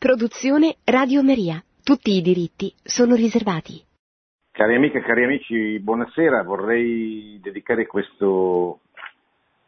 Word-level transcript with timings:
Produzione 0.00 0.76
Radio 0.84 1.22
Maria. 1.22 1.62
Tutti 1.84 2.12
i 2.12 2.22
diritti 2.22 2.72
sono 2.82 3.14
riservati. 3.14 3.84
Cari 4.50 4.74
amiche 4.74 4.96
e 4.96 5.02
cari 5.02 5.24
amici, 5.24 5.78
buonasera. 5.78 6.42
Vorrei 6.42 7.38
dedicare 7.42 7.86
questo 7.86 8.80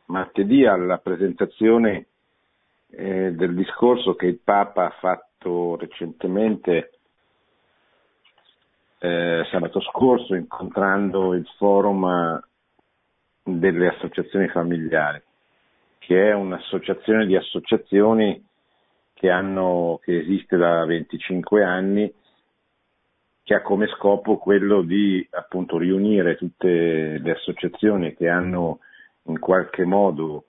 martedì 0.06 0.64
alla 0.64 0.96
presentazione 0.96 2.06
eh, 2.92 3.32
del 3.32 3.54
discorso 3.54 4.14
che 4.14 4.24
il 4.24 4.38
Papa 4.42 4.86
ha 4.86 4.96
fatto 5.00 5.76
recentemente 5.76 6.92
eh, 9.00 9.46
sabato 9.50 9.82
scorso 9.82 10.34
incontrando 10.34 11.34
il 11.34 11.46
forum 11.58 12.42
delle 13.42 13.88
associazioni 13.88 14.48
familiari, 14.48 15.20
che 15.98 16.30
è 16.30 16.32
un'associazione 16.32 17.26
di 17.26 17.36
associazioni 17.36 18.42
che, 19.22 19.30
hanno, 19.30 20.00
che 20.02 20.18
esiste 20.18 20.56
da 20.56 20.84
25 20.84 21.62
anni, 21.62 22.12
che 23.44 23.54
ha 23.54 23.62
come 23.62 23.86
scopo 23.86 24.36
quello 24.36 24.82
di 24.82 25.24
appunto 25.30 25.78
riunire 25.78 26.34
tutte 26.34 27.18
le 27.18 27.30
associazioni 27.30 28.16
che 28.16 28.28
hanno 28.28 28.80
in 29.26 29.38
qualche 29.38 29.84
modo 29.84 30.46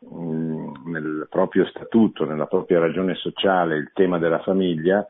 nel 0.00 1.28
proprio 1.30 1.64
statuto, 1.68 2.26
nella 2.26 2.44
propria 2.44 2.78
ragione 2.78 3.14
sociale 3.14 3.76
il 3.76 3.90
tema 3.94 4.18
della 4.18 4.40
famiglia 4.40 5.08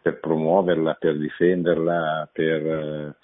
per 0.00 0.20
promuoverla, 0.20 0.94
per 1.00 1.18
difenderla, 1.18 2.28
per 2.32 2.66
eh, 2.66 3.16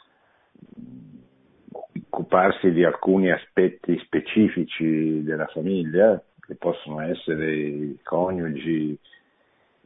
occuparsi 2.08 2.72
di 2.72 2.82
alcuni 2.82 3.30
aspetti 3.30 3.96
specifici 4.00 5.22
della 5.22 5.46
famiglia, 5.46 6.20
che 6.40 6.56
possono 6.56 7.02
essere 7.02 7.54
i 7.54 8.00
coniugi, 8.02 8.98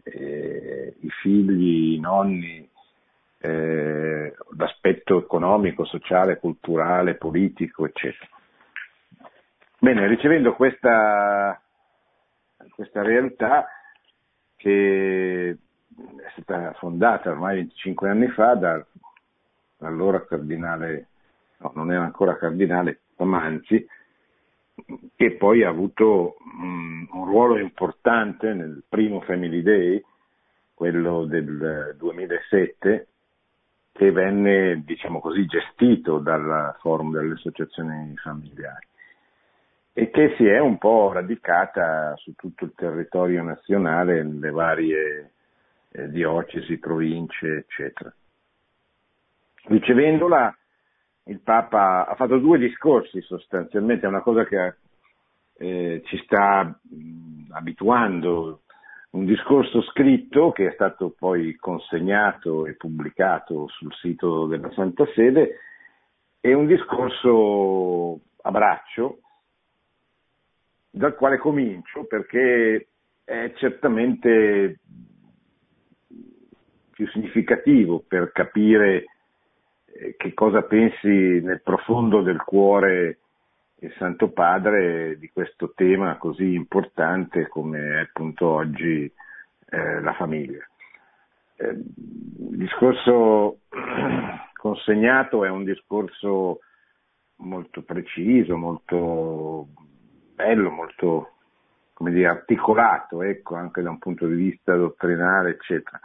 eh, 0.02 0.94
i 1.00 1.08
figli, 1.20 1.94
i 1.94 2.00
nonni, 2.00 2.68
eh, 3.38 4.34
l'aspetto 4.56 5.18
economico, 5.18 5.84
sociale, 5.84 6.38
culturale, 6.38 7.14
politico, 7.14 7.86
eccetera. 7.86 8.28
Bene, 9.78 10.06
ricevendo 10.06 10.54
questa, 10.54 11.60
questa 12.74 13.02
realtà 13.02 13.66
che 14.56 15.50
è 15.50 16.40
stata 16.40 16.72
fondata 16.74 17.30
ormai 17.30 17.56
25 17.56 18.08
anni 18.08 18.28
fa 18.28 18.54
dall'allora 18.54 20.24
cardinale, 20.24 21.08
no, 21.58 21.72
non 21.74 21.90
era 21.90 22.04
ancora 22.04 22.36
cardinale, 22.36 23.00
Pamanzi, 23.16 23.84
che 25.16 25.32
poi 25.32 25.62
ha 25.62 25.68
avuto 25.68 26.36
um, 26.60 27.08
un 27.12 27.24
ruolo 27.24 27.58
importante 27.58 28.52
nel 28.54 28.82
primo 28.88 29.20
Family 29.20 29.62
Day, 29.62 30.02
quello 30.74 31.24
del 31.24 31.94
2007, 31.98 33.06
che 33.92 34.10
venne, 34.10 34.82
diciamo 34.84 35.20
così, 35.20 35.44
gestito 35.46 36.18
dal 36.18 36.76
forum 36.80 37.12
delle 37.12 37.34
associazioni 37.34 38.16
familiari 38.16 38.86
e 39.94 40.10
che 40.10 40.34
si 40.36 40.46
è 40.46 40.58
un 40.58 40.78
po' 40.78 41.12
radicata 41.12 42.14
su 42.16 42.34
tutto 42.34 42.64
il 42.64 42.72
territorio 42.74 43.42
nazionale, 43.42 44.22
nelle 44.22 44.50
varie 44.50 45.32
eh, 45.90 46.08
diocesi, 46.08 46.78
province, 46.78 47.58
eccetera. 47.58 48.12
Ricevendola 49.64 50.56
il 51.24 51.40
Papa 51.40 52.06
ha 52.06 52.14
fatto 52.14 52.38
due 52.38 52.58
discorsi 52.58 53.20
sostanzialmente, 53.20 54.06
è 54.06 54.08
una 54.08 54.22
cosa 54.22 54.44
che 54.44 54.74
eh, 55.54 56.02
ci 56.06 56.16
sta 56.24 56.64
mh, 56.64 57.52
abituando, 57.52 58.62
un 59.10 59.24
discorso 59.26 59.82
scritto 59.82 60.52
che 60.52 60.68
è 60.68 60.72
stato 60.72 61.14
poi 61.16 61.54
consegnato 61.56 62.66
e 62.66 62.76
pubblicato 62.76 63.68
sul 63.68 63.92
sito 63.94 64.46
della 64.46 64.70
Santa 64.72 65.04
Sede 65.14 65.58
e 66.40 66.54
un 66.54 66.66
discorso 66.66 68.20
a 68.42 68.50
braccio 68.50 69.20
dal 70.90 71.14
quale 71.14 71.38
comincio 71.38 72.04
perché 72.04 72.88
è 73.24 73.52
certamente 73.56 74.80
più 76.90 77.06
significativo 77.08 78.02
per 78.06 78.32
capire 78.32 79.04
che 80.16 80.34
cosa 80.34 80.62
pensi 80.62 81.40
nel 81.42 81.60
profondo 81.62 82.22
del 82.22 82.42
cuore 82.42 83.18
il 83.76 83.92
Santo 83.98 84.30
Padre 84.30 85.18
di 85.18 85.28
questo 85.32 85.72
tema 85.74 86.16
così 86.16 86.54
importante 86.54 87.48
come 87.48 87.78
è 87.78 88.00
appunto 88.00 88.46
oggi 88.46 89.12
eh, 89.68 90.00
la 90.00 90.12
famiglia. 90.14 90.64
Eh, 91.56 91.68
il 91.70 92.56
discorso 92.56 93.58
consegnato 94.54 95.44
è 95.44 95.50
un 95.50 95.64
discorso 95.64 96.60
molto 97.36 97.82
preciso, 97.82 98.56
molto 98.56 99.66
bello, 100.34 100.70
molto 100.70 101.32
dire, 101.98 102.28
articolato, 102.28 103.22
ecco, 103.22 103.56
anche 103.56 103.82
da 103.82 103.90
un 103.90 103.98
punto 103.98 104.26
di 104.26 104.34
vista 104.34 104.76
dottrinale, 104.76 105.50
eccetera. 105.50 106.00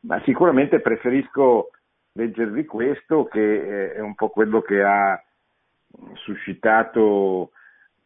Ma 0.00 0.20
sicuramente 0.24 0.80
preferisco 0.80 1.70
leggervi 2.12 2.64
questo 2.64 3.24
che 3.24 3.92
è 3.94 4.00
un 4.00 4.14
po' 4.14 4.30
quello 4.30 4.60
che 4.60 4.82
ha 4.82 5.22
suscitato 6.14 7.52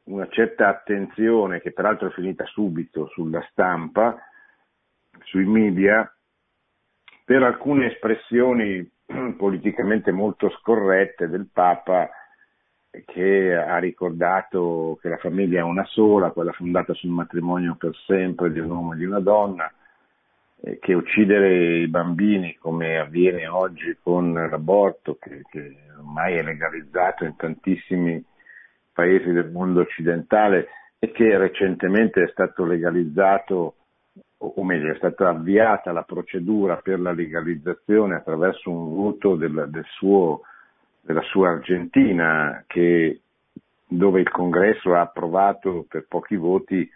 una 0.05 0.29
certa 0.29 0.69
attenzione 0.69 1.61
che 1.61 1.73
peraltro 1.73 2.09
è 2.09 2.13
finita 2.13 2.45
subito 2.47 3.07
sulla 3.09 3.45
stampa, 3.51 4.17
sui 5.25 5.45
media, 5.45 6.11
per 7.25 7.43
alcune 7.43 7.93
espressioni 7.93 8.91
politicamente 9.37 10.11
molto 10.11 10.51
scorrette 10.51 11.29
del 11.29 11.49
Papa 11.53 12.11
che 13.07 13.55
ha 13.55 13.79
ricordato 13.79 14.99
che 15.01 15.09
la 15.09 15.17
famiglia 15.17 15.61
è 15.61 15.63
una 15.63 15.85
sola, 15.87 16.31
quella 16.31 16.53
fondata 16.53 16.93
sul 16.93 17.09
matrimonio 17.09 17.77
per 17.77 17.97
sempre 18.07 18.53
di 18.53 18.59
un 18.59 18.71
uomo 18.71 18.93
e 18.93 18.97
di 18.97 19.07
una 19.07 19.21
donna, 19.21 19.73
che 20.81 20.95
uccidere 20.95 21.79
i 21.79 21.89
bambini 21.89 22.57
come 22.57 22.99
avviene 22.99 23.49
oggi 23.49 23.97
con 24.01 24.33
l'aborto, 24.33 25.17
che, 25.21 25.43
che, 25.51 25.77
ormai 25.99 26.37
è 26.37 26.43
legalizzato 26.43 27.25
in 27.25 27.35
tantissimi 27.35 28.25
paesi 28.93 29.33
del 29.33 29.51
mondo 29.51 29.81
occidentale 29.81 30.69
e 31.01 31.11
che 31.11 31.37
recentemente 31.37 32.23
è 32.23 32.29
stato 32.29 32.65
legalizzato, 32.65 33.75
o 34.39 34.65
meglio 34.65 34.93
è 34.93 34.97
stata 34.97 35.31
avviata 35.31 35.91
la 35.91 36.03
procedura 36.03 36.77
per 36.77 37.01
la 37.01 37.13
legalizzazione 37.13 38.15
attraverso 38.15 38.71
un 38.71 38.95
voto 38.95 39.35
del, 39.35 39.67
del 39.69 39.87
suo, 39.89 40.43
della 41.01 41.23
sua 41.23 41.51
Argentina, 41.51 42.63
che, 42.69 43.21
dove 43.89 44.21
il 44.21 44.31
congresso 44.31 44.95
ha 44.95 45.01
approvato 45.01 45.87
per 45.89 46.07
pochi 46.09 46.37
voti 46.37 46.89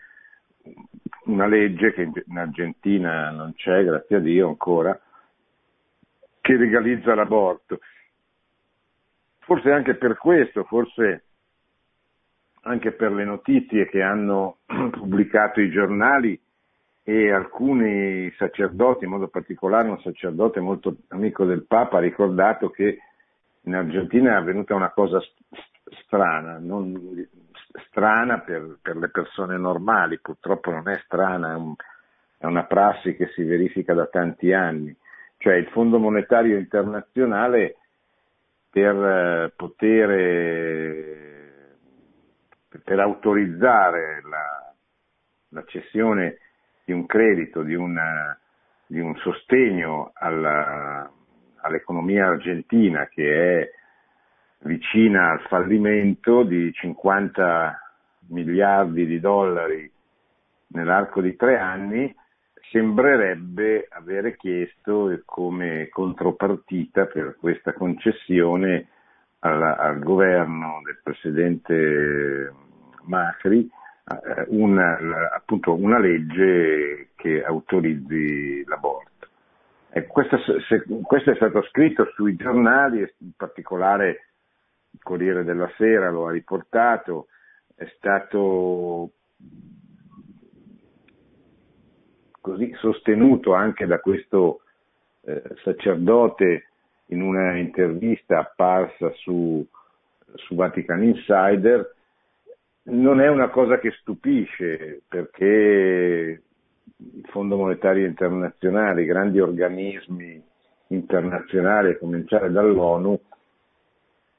una 1.24 1.46
legge 1.46 1.92
che 1.92 2.02
in 2.02 2.38
Argentina 2.38 3.30
non 3.30 3.54
c'è, 3.54 3.84
grazie 3.84 4.16
a 4.16 4.20
Dio 4.20 4.48
ancora, 4.48 4.98
che 6.40 6.56
legalizza 6.56 7.14
l'aborto. 7.14 7.80
Forse 9.40 9.70
anche 9.70 9.94
per 9.94 10.16
questo, 10.16 10.64
forse 10.64 11.24
anche 12.62 12.92
per 12.92 13.12
le 13.12 13.24
notizie 13.24 13.88
che 13.88 14.02
hanno 14.02 14.58
pubblicato 14.66 15.60
i 15.60 15.70
giornali 15.70 16.38
e 17.02 17.30
alcuni 17.30 18.32
sacerdoti, 18.36 19.04
in 19.04 19.10
modo 19.10 19.28
particolare 19.28 19.88
un 19.88 20.00
sacerdote 20.00 20.58
molto 20.58 20.96
amico 21.08 21.44
del 21.44 21.64
Papa, 21.64 21.98
ha 21.98 22.00
ricordato 22.00 22.70
che 22.70 22.98
in 23.62 23.74
Argentina 23.74 24.32
è 24.32 24.34
avvenuta 24.34 24.74
una 24.74 24.90
cosa 24.90 25.20
strana, 26.04 26.58
non, 26.58 26.92
strana 27.88 28.40
per, 28.40 28.78
per, 28.80 28.96
le 28.96 29.08
persone 29.08 29.56
normali, 29.56 30.18
purtroppo 30.18 30.70
non 30.70 30.88
è 30.88 30.98
strana, 31.04 31.52
è, 31.52 31.56
un, 31.56 31.74
è 32.38 32.46
una 32.46 32.64
prassi 32.64 33.14
che 33.14 33.28
si 33.34 33.42
verifica 33.42 33.94
da 33.94 34.06
tanti 34.06 34.52
anni, 34.52 34.94
cioè 35.38 35.54
il 35.54 35.66
Fondo 35.68 35.98
Monetario 35.98 36.56
Internazionale 36.56 37.76
per 38.70 38.94
eh, 38.94 39.52
poter 39.54 40.10
per 42.84 43.00
autorizzare 43.00 44.22
la, 44.28 44.74
la, 45.48 45.64
cessione 45.66 46.38
di 46.84 46.92
un 46.92 47.06
credito, 47.06 47.62
di, 47.62 47.74
una, 47.74 48.38
di 48.86 49.00
un 49.00 49.16
sostegno 49.16 50.12
alla, 50.14 51.10
all'economia 51.62 52.26
argentina 52.26 53.06
che 53.06 53.60
è 53.60 53.70
vicina 54.60 55.32
al 55.32 55.40
fallimento 55.48 56.42
di 56.42 56.72
50 56.72 57.80
miliardi 58.28 59.06
di 59.06 59.20
dollari 59.20 59.90
nell'arco 60.68 61.20
di 61.20 61.36
tre 61.36 61.58
anni, 61.58 62.14
sembrerebbe 62.70 63.86
avere 63.90 64.36
chiesto 64.36 65.20
come 65.24 65.88
contropartita 65.88 67.06
per 67.06 67.36
questa 67.38 67.72
concessione 67.72 68.88
al, 69.40 69.62
al 69.62 69.98
governo 70.00 70.80
del 70.84 70.98
presidente 71.02 72.52
Macri 73.04 73.70
eh, 74.08 74.44
una, 74.48 74.98
appunto 75.34 75.74
una 75.74 75.98
legge 75.98 77.08
che 77.16 77.44
autorizzi 77.44 78.64
l'aborto. 78.64 79.28
E 79.90 80.06
questo, 80.06 80.38
se, 80.68 80.84
questo, 81.02 81.30
è 81.30 81.36
stato 81.36 81.62
scritto 81.62 82.10
sui 82.14 82.36
giornali, 82.36 83.00
in 83.18 83.30
particolare 83.36 84.26
il 84.96 85.02
Corriere 85.02 85.44
della 85.44 85.70
Sera 85.76 86.10
lo 86.10 86.26
ha 86.26 86.30
riportato, 86.30 87.26
è 87.74 87.86
stato 87.96 89.10
così 92.40 92.72
sostenuto 92.78 93.52
anche 93.52 93.86
da 93.86 94.00
questo 94.00 94.62
eh, 95.22 95.42
sacerdote 95.62 96.68
in 97.06 97.20
una 97.20 97.56
intervista 97.56 98.38
apparsa 98.38 99.12
su, 99.16 99.64
su 100.34 100.54
Vatican 100.54 101.02
Insider, 101.02 101.94
non 102.84 103.20
è 103.20 103.28
una 103.28 103.50
cosa 103.50 103.78
che 103.78 103.90
stupisce 104.00 105.02
perché 105.06 106.42
il 106.96 107.26
Fondo 107.28 107.56
Monetario 107.56 108.06
Internazionale, 108.06 109.02
i 109.02 109.06
grandi 109.06 109.40
organismi 109.40 110.42
internazionali, 110.88 111.90
a 111.90 111.98
cominciare 111.98 112.50
dall'ONU, 112.50 113.20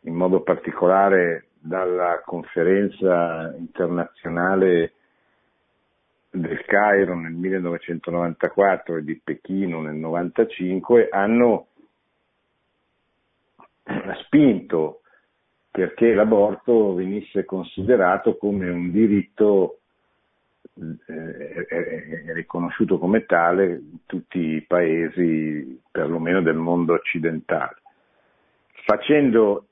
in 0.07 0.15
modo 0.15 0.41
particolare 0.41 1.47
dalla 1.59 2.21
conferenza 2.25 3.53
internazionale 3.57 4.93
del 6.29 6.63
Cairo 6.65 7.13
nel 7.15 7.33
1994 7.33 8.97
e 8.97 9.03
di 9.03 9.19
Pechino 9.21 9.81
nel 9.81 9.95
1995, 9.95 11.09
hanno 11.11 11.67
spinto 14.23 15.01
perché 15.69 16.13
l'aborto 16.13 16.93
venisse 16.93 17.43
considerato 17.45 18.37
come 18.37 18.69
un 18.69 18.91
diritto 18.91 19.79
eh, 20.73 22.33
riconosciuto 22.33 22.97
come 22.97 23.25
tale 23.25 23.65
in 23.65 23.97
tutti 24.05 24.39
i 24.39 24.61
paesi, 24.61 25.81
perlomeno 25.91 26.41
del 26.41 26.55
mondo 26.55 26.93
occidentale. 26.93 27.81
Facendo 28.85 29.66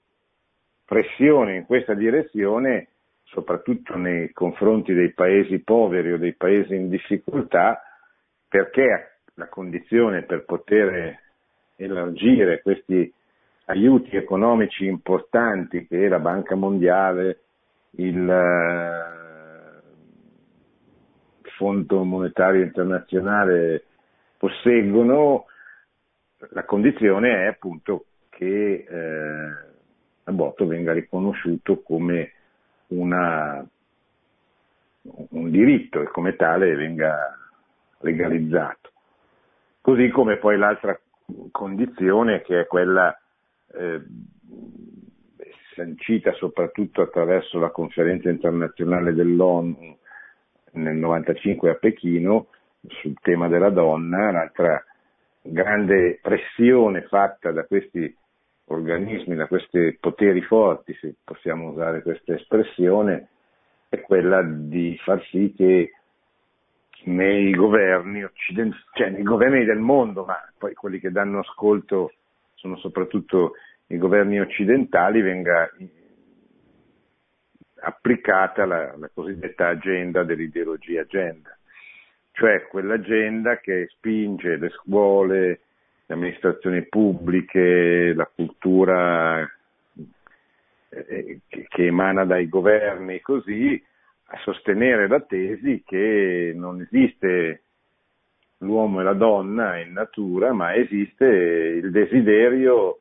pressione 0.86 1.56
in 1.56 1.66
questa 1.66 1.94
direzione, 1.94 2.88
soprattutto 3.24 3.98
nei 3.98 4.32
confronti 4.32 4.94
dei 4.94 5.12
paesi 5.12 5.60
poveri 5.60 6.14
o 6.14 6.18
dei 6.18 6.34
paesi 6.34 6.76
in 6.76 6.90
difficoltà, 6.90 7.82
perché 8.48 9.18
la 9.34 9.48
condizione 9.48 10.24
per 10.24 10.46
poter 10.46 11.20
elargire 11.76 12.62
questi 12.62 13.12
aiuti 13.66 14.16
economici 14.16 14.86
importanti 14.86 15.88
che 15.88 16.08
la 16.08 16.20
Banca 16.20 16.56
Mondiale, 16.56 17.40
il 17.98 19.14
Fondo 21.58 22.04
Monetario 22.04 22.62
Internazionale 22.62 23.84
posseggono, 24.38 25.46
la 26.52 26.64
condizione 26.64 27.44
è 27.44 27.48
appunto 27.48 28.06
che 28.30 28.86
eh, 28.88 29.74
l'aborto 30.26 30.68
venga 30.68 30.92
riconosciuto 30.94 31.82
come 31.82 32.32
una, 32.88 33.66
un 35.02 35.52
diritto 35.52 36.02
e 36.02 36.06
come 36.06 36.36
tale 36.36 36.76
venga 36.76 37.38
legalizzato. 38.00 38.92
Così 39.82 40.10
come 40.10 40.38
poi 40.38 40.58
l'altra 40.58 41.00
condizione 41.52 42.42
che 42.42 42.62
è 42.62 42.68
quella 42.68 43.16
eh, 43.74 44.02
sancita 45.76 46.34
soprattutto 46.34 47.02
attraverso 47.02 47.60
la 47.60 47.70
conferenza 47.70 48.30
internazionale 48.30 49.14
dell'ONU 49.14 49.98
nel 50.72 50.96
95 50.96 51.70
a 51.70 51.76
Pechino 51.76 52.48
sul 52.88 53.16
tema 53.22 53.48
della 53.48 53.70
donna, 53.70 54.32
l'altra 54.32 54.84
grande 55.42 56.20
pressione 56.22 57.04
fatta 57.04 57.52
da 57.52 57.66
questi 57.66 58.16
organismi, 58.66 59.36
da 59.36 59.48
questi 59.48 59.98
poteri 60.00 60.42
forti, 60.42 60.94
se 61.00 61.16
possiamo 61.24 61.70
usare 61.70 62.02
questa 62.02 62.34
espressione, 62.34 63.28
è 63.90 64.02
quella 64.02 64.42
di 64.44 64.98
far 65.04 65.24
sì 65.30 65.54
che 65.56 65.92
nei 67.06 67.54
governi 67.54 68.24
occidentali, 68.24 68.84
cioè 68.94 69.10
nei 69.10 69.24
governi 69.24 69.66
del 69.66 69.80
mondo, 69.80 70.26
ma 70.26 70.38
poi 70.58 70.74
quelli 70.74 71.00
che 71.00 71.12
danno 71.12 71.40
ascolto 71.40 72.14
sono 72.56 72.78
soprattutto 72.78 73.54
i 73.88 73.98
governi 73.98 74.40
occidentali, 74.40 75.22
venga 75.22 75.70
applicata 77.82 78.66
la, 78.66 78.96
la 78.98 79.10
cosiddetta 79.14 79.68
agenda 79.68 80.24
dell'ideologia 80.24 81.02
agenda, 81.02 81.56
cioè 82.32 82.66
quell'agenda 82.68 83.60
che 83.60 83.88
spinge 83.92 84.58
le 84.58 84.70
scuole, 84.70 85.60
le 86.08 86.14
amministrazioni 86.14 86.86
pubbliche, 86.88 88.14
la 88.14 88.30
cultura 88.34 89.42
eh, 90.90 91.40
che, 91.48 91.66
che 91.68 91.86
emana 91.86 92.26
dai 92.26 92.48
governi 92.48 93.22
così 93.22 93.82
a 94.28 94.38
sostenere 94.40 95.08
la 95.08 95.22
tesi 95.22 95.84
che 95.86 96.52
non 96.56 96.82
esiste 96.82 97.62
l'uomo 98.60 99.02
e 99.02 99.04
la 99.04 99.14
donna 99.14 99.78
in 99.80 99.92
natura, 99.92 100.54
ma 100.54 100.74
esiste 100.76 101.26
il 101.26 101.92
desiderio 101.92 103.00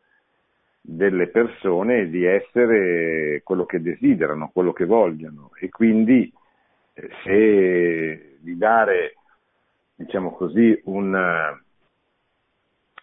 delle 0.80 1.28
persone 1.28 2.10
di 2.10 2.24
essere 2.24 3.40
quello 3.42 3.64
che 3.64 3.80
desiderano, 3.80 4.50
quello 4.52 4.72
che 4.72 4.84
vogliono. 4.84 5.50
E 5.58 5.70
quindi 5.70 6.30
eh, 6.92 7.10
se 7.22 8.36
di 8.40 8.56
dare, 8.58 9.14
diciamo 9.94 10.32
così, 10.32 10.78
un, 10.84 11.62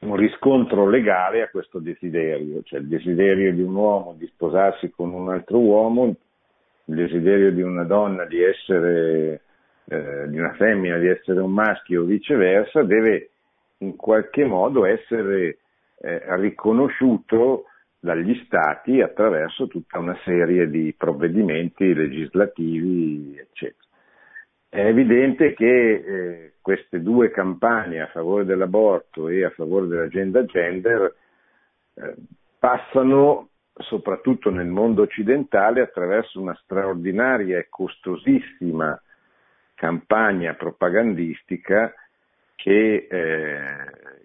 un 0.01 0.15
riscontro 0.15 0.89
legale 0.89 1.44
a 1.44 1.50
questo 1.50 1.80
desiderio, 1.80 2.63
cioè 2.63 2.80
il 2.80 2.88
desiderio 2.88 3.53
di 3.53 3.62
un 3.62 3.75
uomo 3.75 4.15
di 4.18 4.25
sposarsi 4.27 4.89
con 4.89 5.13
un 5.13 5.30
altro 5.30 5.59
uomo, 5.59 6.15
il 6.86 6.95
desiderio 6.95 7.51
di 7.51 7.62
una 7.62 7.83
donna 7.83 8.25
di 8.25 8.42
essere, 8.42 9.42
eh, 9.86 10.27
di 10.27 10.39
una 10.39 10.53
femmina 10.53 10.98
di 10.98 11.07
essere 11.07 11.39
un 11.39 11.51
maschio 11.51 12.01
o 12.01 12.06
viceversa, 12.06 12.81
deve 12.83 13.30
in 13.80 13.95
qualche 13.95 14.44
modo 14.44 14.86
essere 14.86 15.59
eh, 16.00 16.36
riconosciuto 16.38 17.65
dagli 18.00 18.42
Stati 18.45 19.01
attraverso 19.01 19.68
tutta 19.68 20.00
una 20.00 20.18
serie 20.24 20.68
di 20.68 20.95
provvedimenti 20.98 21.94
legislativi, 21.94 23.38
eccetera. 23.38 23.88
È 24.73 24.85
evidente 24.85 25.53
che 25.53 25.65
eh, 25.65 26.53
queste 26.62 27.01
due 27.01 27.29
campagne 27.29 28.00
a 28.00 28.07
favore 28.07 28.45
dell'aborto 28.45 29.27
e 29.27 29.44
a 29.44 29.50
favore 29.50 29.88
dell'agenda 29.88 30.45
gender 30.45 31.13
eh, 31.95 32.15
passano 32.57 33.50
soprattutto 33.74 34.50
nel 34.50 34.67
mondo 34.67 35.01
occidentale 35.01 35.81
attraverso 35.81 36.39
una 36.39 36.57
straordinaria 36.63 37.57
e 37.57 37.67
costosissima 37.69 38.98
campagna 39.75 40.53
propagandistica 40.53 41.93
che 42.55 43.07
eh, 43.12 43.75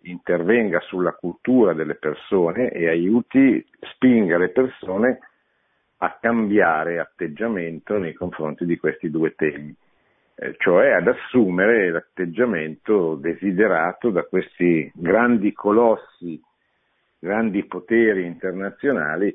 intervenga 0.02 0.78
sulla 0.82 1.14
cultura 1.14 1.73
delle 1.73 1.97
persone 1.97 2.70
e 2.70 2.87
aiuti, 2.87 3.66
spinga 3.80 4.38
le 4.38 4.50
persone 4.50 5.18
a 5.97 6.16
cambiare 6.20 7.00
atteggiamento 7.00 7.99
nei 7.99 8.12
confronti 8.12 8.64
di 8.64 8.76
questi 8.76 9.11
due 9.11 9.35
temi, 9.35 9.75
eh, 10.38 10.55
cioè 10.59 10.90
ad 10.90 11.09
assumere 11.09 11.90
l'atteggiamento 11.90 13.14
desiderato 13.14 14.11
da 14.11 14.23
questi 14.25 14.90
grandi 14.95 15.52
colossi, 15.52 16.40
grandi 17.19 17.64
poteri 17.64 18.26
internazionali 18.26 19.35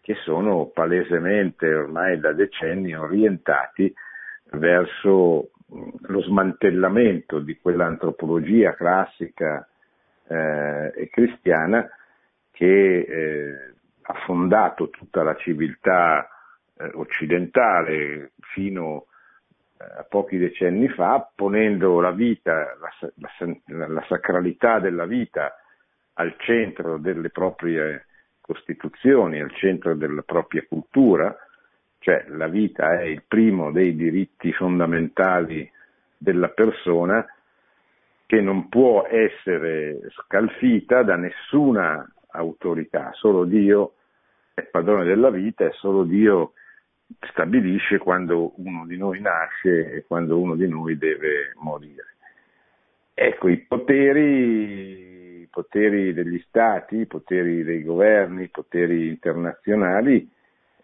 che 0.00 0.14
sono 0.24 0.70
palesemente 0.72 1.72
ormai 1.72 2.18
da 2.18 2.32
decenni 2.32 2.94
orientati 2.94 3.92
verso 4.52 5.50
lo 5.68 6.22
smantellamento 6.22 7.40
di 7.40 7.58
quell'antropologia 7.58 8.74
classica 8.74 9.68
eh, 10.26 10.92
e 10.96 11.10
cristiana 11.10 11.86
che 12.50 13.00
eh, 13.00 13.74
ha 14.00 14.14
fondato 14.24 14.88
tutta 14.88 15.22
la 15.22 15.36
civiltà 15.36 16.26
eh, 16.78 16.90
occidentale 16.94 18.32
fino 18.54 19.08
eh, 19.78 20.04
pochi 20.08 20.38
decenni 20.38 20.88
fa, 20.88 21.30
ponendo 21.34 22.00
la 22.00 22.10
vita, 22.10 22.76
la, 22.80 23.10
la, 23.66 23.86
la 23.86 24.04
sacralità 24.08 24.80
della 24.80 25.06
vita 25.06 25.54
al 26.14 26.34
centro 26.38 26.98
delle 26.98 27.30
proprie 27.30 28.06
costituzioni, 28.40 29.40
al 29.40 29.54
centro 29.54 29.94
della 29.94 30.22
propria 30.22 30.64
cultura, 30.68 31.36
cioè 32.00 32.24
la 32.28 32.48
vita 32.48 32.98
è 32.98 33.04
il 33.04 33.22
primo 33.26 33.70
dei 33.70 33.94
diritti 33.94 34.52
fondamentali 34.52 35.70
della 36.16 36.48
persona 36.48 37.24
che 38.26 38.40
non 38.40 38.68
può 38.68 39.06
essere 39.06 40.00
scalfita 40.10 41.02
da 41.02 41.16
nessuna 41.16 42.06
autorità, 42.32 43.10
solo 43.14 43.44
Dio 43.44 43.94
è 44.54 44.62
padrone 44.62 45.04
della 45.04 45.30
vita 45.30 45.64
e 45.64 45.72
solo 45.72 46.04
Dio 46.04 46.52
stabilisce 47.30 47.98
quando 47.98 48.52
uno 48.56 48.86
di 48.86 48.96
noi 48.96 49.20
nasce 49.20 49.92
e 49.92 50.04
quando 50.06 50.38
uno 50.38 50.54
di 50.54 50.68
noi 50.68 50.96
deve 50.98 51.52
morire. 51.56 52.16
Ecco, 53.14 53.48
i 53.48 53.58
poteri, 53.58 55.40
i 55.42 55.48
poteri 55.50 56.12
degli 56.12 56.38
stati, 56.46 56.98
i 56.98 57.06
poteri 57.06 57.64
dei 57.64 57.82
governi, 57.82 58.44
i 58.44 58.48
poteri 58.48 59.08
internazionali 59.08 60.28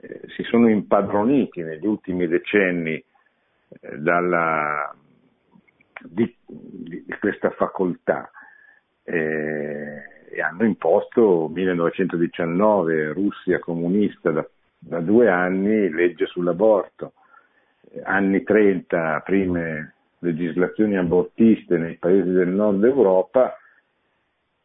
eh, 0.00 0.20
si 0.34 0.42
sono 0.42 0.68
impadroniti 0.68 1.62
negli 1.62 1.86
ultimi 1.86 2.26
decenni 2.26 2.94
eh, 2.94 3.98
dalla, 3.98 4.94
di, 6.02 6.34
di, 6.46 7.04
questa 7.20 7.50
facoltà 7.50 8.30
eh, 9.04 10.02
e 10.30 10.40
hanno 10.40 10.64
imposto 10.64 11.48
1919 11.48 13.12
Russia 13.12 13.58
comunista 13.60 14.30
da, 14.30 14.44
da 14.86 15.00
due 15.00 15.28
anni 15.28 15.88
legge 15.90 16.26
sull'aborto, 16.26 17.14
anni 18.02 18.42
30 18.42 19.22
prime 19.24 19.94
legislazioni 20.18 20.96
abortiste 20.96 21.78
nei 21.78 21.96
paesi 21.96 22.30
del 22.30 22.48
nord 22.48 22.84
Europa 22.84 23.56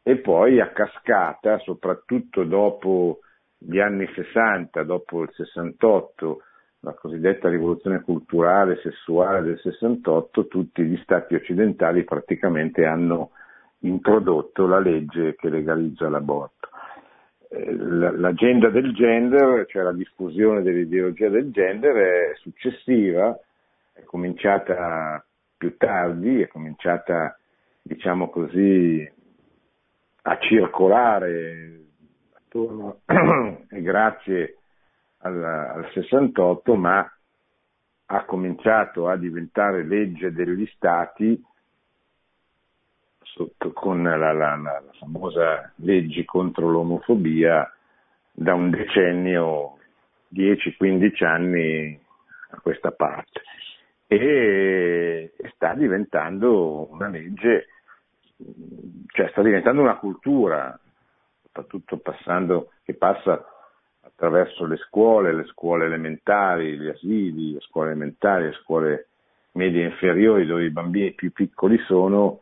e 0.04 0.18
poi 0.18 0.60
a 0.60 0.70
cascata, 0.70 1.60
soprattutto 1.60 2.44
dopo 2.44 3.20
gli 3.58 3.80
anni 3.80 4.08
60, 4.14 4.84
dopo 4.84 5.22
il 5.24 5.30
68, 5.34 6.42
la 6.82 6.94
cosiddetta 6.94 7.50
rivoluzione 7.50 8.02
culturale 8.02 8.80
sessuale 8.82 9.42
del 9.42 9.60
68, 9.60 10.48
tutti 10.48 10.84
gli 10.84 10.98
stati 11.04 11.36
occidentali 11.36 12.04
praticamente 12.06 12.86
hanno 12.86 13.32
introdotto 13.80 14.66
la 14.66 14.80
legge 14.80 15.36
che 15.36 15.50
legalizza 15.50 16.10
l'aborto. 16.10 16.69
L'agenda 17.52 18.70
del 18.70 18.94
gender, 18.94 19.66
cioè 19.68 19.82
la 19.82 19.92
diffusione 19.92 20.62
dell'ideologia 20.62 21.30
del 21.30 21.50
gender, 21.50 21.96
è 21.96 22.36
successiva, 22.36 23.38
è 23.94 24.04
cominciata 24.04 25.26
più 25.58 25.76
tardi, 25.76 26.42
è 26.42 26.48
cominciata, 26.48 27.38
diciamo 27.82 28.30
così, 28.30 29.12
a 30.22 30.38
circolare 30.40 31.80
attorno, 32.34 33.02
grazie 33.68 34.58
al, 35.20 35.44
al 35.44 35.90
68, 35.94 36.76
ma 36.76 37.12
ha 38.12 38.26
cominciato 38.26 39.08
a 39.08 39.18
diventare 39.18 39.84
legge 39.84 40.32
degli 40.32 40.68
stati 40.76 41.42
sotto, 43.34 43.72
con 43.74 44.04
la, 44.04 44.16
la, 44.16 44.34
la, 44.34 44.56
la 44.56 44.92
famosa 45.00 45.72
legge 45.78 46.26
contro 46.26 46.70
l'omofobia 46.70 47.72
da 48.32 48.54
un 48.54 48.70
decennio, 48.70 49.78
10-15 50.34 51.26
anni 51.26 52.00
a 52.52 52.60
questa 52.62 52.92
parte. 52.92 53.42
E 54.08 55.34
sta 55.54 55.74
diventando 55.74 56.92
una 56.92 57.10
legge, 57.10 57.68
cioè 59.08 59.30
sta 59.30 59.42
diventando 59.42 59.82
una 59.82 59.98
cultura, 59.98 60.80
soprattutto 61.44 61.98
passando, 61.98 62.72
che 62.84 62.96
passa 62.96 63.46
attraverso 64.02 64.66
le 64.66 64.78
scuole, 64.78 65.34
le 65.34 65.46
scuole 65.46 65.86
elementari, 65.86 66.78
gli 66.78 66.88
asili, 66.88 67.54
le 67.54 67.60
scuole 67.60 67.92
elementari, 67.92 68.46
le 68.46 68.54
scuole 68.54 69.08
medie 69.52 69.86
inferiori 69.86 70.46
dove 70.46 70.66
i 70.66 70.72
bambini 70.72 71.14
più 71.14 71.32
piccoli 71.32 71.78
sono, 71.86 72.40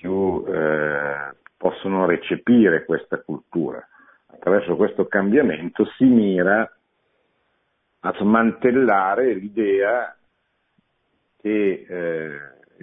più 0.00 0.44
eh, 0.46 1.34
possono 1.56 2.06
recepire 2.06 2.84
questa 2.84 3.18
cultura. 3.20 3.86
Attraverso 4.26 4.76
questo 4.76 5.06
cambiamento 5.06 5.86
si 5.96 6.04
mira 6.04 6.70
a 8.00 8.12
smantellare 8.18 9.34
l'idea 9.34 10.14
che 11.40 11.86
eh, 11.88 12.38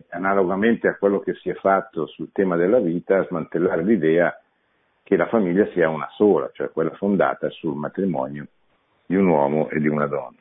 analogamente 0.09 0.87
a 0.87 0.95
quello 0.95 1.19
che 1.19 1.35
si 1.35 1.49
è 1.49 1.53
fatto 1.53 2.07
sul 2.07 2.31
tema 2.31 2.55
della 2.55 2.79
vita, 2.79 3.25
smantellare 3.25 3.83
l'idea 3.83 4.35
che 5.03 5.15
la 5.15 5.27
famiglia 5.27 5.67
sia 5.73 5.89
una 5.89 6.09
sola, 6.11 6.49
cioè 6.53 6.71
quella 6.71 6.93
fondata 6.95 7.49
sul 7.49 7.75
matrimonio 7.75 8.47
di 9.05 9.15
un 9.15 9.27
uomo 9.27 9.69
e 9.69 9.79
di 9.79 9.87
una 9.87 10.07
donna. 10.07 10.37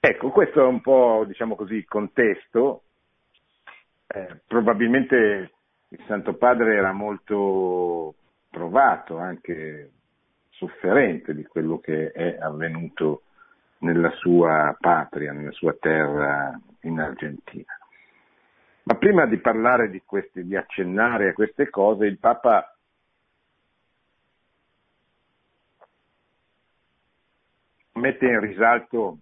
Ecco, 0.00 0.30
questo 0.30 0.60
è 0.60 0.66
un 0.66 0.80
po', 0.80 1.24
diciamo 1.26 1.54
così, 1.54 1.74
il 1.76 1.86
contesto 1.86 2.82
eh, 4.12 4.40
probabilmente 4.46 5.52
il 5.88 6.04
Santo 6.06 6.34
Padre 6.34 6.74
era 6.74 6.92
molto 6.92 8.14
provato, 8.50 9.18
anche 9.18 9.90
sofferente 10.50 11.34
di 11.34 11.44
quello 11.44 11.78
che 11.78 12.10
è 12.10 12.36
avvenuto 12.38 13.22
nella 13.78 14.10
sua 14.10 14.76
patria, 14.78 15.32
nella 15.32 15.52
sua 15.52 15.74
terra 15.78 16.58
in 16.80 16.98
Argentina. 16.98 17.72
Ma 18.82 18.94
prima 18.96 19.26
di 19.26 19.38
parlare 19.38 19.90
di 19.90 20.02
questi, 20.04 20.44
di 20.44 20.56
accennare 20.56 21.28
a 21.28 21.32
queste 21.32 21.70
cose, 21.70 22.06
il 22.06 22.18
Papa 22.18 22.76
mette 27.92 28.26
in 28.26 28.40
risalto 28.40 29.18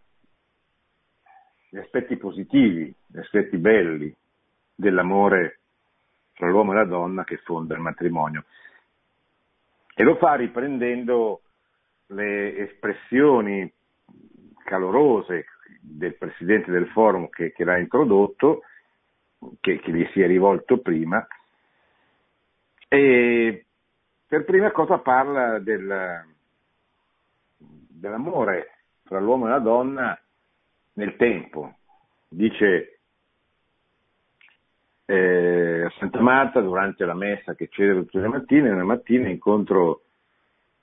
gli 1.69 1.77
aspetti 1.77 2.17
positivi, 2.17 2.95
gli 3.07 3.19
aspetti 3.19 3.59
belli 3.59 4.17
dell'amore 4.79 5.59
tra 6.35 6.49
l'uomo 6.49 6.71
e 6.71 6.77
la 6.77 6.85
donna 6.85 7.25
che 7.25 7.39
fonda 7.39 7.75
il 7.75 7.81
matrimonio. 7.81 8.45
E 9.93 10.05
lo 10.05 10.15
fa 10.17 10.37
riprendendo 10.37 11.43
le 12.07 12.57
espressioni 12.59 13.71
calorose 14.63 15.47
del 15.81 16.15
presidente 16.15 16.71
del 16.71 16.87
forum 16.91 17.29
che, 17.29 17.51
che 17.53 17.65
l'ha 17.65 17.77
introdotto, 17.77 18.63
che, 19.61 19.81
che, 19.81 19.91
gli 19.91 20.09
si 20.13 20.21
è 20.21 20.29
rivolto 20.29 20.79
prima, 20.79 21.27
e 22.87 23.65
per 24.27 24.45
prima 24.45 24.71
cosa 24.71 24.99
parla 24.99 25.59
del, 25.59 26.25
dell'amore 27.57 28.77
tra 29.03 29.19
l'uomo 29.19 29.47
e 29.47 29.51
la 29.51 29.59
donna 29.59 30.21
nel 30.93 31.17
tempo. 31.17 31.79
Dice 32.29 32.98
eh, 35.11 35.85
a 35.87 35.93
Santa 35.99 36.21
Marta 36.21 36.61
durante 36.61 37.07
la 37.07 37.15
messa 37.15 37.55
che 37.55 37.69
c'era 37.71 37.95
tutte 37.95 38.21
le 38.21 38.29
mattine, 38.29 38.69
una 38.69 38.85
mattina 38.85 39.29
incontro 39.29 40.03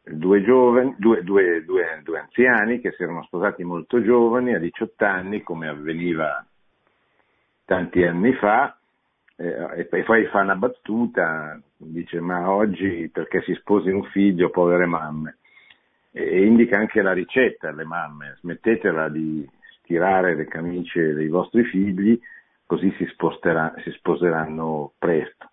due, 0.01 0.44
giovani, 0.44 0.96
due, 0.98 1.24
due, 1.24 1.63
due, 1.63 2.20
anziani 2.20 2.79
che 2.79 2.91
si 2.94 3.03
erano 3.03 3.24
sposati 3.25 3.63
molto 3.63 4.01
giovani, 4.01 4.55
a 4.55 4.60
18 4.60 5.05
anni, 5.05 5.44
come 5.44 5.67
avveniva 5.67 6.44
tanti 7.65 8.03
anni 8.03 8.34
fa, 8.34 8.75
eh, 9.36 9.70
e 9.75 9.86
poi 9.86 10.25
fa 10.25 10.39
una 10.39 10.55
battuta, 10.55 11.62
dice 11.77 12.20
ma 12.20 12.50
oggi 12.50 13.08
perché 13.13 13.44
si 13.44 13.53
sposi 13.53 13.89
un 13.89 14.05
figlio, 14.05 14.50
povere 14.50 14.88
mamme, 14.88 15.38
e 16.12 16.44
indica 16.44 16.79
anche 16.79 17.03
la 17.03 17.13
ricetta 17.13 17.70
alle 17.70 17.84
mamme, 17.84 18.38
smettetela 18.39 19.08
di 19.08 19.48
stirare 19.77 20.34
le 20.34 20.48
camicie 20.48 21.13
dei 21.13 21.27
vostri 21.27 21.63
figli, 21.65 22.20
così 22.65 22.91
si, 22.98 23.05
si 23.05 23.91
sposeranno 23.91 24.93
presto. 24.98 25.50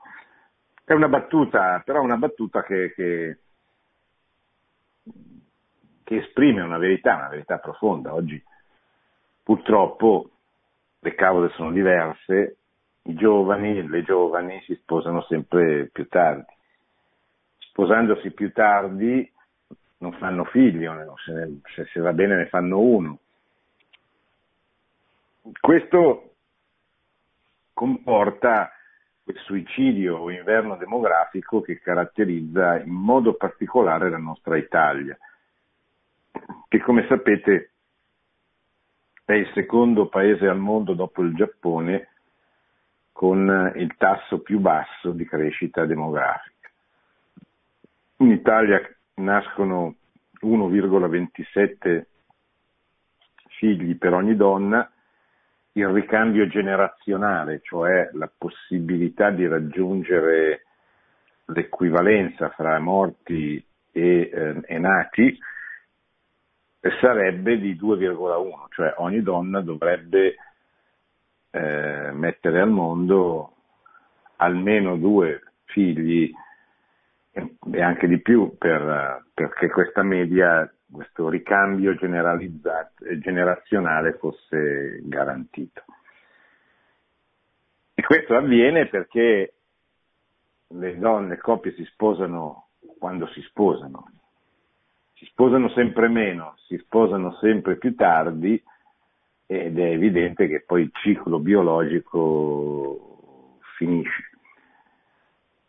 È 0.85 0.93
una 0.93 1.09
battuta, 1.09 1.81
però 1.85 2.03
una 2.03 2.17
battuta 2.17 2.63
che, 2.63 2.93
che, 2.95 3.39
che 6.03 6.17
esprime 6.17 6.63
una 6.63 6.79
verità, 6.79 7.17
una 7.17 7.29
verità 7.29 7.59
profonda. 7.59 8.15
Oggi 8.15 8.43
purtroppo 9.43 10.31
le 11.01 11.15
cause 11.15 11.55
sono 11.55 11.73
diverse, 11.73 12.57
i 13.03 13.15
giovani 13.15 13.79
e 13.79 13.89
le 13.89 14.03
giovani 14.03 14.61
si 14.63 14.75
sposano 14.77 15.23
sempre 15.23 15.89
più 15.93 16.09
tardi. 16.09 16.53
Sposandosi 17.59 18.31
più 18.33 18.53
tardi 18.53 19.31
non 19.99 20.13
fanno 20.15 20.45
figli, 20.45 20.87
se, 21.75 21.87
se 21.87 22.01
va 22.01 22.13
bene 22.13 22.37
ne 22.37 22.47
fanno 22.47 22.79
uno. 22.79 23.19
Questo 25.61 26.32
comporta 27.73 28.71
quel 29.23 29.37
suicidio 29.39 30.17
o 30.17 30.31
inverno 30.31 30.77
demografico 30.77 31.61
che 31.61 31.79
caratterizza 31.79 32.81
in 32.81 32.93
modo 32.93 33.35
particolare 33.35 34.11
la 34.11 34.19
nostra 34.19 34.57
Italia, 34.57 35.17
che 36.69 36.81
come 36.81 37.07
sapete 37.09 37.71
è 39.25 39.35
il 39.35 39.51
secondo 39.55 40.09
paese 40.09 40.47
al 40.47 40.59
mondo 40.59 40.95
dopo 40.95 41.23
il 41.23 41.35
Giappone 41.35 42.09
con 43.13 43.73
il 43.77 43.95
tasso 43.97 44.41
più 44.41 44.59
basso 44.59 45.13
di 45.13 45.25
crescita 45.25 45.87
demografica. 45.87 46.71
In 48.17 48.31
Italia 48.31 48.81
nascono 49.15 49.95
1,27 50.43 52.05
figli 53.49 53.97
per 53.97 54.13
ogni 54.13 54.35
donna, 54.35 54.91
il 55.73 55.89
ricambio 55.89 56.47
generazionale, 56.47 57.61
cioè 57.63 58.11
la 58.13 58.31
possibilità 58.37 59.31
di 59.31 59.47
raggiungere 59.47 60.65
l'equivalenza 61.47 62.51
fra 62.51 62.79
morti 62.79 63.65
e, 63.91 64.31
eh, 64.33 64.61
e 64.65 64.79
nati, 64.79 65.39
sarebbe 67.01 67.59
di 67.59 67.75
2,1, 67.75 68.67
cioè 68.71 68.95
ogni 68.99 69.23
donna 69.23 69.61
dovrebbe 69.61 70.35
eh, 71.51 72.11
mettere 72.13 72.61
al 72.61 72.71
mondo 72.71 73.55
almeno 74.37 74.97
due 74.97 75.43
figli 75.67 76.33
e 77.31 77.83
anche 77.83 78.07
di 78.09 78.21
più 78.21 78.57
per, 78.59 79.25
perché 79.33 79.71
questa 79.71 80.03
media, 80.03 80.71
questo 80.93 81.29
ricambio 81.29 81.95
generazionale 81.95 84.13
fosse 84.19 85.01
garantito. 85.03 85.85
E 87.95 88.03
questo 88.03 88.37
avviene 88.37 88.87
perché 88.87 89.55
le 90.69 90.99
donne, 90.99 91.29
le 91.29 91.39
coppie 91.39 91.75
si 91.75 91.85
sposano 91.85 92.69
quando 92.99 93.27
si 93.29 93.41
sposano, 93.43 94.11
si 95.15 95.25
sposano 95.27 95.69
sempre 95.71 96.09
meno, 96.09 96.57
si 96.67 96.77
sposano 96.79 97.35
sempre 97.37 97.77
più 97.77 97.95
tardi 97.95 98.63
ed 99.47 99.79
è 99.79 99.91
evidente 99.91 100.47
che 100.47 100.63
poi 100.63 100.83
il 100.83 100.91
ciclo 100.93 101.39
biologico 101.39 103.59
finisce. 103.77 104.31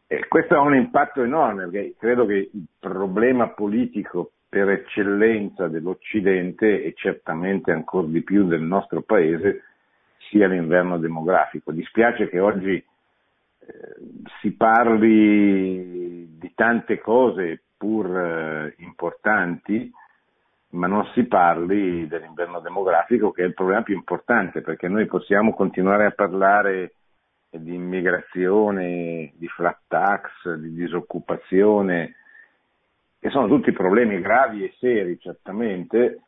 E 0.08 0.28
questo 0.28 0.56
ha 0.56 0.62
un 0.62 0.76
impatto 0.76 1.24
enorme 1.24 1.68
perché 1.68 1.96
credo 1.98 2.26
che 2.26 2.50
il 2.54 2.66
problema 2.80 3.50
politico 3.50 4.32
per 4.54 4.70
eccellenza 4.70 5.68
dell'Occidente 5.68 6.84
e 6.84 6.94
certamente 6.96 7.72
ancora 7.72 8.06
di 8.06 8.22
più 8.22 8.46
del 8.46 8.62
nostro 8.62 9.02
paese 9.02 9.64
sia 10.30 10.48
l'inverno 10.48 11.00
demografico. 11.00 11.72
Dispiace 11.72 12.30
che 12.30 12.40
oggi 12.40 12.76
eh, 12.76 12.86
si 14.42 14.52
parli 14.52 16.38
di 16.38 16.52
tante 16.54 17.00
cose 17.00 17.64
pur 17.76 18.16
eh, 18.16 18.76
importanti, 18.84 19.92
ma 20.74 20.86
non 20.86 21.04
si 21.16 21.24
parli 21.24 22.08
dell'inverno 22.08 22.60
demografico 22.60 23.32
che 23.32 23.42
è 23.42 23.48
il 23.48 23.56
problema 23.56 23.82
più 23.82 23.96
importante 23.96 24.62
perché 24.62 24.88
noi 24.88 25.08
possiamo 25.08 25.56
continuare 25.56 26.06
a 26.06 26.12
parlare 26.12 26.94
di 27.50 27.74
immigrazione, 27.74 29.32
di 29.34 29.48
flat 29.48 29.80
tax, 29.88 30.54
di 30.58 30.76
disoccupazione, 30.76 32.18
che 33.24 33.30
sono 33.30 33.48
tutti 33.48 33.72
problemi 33.72 34.20
gravi 34.20 34.66
e 34.66 34.76
seri 34.80 35.18
certamente, 35.18 36.24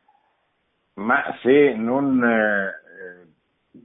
ma 0.94 1.22
se 1.42 1.74
non 1.74 2.24
eh, 2.24 3.26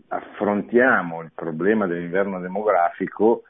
affrontiamo 0.07 1.21
il 1.21 1.33
problema 1.35 1.87
dell'inverno 1.87 2.39
demografico, 2.39 3.43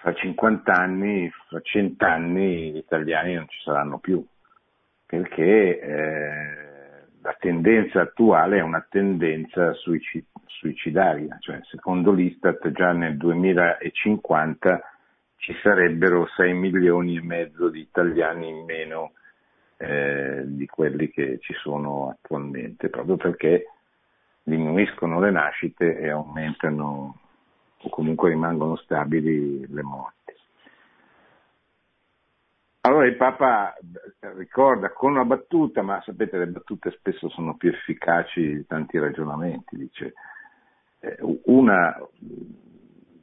fra 0.00 0.12
50 0.12 0.72
anni, 0.72 1.30
fra 1.46 1.60
100 1.60 2.04
anni 2.04 2.72
gli 2.72 2.78
italiani 2.78 3.34
non 3.34 3.46
ci 3.48 3.60
saranno 3.62 4.00
più, 4.00 4.26
perché 5.06 5.78
eh, 5.78 7.06
la 7.22 7.36
tendenza 7.38 8.00
attuale 8.00 8.58
è 8.58 8.62
una 8.62 8.84
tendenza 8.90 9.74
suicidaria, 9.74 11.36
cioè 11.38 11.60
secondo 11.70 12.10
l'Istat 12.10 12.72
già 12.72 12.90
nel 12.90 13.16
2050 13.16 14.91
ci 15.42 15.58
sarebbero 15.60 16.28
6 16.36 16.52
milioni 16.52 17.16
e 17.16 17.22
mezzo 17.22 17.68
di 17.68 17.80
italiani 17.80 18.48
in 18.48 18.64
meno 18.64 19.14
eh, 19.76 20.42
di 20.44 20.66
quelli 20.66 21.10
che 21.10 21.40
ci 21.40 21.52
sono 21.54 22.10
attualmente, 22.10 22.88
proprio 22.88 23.16
perché 23.16 23.66
diminuiscono 24.44 25.18
le 25.18 25.32
nascite 25.32 25.98
e 25.98 26.10
aumentano 26.10 27.18
o 27.76 27.88
comunque 27.88 28.30
rimangono 28.30 28.76
stabili 28.76 29.66
le 29.66 29.82
morti. 29.82 30.32
Allora 32.82 33.06
il 33.06 33.16
Papa 33.16 33.76
ricorda 34.36 34.92
con 34.92 35.10
una 35.10 35.24
battuta, 35.24 35.82
ma 35.82 36.00
sapete 36.02 36.38
le 36.38 36.46
battute 36.46 36.92
spesso 36.92 37.28
sono 37.30 37.56
più 37.56 37.70
efficaci 37.70 38.58
di 38.58 38.66
tanti 38.66 38.96
ragionamenti, 38.96 39.76
dice 39.76 40.14
eh, 41.00 41.16
una 41.46 41.96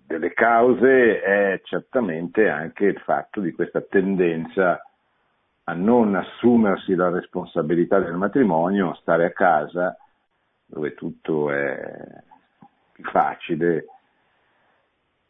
delle 0.09 0.33
cause 0.33 1.21
è 1.21 1.61
certamente 1.65 2.49
anche 2.49 2.85
il 2.85 2.99
fatto 3.05 3.41
di 3.41 3.51
questa 3.51 3.79
tendenza 3.81 4.83
a 5.65 5.73
non 5.73 6.15
assumersi 6.15 6.95
la 6.95 7.09
responsabilità 7.09 7.99
del 7.99 8.15
matrimonio, 8.15 8.95
stare 8.95 9.25
a 9.25 9.31
casa 9.31 9.95
dove 10.65 10.95
tutto 10.95 11.51
è 11.51 11.79
più 12.91 13.03
facile. 13.03 13.85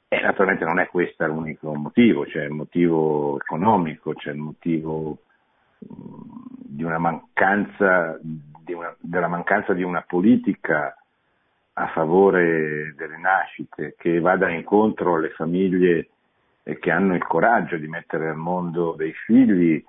E 0.08 0.22
naturalmente 0.22 0.64
non 0.64 0.80
è 0.80 0.88
questo 0.88 1.28
l'unico 1.28 1.76
motivo, 1.76 2.24
c'è 2.24 2.46
il 2.46 2.52
motivo 2.52 3.36
economico, 3.36 4.14
c'è 4.14 4.32
il 4.32 4.38
motivo 4.38 5.18
di 5.78 6.84
una 6.84 7.00
mancanza, 7.00 8.18
di 8.22 8.72
una, 8.72 8.96
della 8.98 9.28
mancanza 9.28 9.74
di 9.74 9.84
una 9.84 10.06
politica 10.08 10.96
a 11.80 11.88
favore 11.88 12.94
delle 12.98 13.18
nascite 13.18 13.96
che 13.98 14.20
vada 14.20 14.50
incontro 14.50 15.16
alle 15.16 15.30
famiglie 15.30 16.10
che 16.78 16.92
hanno 16.92 17.16
il 17.16 17.24
coraggio 17.24 17.78
di 17.78 17.88
mettere 17.88 18.28
al 18.28 18.36
mondo 18.36 18.94
dei 18.98 19.14
figli 19.26 19.84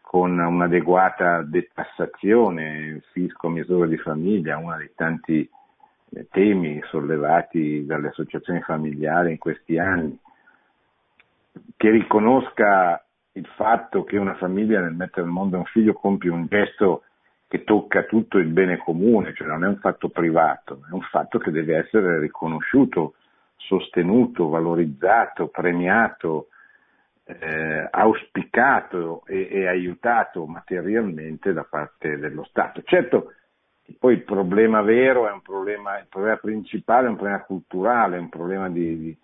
con 0.00 0.38
un'adeguata 0.38 1.42
detassazione, 1.42 3.02
fisco 3.12 3.48
misura 3.48 3.86
di 3.86 3.98
famiglia, 3.98 4.56
uno 4.56 4.78
dei 4.78 4.90
tanti 4.96 5.48
temi 6.30 6.80
sollevati 6.86 7.84
dalle 7.84 8.08
associazioni 8.08 8.62
familiari 8.62 9.32
in 9.32 9.38
questi 9.38 9.78
anni, 9.78 10.18
che 11.76 11.90
riconosca 11.90 13.04
il 13.32 13.46
fatto 13.54 14.02
che 14.04 14.16
una 14.16 14.34
famiglia 14.36 14.80
nel 14.80 14.94
mettere 14.94 15.26
al 15.26 15.32
mondo 15.32 15.58
un 15.58 15.66
figlio 15.66 15.92
compie 15.92 16.30
un 16.30 16.46
gesto 16.48 17.02
che 17.48 17.64
tocca 17.64 18.02
tutto 18.04 18.36
il 18.36 18.48
bene 18.48 18.76
comune, 18.76 19.32
cioè 19.32 19.48
non 19.48 19.64
è 19.64 19.68
un 19.68 19.78
fatto 19.78 20.10
privato, 20.10 20.82
è 20.88 20.92
un 20.92 21.00
fatto 21.00 21.38
che 21.38 21.50
deve 21.50 21.78
essere 21.78 22.20
riconosciuto, 22.20 23.14
sostenuto, 23.56 24.48
valorizzato, 24.48 25.48
premiato, 25.48 26.48
eh, 27.24 27.88
auspicato 27.90 29.24
e, 29.26 29.48
e 29.50 29.66
aiutato 29.66 30.46
materialmente 30.46 31.54
da 31.54 31.64
parte 31.64 32.18
dello 32.18 32.44
Stato. 32.44 32.82
Certo, 32.82 33.32
poi 33.98 34.14
il 34.14 34.24
problema 34.24 34.82
vero 34.82 35.26
è 35.26 35.32
un 35.32 35.40
problema, 35.40 35.98
il 35.98 36.06
problema 36.08 36.36
principale 36.36 37.06
è 37.06 37.10
un 37.10 37.16
problema 37.16 37.42
culturale, 37.44 38.16
è 38.16 38.20
un 38.20 38.28
problema 38.28 38.68
di, 38.68 38.98
di, 38.98 39.18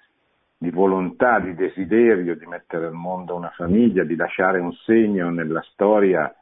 di, 0.56 0.70
volontà, 0.70 1.40
di 1.40 1.54
desiderio 1.54 2.36
di 2.36 2.46
mettere 2.46 2.86
al 2.86 2.94
mondo 2.94 3.36
una 3.36 3.50
famiglia, 3.50 4.02
di 4.02 4.16
lasciare 4.16 4.60
un 4.60 4.72
segno 4.72 5.28
nella 5.28 5.62
storia 5.72 6.34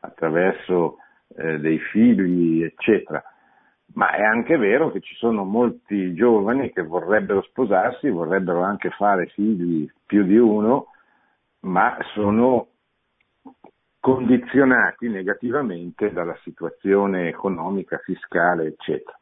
attraverso 0.00 0.98
eh, 1.36 1.58
dei 1.58 1.78
figli, 1.78 2.62
eccetera. 2.62 3.22
Ma 3.92 4.12
è 4.12 4.22
anche 4.22 4.56
vero 4.56 4.90
che 4.92 5.00
ci 5.00 5.14
sono 5.16 5.44
molti 5.44 6.14
giovani 6.14 6.72
che 6.72 6.82
vorrebbero 6.82 7.42
sposarsi, 7.42 8.08
vorrebbero 8.08 8.62
anche 8.62 8.90
fare 8.90 9.26
figli 9.26 9.90
più 10.06 10.24
di 10.24 10.36
uno, 10.36 10.86
ma 11.60 11.96
sono 12.14 12.68
condizionati 13.98 15.08
negativamente 15.08 16.12
dalla 16.12 16.36
situazione 16.42 17.28
economica, 17.28 17.98
fiscale, 17.98 18.66
eccetera. 18.68 19.18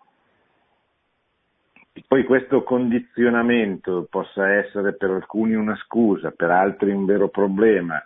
Poi 2.07 2.25
questo 2.25 2.63
condizionamento 2.63 4.07
possa 4.09 4.53
essere 4.53 4.95
per 4.95 5.11
alcuni 5.11 5.55
una 5.55 5.75
scusa, 5.77 6.31
per 6.31 6.51
altri 6.51 6.93
un 6.93 7.05
vero 7.05 7.29
problema, 7.29 8.01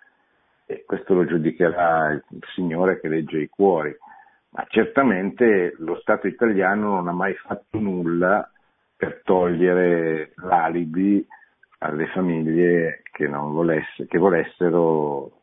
e 0.66 0.84
questo 0.84 1.14
lo 1.14 1.24
giudicherà 1.24 2.10
il 2.10 2.22
Signore 2.54 3.00
che 3.00 3.08
legge 3.08 3.38
i 3.38 3.48
cuori, 3.48 3.94
ma 4.50 4.64
certamente 4.68 5.74
lo 5.78 5.96
Stato 6.00 6.26
italiano 6.26 6.94
non 6.94 7.08
ha 7.08 7.12
mai 7.12 7.34
fatto 7.34 7.78
nulla 7.78 8.48
per 8.96 9.22
togliere 9.24 10.32
l'alibi 10.36 11.26
alle 11.78 12.06
famiglie 12.08 13.02
che, 13.10 13.26
volesse, 13.26 14.06
che 14.06 14.18
volessero 14.18 15.40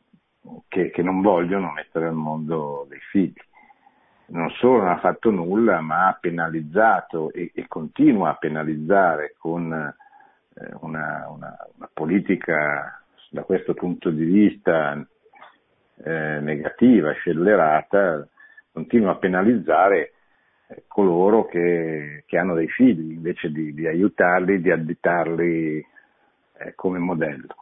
che, 0.67 0.89
che 0.89 1.01
non 1.01 1.21
vogliono 1.21 1.71
mettere 1.71 2.07
al 2.07 2.13
mondo 2.13 2.85
dei 2.89 2.99
figli. 3.11 3.41
Non 4.27 4.49
solo 4.51 4.79
non 4.79 4.89
ha 4.89 4.99
fatto 4.99 5.31
nulla, 5.31 5.81
ma 5.81 6.07
ha 6.07 6.17
penalizzato 6.19 7.31
e, 7.33 7.51
e 7.53 7.67
continua 7.67 8.29
a 8.29 8.35
penalizzare 8.35 9.35
con 9.37 9.73
eh, 9.73 9.95
una, 10.81 11.27
una, 11.29 11.57
una, 11.75 11.89
politica 11.91 13.03
da 13.29 13.43
questo 13.43 13.73
punto 13.73 14.09
di 14.09 14.23
vista 14.23 15.05
eh, 16.03 16.39
negativa, 16.39 17.11
scellerata, 17.11 18.27
continua 18.71 19.11
a 19.11 19.17
penalizzare 19.17 20.13
eh, 20.67 20.83
coloro 20.87 21.45
che, 21.45 22.23
che, 22.25 22.37
hanno 22.37 22.55
dei 22.55 22.69
figli 22.69 23.13
invece 23.13 23.51
di, 23.51 23.73
di 23.73 23.87
aiutarli, 23.87 24.61
di 24.61 24.71
additarli 24.71 25.85
eh, 26.57 26.75
come 26.75 26.99
modello. 26.99 27.55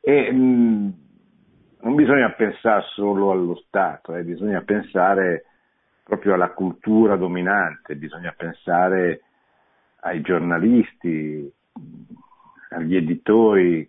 E, 0.00 0.32
mh, 0.32 0.94
non 1.80 1.94
bisogna 1.94 2.30
pensare 2.32 2.84
solo 2.94 3.30
allo 3.30 3.56
Stato, 3.66 4.14
eh, 4.14 4.22
bisogna 4.22 4.62
pensare 4.62 5.46
proprio 6.02 6.34
alla 6.34 6.50
cultura 6.50 7.16
dominante, 7.16 7.96
bisogna 7.96 8.34
pensare 8.36 9.22
ai 10.00 10.20
giornalisti, 10.20 11.50
agli 12.72 12.96
editori, 12.96 13.88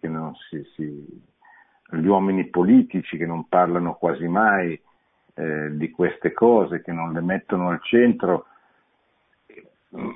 si, 0.49 0.63
si, 0.75 1.21
agli 1.89 2.07
uomini 2.07 2.47
politici 2.47 3.17
che 3.17 3.25
non 3.25 3.47
parlano 3.47 3.95
quasi 3.95 4.27
mai, 4.27 4.79
eh, 5.35 5.75
di 5.75 5.89
queste 5.89 6.31
cose, 6.31 6.81
che 6.81 6.91
non 6.91 7.13
le 7.13 7.21
mettono 7.21 7.69
al 7.69 7.81
centro 7.81 8.45
e, 9.89 10.13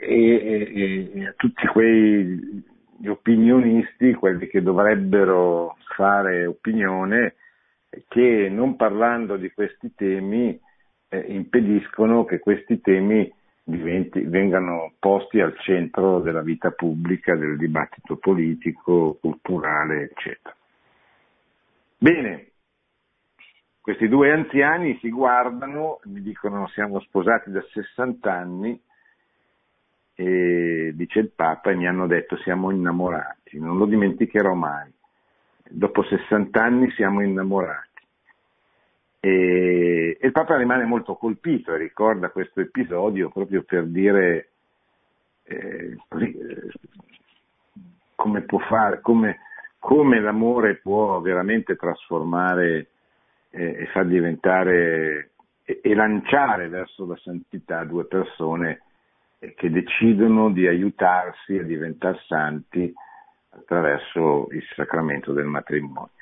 e, 0.00 1.10
e 1.14 1.26
a 1.26 1.34
tutti 1.36 1.66
quei 1.66 2.62
opinionisti, 3.06 4.14
quelli 4.14 4.46
che 4.46 4.62
dovrebbero 4.62 5.76
fare 5.94 6.46
opinione, 6.46 7.34
che 8.08 8.48
non 8.50 8.76
parlando 8.76 9.36
di 9.36 9.50
questi 9.52 9.94
temi 9.94 10.58
eh, 11.08 11.18
impediscono 11.28 12.24
che 12.24 12.38
questi 12.38 12.80
temi 12.80 13.30
diventi, 13.62 14.20
vengano 14.22 14.92
posti 14.98 15.40
al 15.40 15.56
centro 15.58 16.20
della 16.20 16.42
vita 16.42 16.70
pubblica, 16.70 17.36
del 17.36 17.56
dibattito 17.56 18.16
politico, 18.16 19.18
culturale, 19.20 20.02
eccetera. 20.02 20.54
Bene, 21.98 22.46
questi 23.80 24.08
due 24.08 24.32
anziani 24.32 24.98
si 25.00 25.10
guardano, 25.10 26.00
mi 26.04 26.20
dicono 26.20 26.68
siamo 26.68 27.00
sposati 27.00 27.50
da 27.50 27.62
60 27.72 28.32
anni 28.32 28.80
e 30.14 30.92
dice 30.94 31.18
il 31.20 31.30
Papa 31.30 31.70
e 31.70 31.74
mi 31.74 31.86
hanno 31.86 32.06
detto 32.06 32.36
siamo 32.38 32.70
innamorati, 32.70 33.58
non 33.58 33.78
lo 33.78 33.86
dimenticherò 33.86 34.54
mai. 34.54 34.92
Dopo 35.68 36.02
60 36.02 36.62
anni 36.62 36.90
siamo 36.92 37.22
innamorati. 37.22 37.91
E, 39.24 40.18
e 40.20 40.26
il 40.26 40.32
Papa 40.32 40.56
rimane 40.56 40.84
molto 40.84 41.14
colpito 41.14 41.72
e 41.72 41.78
ricorda 41.78 42.30
questo 42.30 42.58
episodio 42.60 43.28
proprio 43.28 43.62
per 43.62 43.86
dire 43.86 44.48
eh, 45.44 45.96
così, 46.08 46.36
eh, 46.36 46.70
come 48.16 48.40
può 48.40 48.58
fare, 48.58 49.00
come, 49.00 49.38
come, 49.78 50.18
l'amore 50.20 50.80
può 50.80 51.20
veramente 51.20 51.76
trasformare 51.76 52.88
eh, 53.50 53.82
e 53.82 53.86
far 53.92 54.06
diventare 54.06 55.30
e, 55.62 55.78
e 55.80 55.94
lanciare 55.94 56.66
verso 56.66 57.06
la 57.06 57.16
santità 57.18 57.84
due 57.84 58.06
persone 58.06 58.82
che 59.54 59.70
decidono 59.70 60.50
di 60.50 60.66
aiutarsi 60.66 61.58
a 61.58 61.62
diventare 61.62 62.18
santi 62.26 62.92
attraverso 63.50 64.48
il 64.50 64.64
sacramento 64.74 65.32
del 65.32 65.46
matrimonio. 65.46 66.21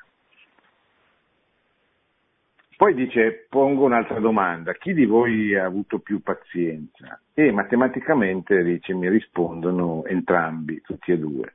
Poi 2.81 2.95
dice, 2.95 3.47
pongo 3.51 3.85
un'altra 3.85 4.21
domanda, 4.21 4.73
chi 4.73 4.95
di 4.95 5.05
voi 5.05 5.55
ha 5.55 5.67
avuto 5.67 5.99
più 5.99 6.23
pazienza? 6.23 7.21
E 7.35 7.53
matematicamente 7.53 8.65
dice, 8.65 8.95
mi 8.95 9.07
rispondono 9.11 10.07
entrambi, 10.07 10.81
tutti 10.81 11.13
e 11.13 11.19
due. 11.19 11.53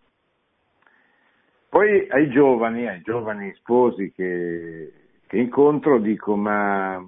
Poi 1.68 2.08
ai 2.10 2.30
giovani, 2.30 2.88
ai 2.88 3.02
giovani 3.02 3.52
sposi 3.56 4.12
che, 4.16 4.92
che 5.26 5.38
incontro, 5.38 5.98
dico, 5.98 6.36
ma 6.36 7.04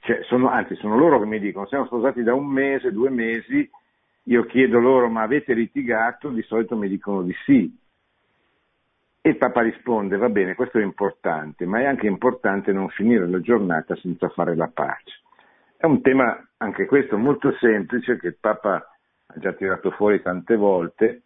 cioè, 0.00 0.24
sono, 0.24 0.48
anzi 0.48 0.74
sono 0.74 0.98
loro 0.98 1.20
che 1.20 1.26
mi 1.26 1.38
dicono 1.38 1.68
siamo 1.68 1.86
sposati 1.86 2.24
da 2.24 2.34
un 2.34 2.46
mese, 2.46 2.90
due 2.90 3.10
mesi, 3.10 3.70
io 4.24 4.44
chiedo 4.46 4.80
loro 4.80 5.08
ma 5.08 5.22
avete 5.22 5.54
litigato? 5.54 6.30
Di 6.30 6.42
solito 6.42 6.74
mi 6.74 6.88
dicono 6.88 7.22
di 7.22 7.34
sì. 7.44 7.78
E 9.22 9.28
il 9.28 9.36
Papa 9.36 9.60
risponde 9.60 10.16
va 10.16 10.30
bene, 10.30 10.54
questo 10.54 10.78
è 10.78 10.82
importante, 10.82 11.66
ma 11.66 11.80
è 11.80 11.84
anche 11.84 12.06
importante 12.06 12.72
non 12.72 12.88
finire 12.88 13.28
la 13.28 13.40
giornata 13.40 13.94
senza 13.96 14.30
fare 14.30 14.56
la 14.56 14.68
pace. 14.68 15.20
È 15.76 15.84
un 15.84 16.00
tema 16.00 16.48
anche 16.56 16.86
questo 16.86 17.18
molto 17.18 17.52
semplice 17.58 18.18
che 18.18 18.28
il 18.28 18.36
Papa 18.38 18.76
ha 19.26 19.38
già 19.38 19.52
tirato 19.52 19.90
fuori 19.90 20.22
tante 20.22 20.56
volte. 20.56 21.22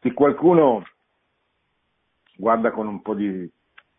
Se 0.00 0.12
qualcuno 0.12 0.84
guarda 2.36 2.70
con 2.70 2.86
un 2.86 3.02
po' 3.02 3.14
di 3.14 3.50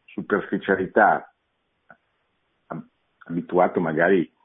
superficialità, 0.06 1.34
abituato 3.26 3.80
magari 3.82 4.22
a 4.22 4.38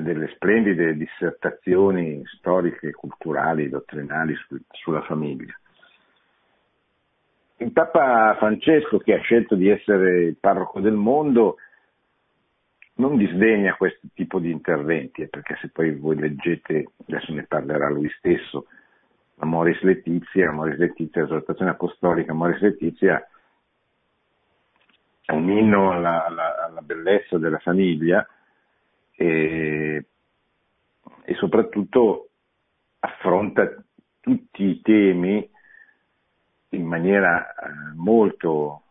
delle 0.00 0.28
splendide 0.34 0.96
dissertazioni 0.96 2.22
storiche, 2.26 2.92
culturali, 2.92 3.68
dottrinali 3.68 4.34
su, 4.34 4.56
sulla 4.70 5.02
famiglia. 5.02 5.52
Il 7.58 7.72
Papa 7.72 8.36
Francesco, 8.38 8.98
che 8.98 9.14
ha 9.14 9.20
scelto 9.20 9.54
di 9.54 9.68
essere 9.68 10.22
il 10.24 10.36
parroco 10.36 10.80
del 10.80 10.94
mondo, 10.94 11.56
non 12.94 13.16
disdegna 13.16 13.74
questo 13.74 14.08
tipo 14.14 14.38
di 14.38 14.50
interventi, 14.50 15.22
eh, 15.22 15.28
perché 15.28 15.56
se 15.60 15.68
poi 15.68 15.94
voi 15.94 16.16
leggete, 16.16 16.92
adesso 17.06 17.32
ne 17.32 17.44
parlerà 17.44 17.88
lui 17.90 18.10
stesso, 18.16 18.66
Amoris 19.38 19.80
Letizia, 19.82 20.48
Amoris 20.48 20.78
Letizia, 20.78 21.22
esortazione 21.22 21.70
apostolica, 21.70 22.32
Amoris 22.32 22.60
Letizia 22.60 23.26
è 25.24 25.32
un 25.32 25.50
inno 25.50 25.92
alla, 25.92 26.24
alla, 26.26 26.64
alla 26.64 26.82
bellezza 26.82 27.38
della 27.38 27.58
famiglia 27.58 28.26
e, 29.20 30.06
e 31.24 31.34
soprattutto 31.34 32.30
affronta 33.00 33.70
tutti 34.18 34.64
i 34.64 34.80
temi 34.80 35.46
in 36.70 36.86
maniera 36.86 37.50
eh, 37.50 37.68
molto 37.96 38.82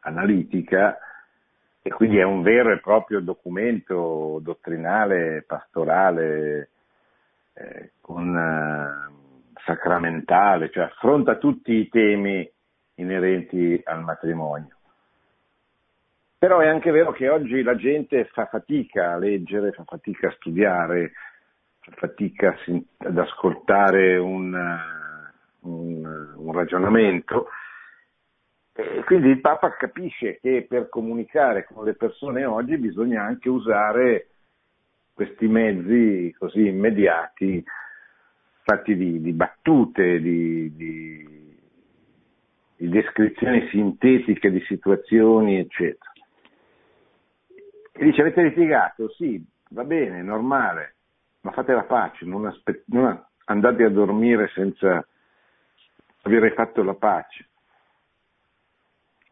analitica 0.00 0.98
e 1.80 1.88
quindi 1.88 2.18
è 2.18 2.22
un 2.22 2.42
vero 2.42 2.70
e 2.70 2.80
proprio 2.80 3.20
documento 3.20 4.40
dottrinale, 4.42 5.42
pastorale, 5.46 6.70
eh, 7.54 7.92
con 7.98 8.36
eh, 8.36 9.54
sacramentale, 9.64 10.70
cioè 10.70 10.84
affronta 10.84 11.36
tutti 11.36 11.72
i 11.72 11.88
temi 11.88 12.46
inerenti 12.96 13.80
al 13.84 14.02
matrimonio. 14.02 14.79
Però 16.40 16.60
è 16.60 16.66
anche 16.68 16.90
vero 16.90 17.12
che 17.12 17.28
oggi 17.28 17.62
la 17.62 17.76
gente 17.76 18.24
fa 18.32 18.46
fatica 18.46 19.12
a 19.12 19.18
leggere, 19.18 19.72
fa 19.72 19.84
fatica 19.84 20.28
a 20.28 20.32
studiare, 20.32 21.12
fa 21.80 21.92
fatica 21.96 22.56
ad 22.96 23.18
ascoltare 23.18 24.16
un, 24.16 24.58
un, 25.60 26.32
un 26.36 26.52
ragionamento. 26.52 27.48
E 28.72 29.04
quindi 29.04 29.28
il 29.28 29.42
Papa 29.42 29.76
capisce 29.76 30.38
che 30.40 30.64
per 30.66 30.88
comunicare 30.88 31.66
con 31.70 31.84
le 31.84 31.92
persone 31.92 32.46
oggi 32.46 32.78
bisogna 32.78 33.22
anche 33.22 33.50
usare 33.50 34.28
questi 35.12 35.46
mezzi 35.46 36.34
così 36.38 36.68
immediati 36.68 37.62
fatti 38.62 38.96
di, 38.96 39.20
di 39.20 39.32
battute, 39.32 40.18
di, 40.22 40.74
di, 40.74 41.54
di, 42.76 42.88
descrizioni 42.88 43.68
sintetiche 43.68 44.50
di 44.50 44.60
situazioni, 44.60 45.58
eccetera. 45.58 46.09
E 48.00 48.04
dice, 48.04 48.22
avete 48.22 48.40
litigato? 48.40 49.10
Sì, 49.10 49.44
va 49.72 49.84
bene, 49.84 50.22
normale, 50.22 50.94
ma 51.42 51.50
fate 51.50 51.74
la 51.74 51.82
pace, 51.82 52.24
non, 52.24 52.46
aspe- 52.46 52.84
non 52.86 53.22
andate 53.44 53.84
a 53.84 53.90
dormire 53.90 54.48
senza 54.54 55.06
avere 56.22 56.54
fatto 56.54 56.82
la 56.82 56.94
pace. 56.94 57.46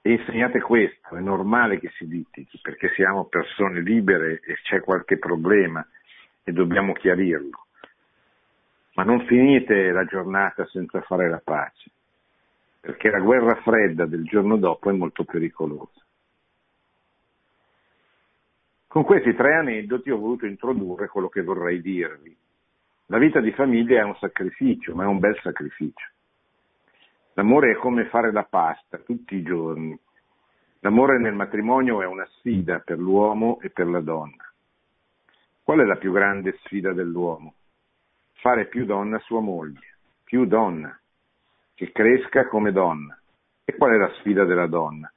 E 0.02 0.12
insegnate 0.12 0.61
questo, 0.61 1.16
è 1.16 1.20
normale 1.20 1.78
che 1.78 1.88
si 1.96 2.07
litighi, 2.07 2.59
perché 2.61 2.90
siamo 2.94 3.24
persone 3.24 3.81
libere 3.81 4.40
e 4.44 4.57
c'è 4.62 4.83
qualche 4.83 5.16
problema 5.16 5.83
e 6.44 6.52
dobbiamo 6.52 6.92
chiarirlo 6.92 7.62
ma 8.98 9.04
non 9.04 9.24
finite 9.26 9.92
la 9.92 10.04
giornata 10.04 10.66
senza 10.66 11.00
fare 11.02 11.31
la 11.31 11.40
pace, 11.42 11.88
perché 12.81 13.11
la 13.11 13.20
guerra 13.20 13.54
fredda 13.62 14.07
del 14.07 14.24
giorno 14.24 14.57
dopo 14.57 14.90
è 14.90 14.92
molto 14.92 15.22
pericolosa. 15.22 16.04
Con 18.88 19.05
questi 19.05 19.35
tre 19.35 19.55
aneddoti 19.55 20.11
ho 20.11 20.18
voluto 20.18 20.46
introdurre 20.46 21.07
quello 21.09 21.29
che 21.29 21.42
vorrei 21.42 21.81
dirvi. 21.81 22.37
La 23.07 23.18
vita 23.18 23.40
di 23.40 23.53
famiglia 23.53 24.01
è 24.01 24.05
un 24.05 24.16
sacrificio, 24.16 24.94
ma 24.94 25.05
è 25.05 25.07
un 25.07 25.20
bel 25.20 25.38
sacrificio. 25.40 26.07
L'amore 27.35 27.72
è 27.72 27.77
come 27.77 28.07
fare 28.07 28.33
la 28.33 28.42
pasta 28.44 28.98
tutti 28.98 29.37
i 29.37 29.42
giorni. 29.42 29.96
L'amore 30.81 31.18
nel 31.18 31.35
matrimonio 31.35 32.03
è 32.03 32.07
una 32.07 32.27
sfida 32.38 32.81
per 32.81 32.98
l'uomo 32.98 33.61
e 33.61 33.70
per 33.70 33.87
la 33.87 34.01
donna. 34.01 34.53
Qual 35.62 35.79
è 35.79 35.85
la 35.85 35.96
più 35.96 36.11
grande 36.11 36.59
sfida 36.64 36.92
dell'uomo? 36.92 37.55
fare 38.40 38.66
più 38.66 38.85
donna 38.85 39.18
sua 39.20 39.40
moglie, 39.40 39.98
più 40.24 40.46
donna, 40.46 40.96
che 41.74 41.90
cresca 41.92 42.46
come 42.46 42.72
donna. 42.72 43.18
E 43.64 43.77
qual 43.77 43.92
è 43.92 43.96
la 43.96 44.12
sfida 44.18 44.44
della 44.44 44.66
donna? 44.66 45.12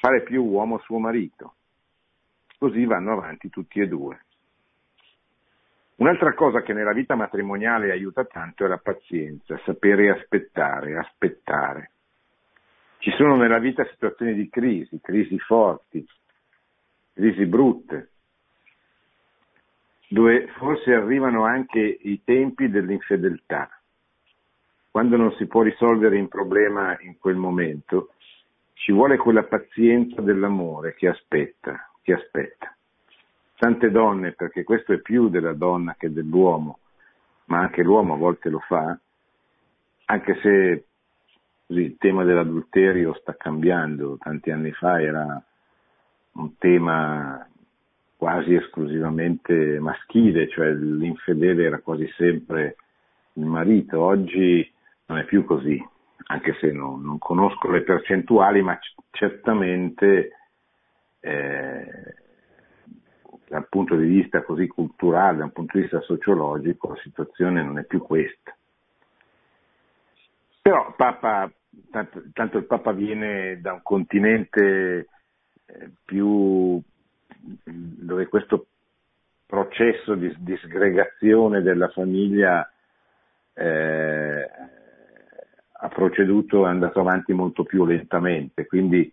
Fare 0.00 0.22
più 0.22 0.42
uomo 0.44 0.78
suo 0.78 0.98
marito. 0.98 1.55
Così 2.58 2.84
vanno 2.84 3.12
avanti 3.12 3.48
tutti 3.50 3.80
e 3.80 3.88
due. 3.88 4.24
Un'altra 5.96 6.34
cosa 6.34 6.62
che 6.62 6.72
nella 6.72 6.92
vita 6.92 7.14
matrimoniale 7.14 7.90
aiuta 7.90 8.24
tanto 8.24 8.64
è 8.64 8.68
la 8.68 8.78
pazienza, 8.78 9.58
sapere 9.64 10.10
aspettare, 10.10 10.98
aspettare. 10.98 11.90
Ci 12.98 13.10
sono 13.12 13.36
nella 13.36 13.58
vita 13.58 13.86
situazioni 13.86 14.34
di 14.34 14.48
crisi, 14.48 15.00
crisi 15.00 15.38
forti, 15.38 16.06
crisi 17.14 17.46
brutte, 17.46 18.10
dove 20.08 20.48
forse 20.58 20.92
arrivano 20.92 21.44
anche 21.44 21.80
i 21.80 22.22
tempi 22.24 22.68
dell'infedeltà 22.68 23.70
quando 24.96 25.18
non 25.18 25.30
si 25.32 25.44
può 25.44 25.60
risolvere 25.60 26.18
un 26.18 26.26
problema 26.26 26.96
in 27.02 27.18
quel 27.18 27.36
momento, 27.36 28.14
ci 28.72 28.92
vuole 28.92 29.18
quella 29.18 29.42
pazienza 29.42 30.22
dell'amore 30.22 30.94
che 30.94 31.06
aspetta, 31.06 31.90
che 32.06 32.12
aspetta. 32.12 32.72
Tante 33.56 33.90
donne, 33.90 34.30
perché 34.30 34.62
questo 34.62 34.92
è 34.92 34.98
più 34.98 35.28
della 35.28 35.54
donna 35.54 35.96
che 35.98 36.12
dell'uomo, 36.12 36.78
ma 37.46 37.58
anche 37.58 37.82
l'uomo 37.82 38.14
a 38.14 38.16
volte 38.16 38.48
lo 38.48 38.60
fa, 38.60 38.96
anche 40.04 40.38
se 40.40 40.84
il 41.66 41.96
tema 41.98 42.22
dell'adulterio 42.22 43.12
sta 43.14 43.34
cambiando, 43.34 44.18
tanti 44.18 44.52
anni 44.52 44.70
fa 44.70 45.02
era 45.02 45.42
un 46.34 46.56
tema 46.58 47.44
quasi 48.16 48.54
esclusivamente 48.54 49.80
maschile, 49.80 50.48
cioè 50.48 50.70
l'infedele 50.70 51.64
era 51.64 51.80
quasi 51.80 52.08
sempre 52.16 52.76
il 53.32 53.46
marito, 53.46 54.00
oggi 54.00 54.72
non 55.06 55.18
è 55.18 55.24
più 55.24 55.44
così, 55.44 55.84
anche 56.26 56.54
se 56.60 56.70
non, 56.70 57.02
non 57.02 57.18
conosco 57.18 57.68
le 57.68 57.82
percentuali, 57.82 58.62
ma 58.62 58.78
c- 58.78 58.94
certamente 59.10 60.30
eh, 61.26 62.14
dal 63.48 63.66
punto 63.68 63.96
di 63.96 64.06
vista 64.06 64.42
così 64.42 64.68
culturale, 64.68 65.38
dal 65.38 65.52
punto 65.52 65.76
di 65.76 65.82
vista 65.82 66.00
sociologico, 66.00 66.90
la 66.90 67.00
situazione 67.02 67.62
non 67.62 67.78
è 67.78 67.84
più 67.84 68.00
questa. 68.00 68.56
Però 70.62 70.94
Papa, 70.96 71.50
tanto, 71.90 72.22
tanto 72.32 72.58
il 72.58 72.64
Papa 72.64 72.92
viene 72.92 73.60
da 73.60 73.72
un 73.72 73.82
continente 73.82 75.08
eh, 75.66 75.90
più 76.04 76.80
dove 77.62 78.26
questo 78.26 78.66
processo 79.46 80.14
di 80.14 80.34
disgregazione 80.38 81.62
della 81.62 81.88
famiglia 81.88 82.68
eh, 83.54 84.50
ha 85.78 85.88
proceduto, 85.88 86.66
è 86.66 86.68
andato 86.68 86.98
avanti 87.00 87.32
molto 87.32 87.62
più 87.62 87.84
lentamente, 87.84 88.66
quindi 88.66 89.12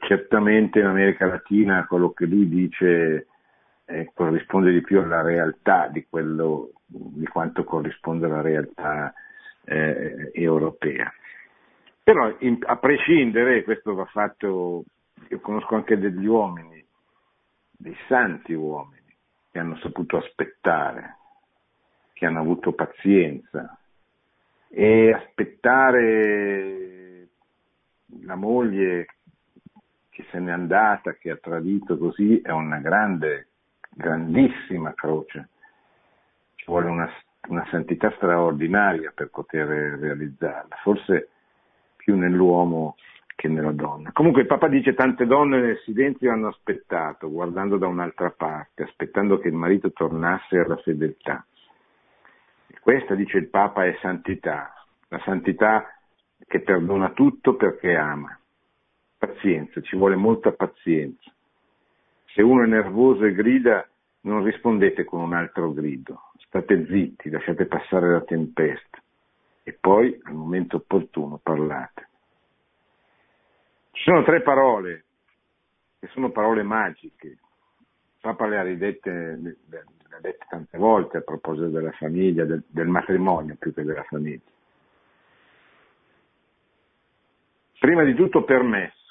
certamente 0.00 0.78
in 0.80 0.86
America 0.86 1.26
Latina 1.26 1.86
quello 1.86 2.12
che 2.12 2.26
lui 2.26 2.48
dice 2.48 3.26
eh, 3.84 4.10
corrisponde 4.14 4.72
di 4.72 4.80
più 4.80 5.00
alla 5.00 5.22
realtà 5.22 5.88
di, 5.88 6.06
quello, 6.08 6.70
di 6.86 7.26
quanto 7.26 7.64
corrisponde 7.64 8.26
alla 8.26 8.40
realtà 8.40 9.12
eh, 9.64 10.30
europea. 10.32 11.12
Però 12.02 12.34
in, 12.40 12.58
a 12.64 12.76
prescindere, 12.76 13.64
questo 13.64 13.94
va 13.94 14.04
fatto, 14.06 14.84
io 15.28 15.40
conosco 15.40 15.74
anche 15.74 15.98
degli 15.98 16.26
uomini, 16.26 16.84
dei 17.72 17.96
santi 18.06 18.52
uomini, 18.52 19.12
che 19.50 19.58
hanno 19.58 19.76
saputo 19.78 20.16
aspettare, 20.18 21.16
che 22.12 22.26
hanno 22.26 22.40
avuto 22.40 22.72
pazienza 22.72 23.78
e 24.68 25.12
aspettare 25.12 26.76
la 28.22 28.34
moglie 28.36 29.06
che 30.16 30.24
se 30.30 30.38
n'è 30.38 30.50
andata, 30.50 31.12
che 31.12 31.30
ha 31.30 31.36
tradito 31.36 31.98
così, 31.98 32.40
è 32.40 32.50
una 32.50 32.78
grande, 32.78 33.48
grandissima 33.90 34.94
croce. 34.94 35.50
Ci 36.54 36.64
vuole 36.64 36.88
una 36.88 37.10
una 37.48 37.66
santità 37.70 38.10
straordinaria 38.16 39.12
per 39.14 39.28
poter 39.28 39.66
realizzarla, 39.66 40.76
forse 40.82 41.28
più 41.96 42.16
nell'uomo 42.16 42.96
che 43.34 43.48
nella 43.48 43.72
donna. 43.72 44.10
Comunque 44.12 44.42
il 44.42 44.46
Papa 44.46 44.68
dice 44.68 44.94
tante 44.94 45.26
donne 45.26 45.60
nel 45.60 45.80
silenzio 45.84 46.32
hanno 46.32 46.48
aspettato, 46.48 47.30
guardando 47.30 47.76
da 47.76 47.86
un'altra 47.86 48.30
parte, 48.30 48.84
aspettando 48.84 49.38
che 49.38 49.48
il 49.48 49.54
marito 49.54 49.92
tornasse 49.92 50.58
alla 50.58 50.76
fedeltà. 50.78 51.44
Questa, 52.80 53.14
dice 53.14 53.38
il 53.38 53.48
Papa, 53.48 53.84
è 53.84 53.96
santità, 54.00 54.72
la 55.08 55.20
santità 55.24 55.86
che 56.46 56.60
perdona 56.60 57.10
tutto 57.10 57.56
perché 57.56 57.94
ama. 57.94 58.38
Pazienza, 59.26 59.80
ci 59.80 59.96
vuole 59.96 60.14
molta 60.14 60.52
pazienza. 60.52 61.32
Se 62.26 62.42
uno 62.42 62.62
è 62.62 62.66
nervoso 62.66 63.24
e 63.24 63.32
grida, 63.32 63.88
non 64.20 64.44
rispondete 64.44 65.04
con 65.04 65.20
un 65.20 65.34
altro 65.34 65.72
grido, 65.72 66.30
state 66.38 66.86
zitti, 66.86 67.30
lasciate 67.30 67.66
passare 67.66 68.10
la 68.10 68.20
tempesta 68.22 69.02
e 69.62 69.72
poi 69.72 70.16
al 70.24 70.34
momento 70.34 70.76
opportuno 70.76 71.40
parlate. 71.42 72.08
Ci 73.90 74.02
sono 74.02 74.22
tre 74.22 74.42
parole 74.42 75.04
che 75.98 76.06
sono 76.08 76.30
parole 76.30 76.62
magiche. 76.62 77.38
Papa 78.20 78.46
le 78.46 78.58
ha 78.58 78.62
ridette, 78.62 79.10
le 79.10 79.56
ha 80.10 80.20
dette 80.20 80.46
tante 80.48 80.78
volte 80.78 81.16
a 81.16 81.22
proposito 81.22 81.68
della 81.68 81.92
famiglia, 81.92 82.44
del, 82.44 82.62
del 82.66 82.88
matrimonio 82.88 83.56
più 83.58 83.72
che 83.72 83.82
della 83.82 84.04
famiglia. 84.04 84.52
Prima 87.78 88.04
di 88.04 88.14
tutto 88.14 88.44
permesso, 88.44 89.05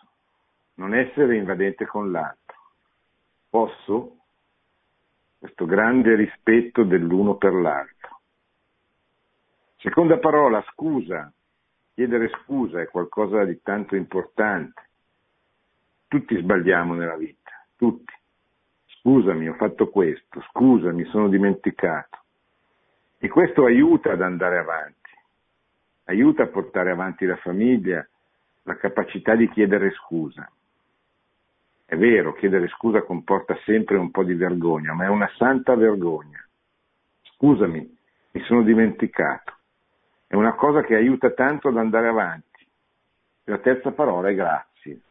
non 0.76 0.94
essere 0.94 1.38
invadente 1.38 1.86
con 1.86 2.12
l'altro. 2.12 2.56
Posso? 3.50 4.16
questo 5.46 5.66
grande 5.66 6.16
rispetto 6.16 6.84
dell'uno 6.84 7.36
per 7.36 7.54
l'altro. 7.54 8.22
Seconda 9.78 10.18
parola, 10.18 10.64
scusa. 10.72 11.32
Chiedere 11.94 12.30
scusa 12.30 12.82
è 12.82 12.88
qualcosa 12.88 13.44
di 13.46 13.62
tanto 13.62 13.96
importante. 13.96 14.90
Tutti 16.08 16.36
sbagliamo 16.36 16.96
nella 16.96 17.16
vita, 17.16 17.52
tutti. 17.76 18.12
Scusami, 18.88 19.48
ho 19.48 19.54
fatto 19.54 19.90
questo, 19.90 20.42
scusami, 20.50 21.06
sono 21.06 21.30
dimenticato. 21.30 22.24
E 23.20 23.28
questo 23.28 23.66
aiuta 23.66 24.14
ad 24.14 24.22
andare 24.22 24.58
avanti, 24.58 25.12
aiuta 26.06 26.42
a 26.44 26.48
portare 26.48 26.90
avanti 26.90 27.28
la 27.28 27.38
famiglia, 27.38 28.06
la 28.64 28.78
capacità 28.78 29.36
di 29.36 29.48
chiedere 29.50 29.92
scusa. 29.92 30.52
È 31.88 31.96
vero, 31.96 32.34
chiedere 32.34 32.68
scusa 32.70 33.04
comporta 33.04 33.56
sempre 33.64 33.98
un 33.98 34.10
po' 34.10 34.24
di 34.24 34.34
vergogna, 34.34 34.94
ma 34.94 35.06
è 35.06 35.08
una 35.08 35.30
santa 35.38 35.76
vergogna. 35.76 36.44
Scusami, 37.22 37.98
mi 38.32 38.42
sono 38.42 38.64
dimenticato. 38.64 39.54
È 40.26 40.34
una 40.34 40.56
cosa 40.56 40.82
che 40.82 40.96
aiuta 40.96 41.30
tanto 41.32 41.68
ad 41.68 41.78
andare 41.78 42.08
avanti. 42.08 42.68
La 43.44 43.60
terza 43.60 43.92
parola 43.92 44.30
è 44.30 44.36
grazie. 44.36 45.02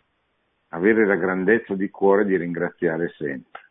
Avere 0.71 1.07
la 1.07 1.15
grandezza 1.15 1.75
di 1.75 1.89
cuore 1.91 2.25
di 2.25 2.37
ringraziare 2.37 3.09
sempre. 3.17 3.63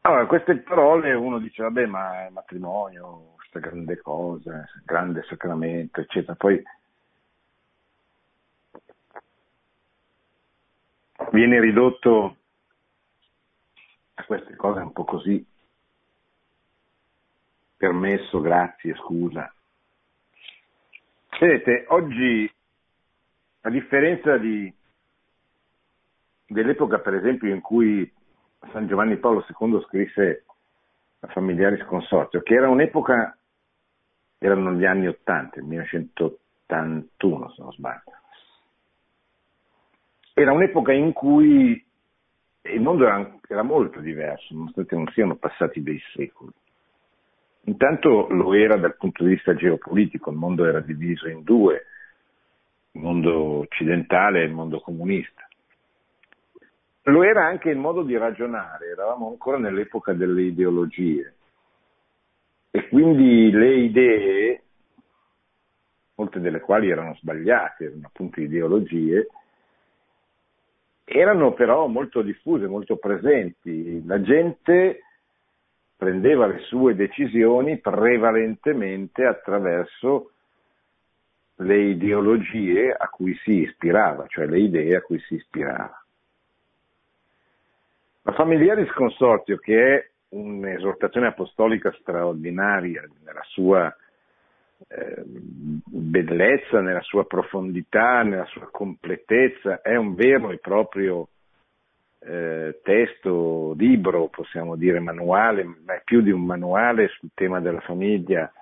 Allora, 0.00 0.26
queste 0.26 0.56
parole 0.58 1.14
uno 1.14 1.38
dice, 1.38 1.62
vabbè, 1.62 1.86
ma 1.86 2.26
è 2.26 2.30
matrimonio, 2.30 3.34
questa 3.36 3.60
grande 3.60 3.96
cosa, 3.98 4.64
grande 4.84 5.22
sacramento, 5.22 6.00
eccetera. 6.00 6.34
Poi 6.34 6.60
viene 11.36 11.60
ridotto 11.60 12.36
a 14.14 14.24
queste 14.24 14.56
cose 14.56 14.80
un 14.80 14.92
po' 14.92 15.04
così, 15.04 15.46
permesso, 17.76 18.40
grazie, 18.40 18.94
scusa. 18.94 19.54
Vedete, 21.38 21.84
oggi, 21.88 22.50
a 23.60 23.68
differenza 23.68 24.38
di, 24.38 24.74
dell'epoca 26.46 27.00
per 27.00 27.12
esempio 27.16 27.52
in 27.52 27.60
cui 27.60 28.10
San 28.72 28.86
Giovanni 28.86 29.18
Paolo 29.18 29.44
II 29.46 29.82
scrisse 29.88 30.46
a 31.20 31.26
Familiaris 31.26 31.84
Consorzio, 31.84 32.40
che 32.40 32.54
era 32.54 32.70
un'epoca, 32.70 33.36
erano 34.38 34.72
gli 34.72 34.86
anni 34.86 35.06
80, 35.06 35.58
il 35.58 35.66
1981 35.66 37.50
se 37.50 37.60
non 37.62 37.72
sbaglio, 37.72 38.15
era 40.38 40.52
un'epoca 40.52 40.92
in 40.92 41.14
cui 41.14 41.82
il 42.60 42.80
mondo 42.82 43.06
era, 43.06 43.38
era 43.48 43.62
molto 43.62 44.00
diverso, 44.00 44.52
nonostante 44.52 44.94
non 44.94 45.06
siano 45.14 45.36
passati 45.36 45.82
dei 45.82 45.98
secoli. 46.12 46.52
Intanto 47.62 48.26
lo 48.28 48.52
era 48.52 48.76
dal 48.76 48.96
punto 48.98 49.24
di 49.24 49.30
vista 49.30 49.54
geopolitico, 49.54 50.30
il 50.30 50.36
mondo 50.36 50.66
era 50.66 50.80
diviso 50.80 51.26
in 51.26 51.42
due, 51.42 51.86
il 52.92 53.00
mondo 53.00 53.34
occidentale 53.60 54.42
e 54.42 54.44
il 54.44 54.52
mondo 54.52 54.80
comunista. 54.80 55.48
Lo 57.04 57.22
era 57.22 57.46
anche 57.46 57.70
il 57.70 57.78
modo 57.78 58.02
di 58.02 58.14
ragionare, 58.18 58.88
eravamo 58.88 59.28
ancora 59.28 59.56
nell'epoca 59.56 60.12
delle 60.12 60.42
ideologie 60.42 61.34
e 62.70 62.88
quindi 62.88 63.50
le 63.50 63.74
idee, 63.74 64.62
molte 66.16 66.40
delle 66.40 66.60
quali 66.60 66.90
erano 66.90 67.14
sbagliate, 67.14 67.84
erano 67.84 68.06
appunto 68.06 68.42
ideologie, 68.42 69.28
erano 71.08 71.52
però 71.52 71.86
molto 71.86 72.20
diffuse, 72.20 72.66
molto 72.66 72.96
presenti. 72.96 74.04
La 74.04 74.20
gente 74.20 75.02
prendeva 75.96 76.46
le 76.46 76.58
sue 76.64 76.96
decisioni 76.96 77.78
prevalentemente 77.78 79.24
attraverso 79.24 80.32
le 81.60 81.78
ideologie 81.78 82.92
a 82.92 83.08
cui 83.08 83.34
si 83.36 83.62
ispirava, 83.62 84.26
cioè 84.26 84.46
le 84.46 84.58
idee 84.58 84.96
a 84.96 85.00
cui 85.00 85.18
si 85.20 85.36
ispirava. 85.36 86.04
La 88.22 88.32
Familiaris 88.32 88.90
Consorzio, 88.90 89.56
che 89.58 89.94
è 89.94 90.10
un'esortazione 90.30 91.28
apostolica 91.28 91.92
straordinaria 92.00 93.08
nella 93.24 93.44
sua 93.44 93.94
eh, 94.88 95.22
bellezza, 95.24 96.80
nella 96.80 97.02
sua 97.02 97.24
profondità, 97.26 98.22
nella 98.22 98.46
sua 98.46 98.68
completezza, 98.70 99.80
è 99.80 99.96
un 99.96 100.14
vero 100.14 100.50
e 100.50 100.58
proprio 100.58 101.28
eh, 102.20 102.80
testo, 102.82 103.74
libro, 103.76 104.28
possiamo 104.28 104.76
dire 104.76 104.98
manuale, 105.00 105.64
ma 105.64 105.94
è 105.94 106.02
più 106.04 106.20
di 106.20 106.30
un 106.30 106.44
manuale 106.44 107.08
sul 107.08 107.30
tema 107.34 107.60
della 107.60 107.80
famiglia. 107.80 108.52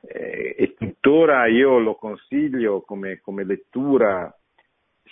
Eh, 0.00 0.54
e 0.58 0.74
tuttora 0.74 1.46
io 1.46 1.78
lo 1.78 1.94
consiglio 1.94 2.82
come, 2.82 3.20
come 3.20 3.44
lettura 3.44 4.34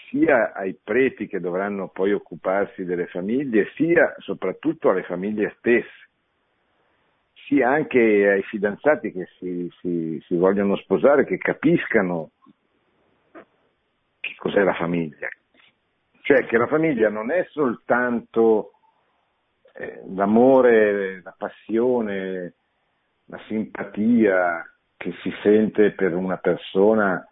sia 0.09 0.53
ai 0.53 0.77
preti 0.83 1.27
che 1.27 1.41
dovranno 1.41 1.89
poi 1.89 2.13
occuparsi 2.13 2.85
delle 2.85 3.07
famiglie, 3.07 3.71
sia 3.77 4.15
soprattutto 4.19 4.91
alle 4.91 5.05
famiglie 5.05 5.55
stesse, 5.59 6.10
sia 7.51 7.69
anche 7.69 7.99
ai 7.99 8.43
fidanzati 8.45 9.11
che 9.11 9.27
si, 9.37 9.69
si, 9.81 10.23
si 10.25 10.37
vogliono 10.37 10.77
sposare, 10.77 11.25
che 11.25 11.37
capiscano 11.37 12.31
che 14.21 14.35
cos'è 14.37 14.63
la 14.63 14.75
famiglia. 14.75 15.29
Cioè 16.23 16.47
che 16.47 16.57
la 16.57 16.69
famiglia 16.69 17.11
non 17.11 17.33
è 17.33 17.45
soltanto 17.51 18.75
eh, 19.75 20.01
l'amore, 20.15 21.23
la 21.23 21.35
passione, 21.37 22.55
la 23.25 23.41
simpatia 23.49 24.65
che 24.97 25.13
si 25.21 25.33
sente 25.43 25.91
per 25.91 26.15
una 26.15 26.37
persona 26.37 27.27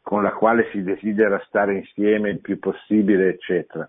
con 0.00 0.22
la 0.22 0.32
quale 0.32 0.70
si 0.70 0.82
desidera 0.82 1.38
stare 1.46 1.74
insieme 1.74 2.30
il 2.30 2.40
più 2.40 2.58
possibile, 2.58 3.28
eccetera. 3.28 3.86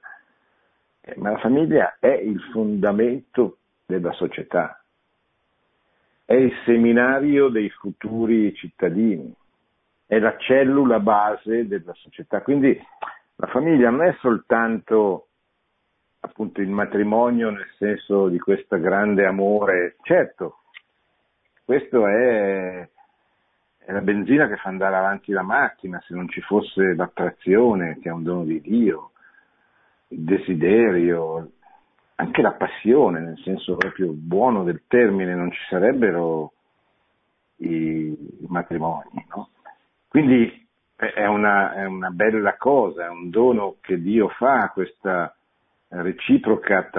Eh, 0.99 1.13
ma 1.15 1.31
la 1.31 1.39
famiglia 1.39 1.95
è 2.01 2.11
il 2.11 2.41
fondamento 2.51 3.59
della 3.99 4.13
società, 4.13 4.83
è 6.25 6.33
il 6.33 6.53
seminario 6.65 7.49
dei 7.49 7.69
futuri 7.69 8.53
cittadini, 8.55 9.33
è 10.05 10.19
la 10.19 10.35
cellula 10.37 10.99
base 10.99 11.67
della 11.67 11.93
società. 11.93 12.41
Quindi 12.41 12.79
la 13.35 13.47
famiglia 13.47 13.89
non 13.89 14.03
è 14.03 14.15
soltanto 14.19 15.27
appunto 16.19 16.61
il 16.61 16.69
matrimonio 16.69 17.49
nel 17.49 17.67
senso 17.77 18.27
di 18.27 18.39
questo 18.39 18.79
grande 18.79 19.25
amore, 19.25 19.95
certo, 20.03 20.59
questo 21.65 22.07
è 22.07 22.87
è 23.83 23.91
la 23.91 24.01
benzina 24.01 24.47
che 24.47 24.57
fa 24.57 24.69
andare 24.69 24.95
avanti 24.95 25.31
la 25.31 25.41
macchina, 25.41 26.01
se 26.05 26.13
non 26.13 26.29
ci 26.29 26.39
fosse 26.41 26.93
l'attrazione, 26.93 27.97
che 27.99 28.09
è 28.09 28.11
un 28.11 28.23
dono 28.23 28.43
di 28.43 28.61
Dio, 28.61 29.11
il 30.09 30.19
desiderio, 30.19 31.49
anche 32.21 32.43
la 32.43 32.51
passione, 32.51 33.19
nel 33.19 33.37
senso 33.39 33.75
proprio 33.75 34.11
buono 34.13 34.63
del 34.63 34.83
termine, 34.87 35.33
non 35.33 35.51
ci 35.51 35.59
sarebbero 35.67 36.53
i, 37.57 38.15
matrimoni. 38.47 39.25
No? 39.33 39.49
Quindi 40.07 40.67
è 40.95 41.25
una, 41.25 41.73
è 41.73 41.85
una, 41.85 42.11
bella 42.11 42.57
cosa, 42.57 43.05
è 43.05 43.09
un 43.09 43.31
dono 43.31 43.77
che 43.81 43.99
Dio 43.99 44.29
fa, 44.29 44.69
questa 44.69 45.35
reciproca 45.87 46.89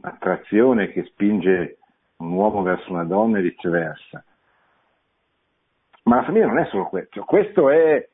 attrazione 0.00 0.90
che 0.90 1.04
spinge 1.04 1.76
un 2.16 2.32
uomo 2.32 2.62
verso 2.62 2.90
una 2.90 3.04
donna 3.04 3.38
e 3.38 3.42
viceversa. 3.42 4.24
Ma 6.04 6.16
la 6.16 6.24
famiglia 6.24 6.46
non 6.46 6.60
è 6.60 6.66
solo 6.66 6.86
questo, 6.86 7.24
questo 7.24 7.68
è 7.68 8.08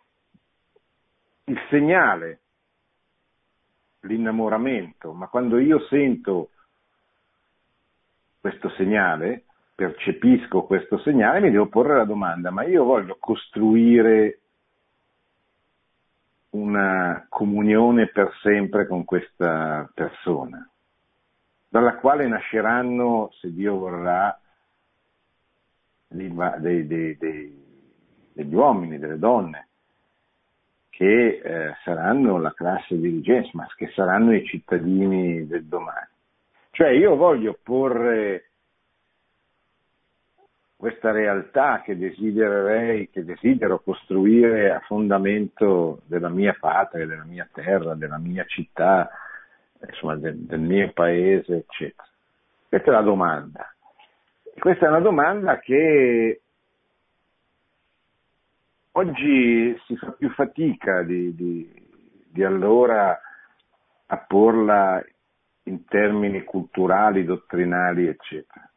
il 1.44 1.60
segnale, 1.68 2.40
l'innamoramento, 4.02 5.12
ma 5.12 5.26
quando 5.28 5.58
io 5.58 5.80
sento 5.86 6.50
questo 8.40 8.70
segnale, 8.70 9.44
percepisco 9.74 10.62
questo 10.62 10.98
segnale, 10.98 11.40
mi 11.40 11.50
devo 11.50 11.66
porre 11.66 11.96
la 11.96 12.04
domanda, 12.04 12.50
ma 12.50 12.64
io 12.64 12.84
voglio 12.84 13.16
costruire 13.18 14.40
una 16.50 17.26
comunione 17.28 18.08
per 18.08 18.32
sempre 18.42 18.86
con 18.86 19.04
questa 19.04 19.88
persona, 19.94 20.68
dalla 21.68 21.96
quale 21.96 22.26
nasceranno, 22.26 23.30
se 23.40 23.52
Dio 23.52 23.78
vorrà, 23.78 24.38
dei, 26.08 26.86
dei, 26.86 27.16
dei, 27.16 27.64
degli 28.32 28.54
uomini, 28.54 28.98
delle 28.98 29.18
donne, 29.18 29.68
che 30.92 31.40
eh, 31.42 31.74
saranno 31.84 32.38
la 32.38 32.52
classe 32.52 32.98
dirigente, 32.98 33.48
ma 33.54 33.66
che 33.74 33.90
saranno 33.94 34.34
i 34.34 34.44
cittadini 34.44 35.46
del 35.46 35.64
domani. 35.64 36.06
Cioè 36.70 36.90
io 36.90 37.16
voglio 37.16 37.58
porre 37.62 38.50
questa 40.76 41.10
realtà 41.10 41.80
che 41.82 41.96
desidererei, 41.96 43.08
che 43.08 43.24
desidero 43.24 43.80
costruire 43.80 44.70
a 44.70 44.80
fondamento 44.80 46.02
della 46.04 46.28
mia 46.28 46.54
patria, 46.60 47.06
della 47.06 47.24
mia 47.24 47.48
terra, 47.50 47.94
della 47.94 48.18
mia 48.18 48.44
città, 48.44 49.08
insomma 49.86 50.16
del, 50.16 50.36
del 50.40 50.60
mio 50.60 50.92
paese, 50.92 51.56
eccetera. 51.56 52.06
Questa 52.68 52.90
è 52.90 52.92
la 52.92 53.00
domanda. 53.00 53.74
Questa 54.58 54.84
è 54.84 54.88
una 54.88 55.00
domanda 55.00 55.58
che 55.58 56.41
Oggi 58.94 59.74
si 59.86 59.96
fa 59.96 60.12
più 60.12 60.28
fatica 60.30 61.02
di, 61.02 61.34
di, 61.34 61.72
di 62.28 62.44
allora 62.44 63.18
a 64.06 64.16
porla 64.18 65.02
in 65.64 65.86
termini 65.86 66.44
culturali, 66.44 67.24
dottrinali, 67.24 68.06
eccetera. 68.06 68.70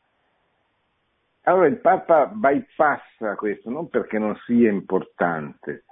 Allora 1.44 1.68
il 1.68 1.80
Papa 1.80 2.28
bypassa 2.28 3.36
questo 3.36 3.70
non 3.70 3.90
perché 3.90 4.18
non 4.18 4.36
sia 4.46 4.72
importante, 4.72 5.84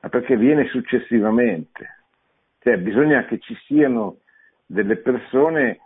ma 0.00 0.08
perché 0.08 0.36
viene 0.36 0.66
successivamente. 0.66 1.98
Cioè 2.58 2.76
bisogna 2.78 3.24
che 3.24 3.38
ci 3.38 3.54
siano 3.66 4.18
delle 4.66 4.96
persone 4.96 5.78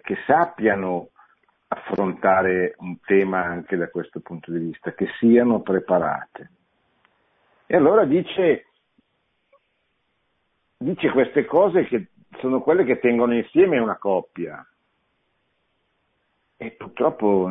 che 0.00 0.16
sappiano 0.26 1.10
affrontare 1.68 2.74
un 2.78 2.98
tema 3.00 3.44
anche 3.44 3.76
da 3.76 3.90
questo 3.90 4.20
punto 4.20 4.50
di 4.50 4.58
vista, 4.58 4.92
che 4.94 5.08
siano 5.18 5.60
preparate. 5.60 6.52
E 7.70 7.76
allora 7.76 8.06
dice, 8.06 8.68
dice 10.78 11.10
queste 11.10 11.44
cose 11.44 11.84
che 11.84 12.06
sono 12.38 12.62
quelle 12.62 12.82
che 12.82 12.98
tengono 12.98 13.34
insieme 13.34 13.78
una 13.78 13.98
coppia. 13.98 14.66
E 16.56 16.70
purtroppo 16.70 17.50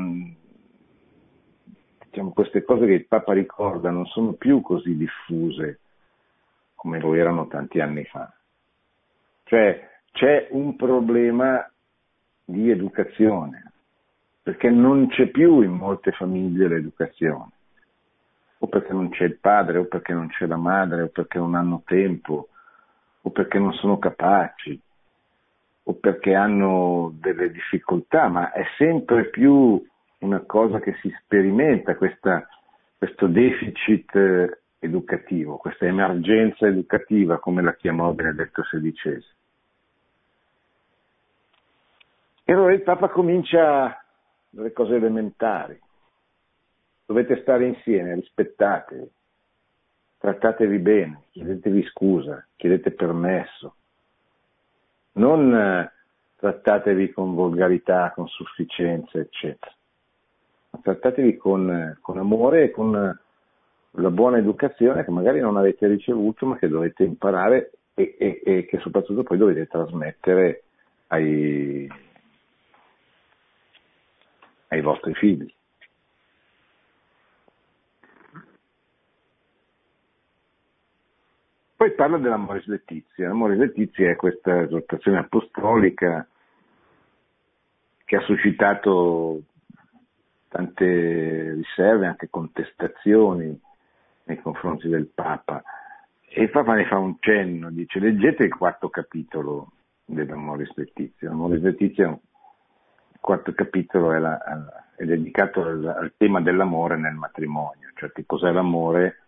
diciamo, 2.04 2.32
queste 2.34 2.64
cose 2.64 2.88
che 2.88 2.94
il 2.94 3.06
Papa 3.06 3.34
ricorda 3.34 3.92
non 3.92 4.08
sono 4.08 4.34
più 4.34 4.62
così 4.62 4.98
diffuse 4.98 5.82
come 6.74 7.00
lo 7.00 7.14
erano 7.14 7.48
tanti 7.48 7.80
anni 7.80 8.04
fa. 8.06 8.34
Cioè 9.44 10.00
c'è 10.14 10.48
un 10.50 10.76
problema 10.76 11.64
di 12.44 12.72
educazione, 12.72 13.72
perché 14.42 14.72
non 14.72 15.10
c'è 15.10 15.28
più 15.28 15.62
in 15.62 15.74
molte 15.74 16.12
famiglie 16.12 16.68
l'educazione 16.68 17.52
o 18.60 18.68
perché 18.68 18.94
non 18.94 19.10
c'è 19.10 19.26
il 19.26 19.38
padre, 19.38 19.80
o 19.80 19.86
perché 19.86 20.14
non 20.14 20.28
c'è 20.28 20.46
la 20.46 20.58
madre, 20.58 21.04
o 21.04 21.08
perché 21.08 21.38
non 21.38 21.56
hanno 21.56 21.84
tempo, 21.86 22.50
o 23.22 23.30
perché 23.30 23.60
non 23.60 23.74
sono 23.74 24.00
capaci, 24.00 24.80
o 25.84 25.94
perché 25.94 26.34
hanno 26.34 27.14
delle 27.20 27.52
difficoltà, 27.52 28.28
ma 28.28 28.52
è 28.52 28.64
sempre 28.78 29.30
più 29.30 29.82
una 30.20 30.40
cosa 30.42 30.80
che 30.80 30.96
si 31.02 31.14
sperimenta, 31.24 31.96
questa, 31.96 32.48
questo 32.98 33.28
deficit 33.28 34.16
eh, 34.16 34.60
educativo, 34.80 35.58
questa 35.58 35.86
emergenza 35.86 36.68
educativa, 36.68 37.40
come 37.40 37.62
la 37.62 37.76
chiamò 37.76 38.12
Benedetto 38.12 38.64
XVI. 38.64 39.24
E 42.44 42.54
allora 42.54 42.74
il 42.74 42.82
Papa 42.82 43.10
comincia 43.10 44.02
dalle 44.50 44.72
cose 44.72 44.96
elementari, 44.96 45.80
dovete 47.08 47.40
stare 47.42 47.66
insieme, 47.66 48.16
rispettatevi, 48.16 49.10
trattatevi 50.18 50.78
bene, 50.78 51.24
chiedetevi 51.32 51.84
scusa, 51.84 52.46
chiedete 52.58 52.92
permesso, 52.92 53.76
non 55.14 55.56
eh, 55.56 55.92
trattatevi 56.36 57.12
con 57.12 57.34
volgarità, 57.34 58.12
con 58.14 58.28
sufficienza, 58.28 59.20
eccetera, 59.20 59.74
ma 60.72 60.80
trattatevi 60.84 61.38
con, 61.38 61.72
eh, 61.72 61.98
con 62.02 62.18
amore 62.18 62.64
e 62.66 62.72
con 62.72 62.94
eh, 62.94 63.18
la 64.02 64.12
buona 64.12 64.38
educazione 64.38 65.06
che 65.06 65.12
magari 65.12 65.40
non 65.40 65.56
avete 65.56 65.88
ricevuto 65.88 66.46
ma 66.46 66.58
che 66.58 66.68
dovete 66.68 67.04
imparare 67.04 67.72
e, 67.94 68.16
e, 68.20 68.42
e 68.44 68.66
che 68.66 68.80
soprattutto 68.80 69.24
poi 69.24 69.38
dovete 69.38 69.66
trasmettere 69.66 70.64
ai, 71.08 71.90
ai 74.68 74.82
vostri 74.82 75.14
figli. 75.14 75.52
Poi 81.78 81.92
parla 81.92 82.18
dell'Amoris 82.18 82.66
Letizia. 82.66 83.28
L'Amoris 83.28 83.60
Letizia 83.60 84.10
è 84.10 84.16
questa 84.16 84.64
esortazione 84.64 85.20
apostolica 85.20 86.28
che 88.04 88.16
ha 88.16 88.22
suscitato 88.22 89.44
tante 90.48 91.54
riserve, 91.54 92.08
anche 92.08 92.32
contestazioni 92.32 93.62
nei 94.24 94.42
confronti 94.42 94.88
del 94.88 95.06
Papa. 95.06 95.62
E 96.28 96.42
il 96.42 96.50
Papa 96.50 96.74
ne 96.74 96.88
fa 96.88 96.98
un 96.98 97.18
cenno, 97.20 97.70
dice 97.70 98.00
leggete 98.00 98.46
il 98.46 98.56
quarto 98.56 98.90
capitolo 98.90 99.74
dell'Amoris 100.04 100.74
Letizia. 100.74 101.30
L'Amoris 101.30 101.62
Letizia, 101.62 102.08
il 102.08 103.20
quarto 103.20 103.54
capitolo 103.54 104.14
è, 104.14 104.18
la, 104.18 104.40
è 104.96 105.06
dedicato 105.06 105.62
al, 105.62 105.86
al, 105.86 106.14
tema 106.18 106.42
dell'amore 106.42 106.98
nel 106.98 107.14
matrimonio, 107.14 107.92
cioè 107.94 108.12
che 108.12 108.26
cos'è 108.26 108.52
l'amore 108.52 109.20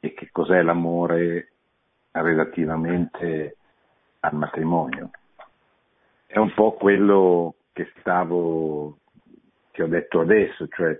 e 0.00 0.14
che 0.14 0.30
cos'è 0.32 0.62
l'amore 0.62 1.52
relativamente 2.12 3.56
al 4.20 4.34
matrimonio. 4.34 5.10
È 6.26 6.38
un 6.38 6.52
po' 6.54 6.72
quello 6.72 7.54
che 7.72 7.90
stavo, 7.98 8.98
che 9.70 9.82
ho 9.82 9.86
detto 9.86 10.20
adesso, 10.20 10.68
cioè 10.68 10.98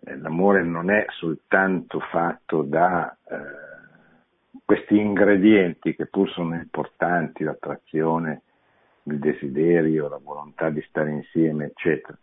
eh, 0.00 0.16
l'amore 0.18 0.62
non 0.62 0.90
è 0.90 1.06
soltanto 1.10 2.00
fatto 2.00 2.62
da 2.62 3.16
eh, 3.28 3.74
questi 4.64 4.98
ingredienti 4.98 5.94
che 5.94 6.06
pur 6.06 6.30
sono 6.30 6.54
importanti, 6.54 7.44
l'attrazione, 7.44 8.42
il 9.04 9.18
desiderio, 9.18 10.08
la 10.08 10.20
volontà 10.22 10.70
di 10.70 10.82
stare 10.88 11.10
insieme, 11.10 11.66
eccetera, 11.66 12.18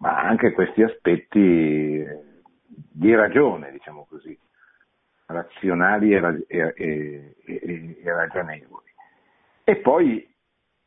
ma 0.00 0.20
anche 0.22 0.52
questi 0.52 0.82
aspetti 0.82 2.00
eh, 2.00 2.18
di 2.66 3.14
ragione, 3.14 3.70
diciamo 3.70 4.06
così, 4.08 4.36
razionali 5.26 6.14
e, 6.14 7.34
ragionevoli. 8.04 8.92
E 9.64 9.76
poi 9.76 10.34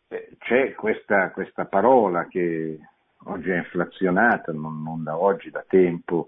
eh, 0.07 0.35
c'è 0.39 0.73
questa, 0.73 1.31
questa, 1.31 1.65
parola 1.65 2.27
che 2.27 2.79
oggi 3.25 3.49
è 3.49 3.57
inflazionata, 3.57 4.51
non, 4.51 4.81
non, 4.83 5.03
da 5.03 5.17
oggi, 5.17 5.49
da 5.49 5.65
tempo, 5.67 6.27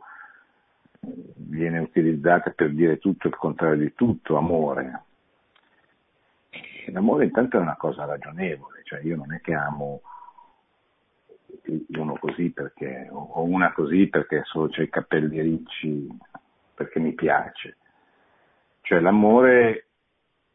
viene 0.99 1.79
utilizzata 1.79 2.51
per 2.51 2.71
dire 2.73 2.97
tutto 2.97 3.27
il 3.27 3.35
contrario 3.35 3.77
di 3.77 3.93
tutto, 3.93 4.37
amore. 4.37 5.03
L'amore 6.87 7.25
intanto 7.25 7.57
è 7.57 7.61
una 7.61 7.75
cosa 7.75 8.05
ragionevole, 8.05 8.81
cioè 8.83 9.01
io 9.01 9.15
non 9.15 9.31
è 9.33 9.41
che 9.41 9.53
amo 9.53 10.01
uno 11.97 12.17
così 12.19 12.49
perché, 12.49 13.07
o 13.11 13.43
una 13.43 13.71
così 13.71 14.07
perché 14.07 14.41
solo 14.45 14.69
c'è 14.69 14.83
i 14.83 14.89
capelli 14.89 15.39
ricci, 15.41 16.07
perché 16.73 16.99
mi 16.99 17.13
piace. 17.13 17.77
Cioè 18.89 19.01
l'amore 19.01 19.85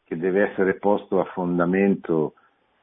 che 0.02 0.16
deve 0.16 0.50
essere 0.50 0.74
posto 0.74 1.20
a 1.20 1.24
fondamento 1.26 2.34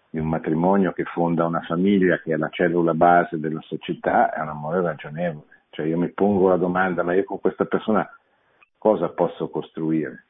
di 0.10 0.18
un 0.18 0.30
matrimonio 0.30 0.94
che 0.94 1.04
fonda 1.04 1.46
una 1.46 1.60
famiglia 1.60 2.22
che 2.22 2.32
è 2.32 2.38
la 2.38 2.48
cellula 2.48 2.94
base 2.94 3.38
della 3.38 3.60
società 3.60 4.32
è 4.32 4.40
un 4.40 4.48
amore 4.48 4.82
ragionevole. 4.82 5.66
Cioè 5.72 5.88
io 5.88 5.98
mi 5.98 6.08
pongo 6.08 6.48
la 6.48 6.56
domanda, 6.56 7.04
ma 7.04 7.14
io 7.14 7.26
con 7.26 7.42
questa 7.42 7.66
persona 7.66 8.10
cosa 8.78 9.10
posso 9.10 9.50
costruire? 9.50 10.24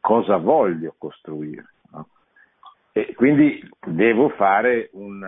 Cosa 0.00 0.38
voglio 0.38 0.96
costruire? 0.98 1.74
No? 1.92 2.08
E 2.90 3.14
quindi 3.14 3.62
devo 3.86 4.30
fare 4.30 4.90
un 4.94 5.24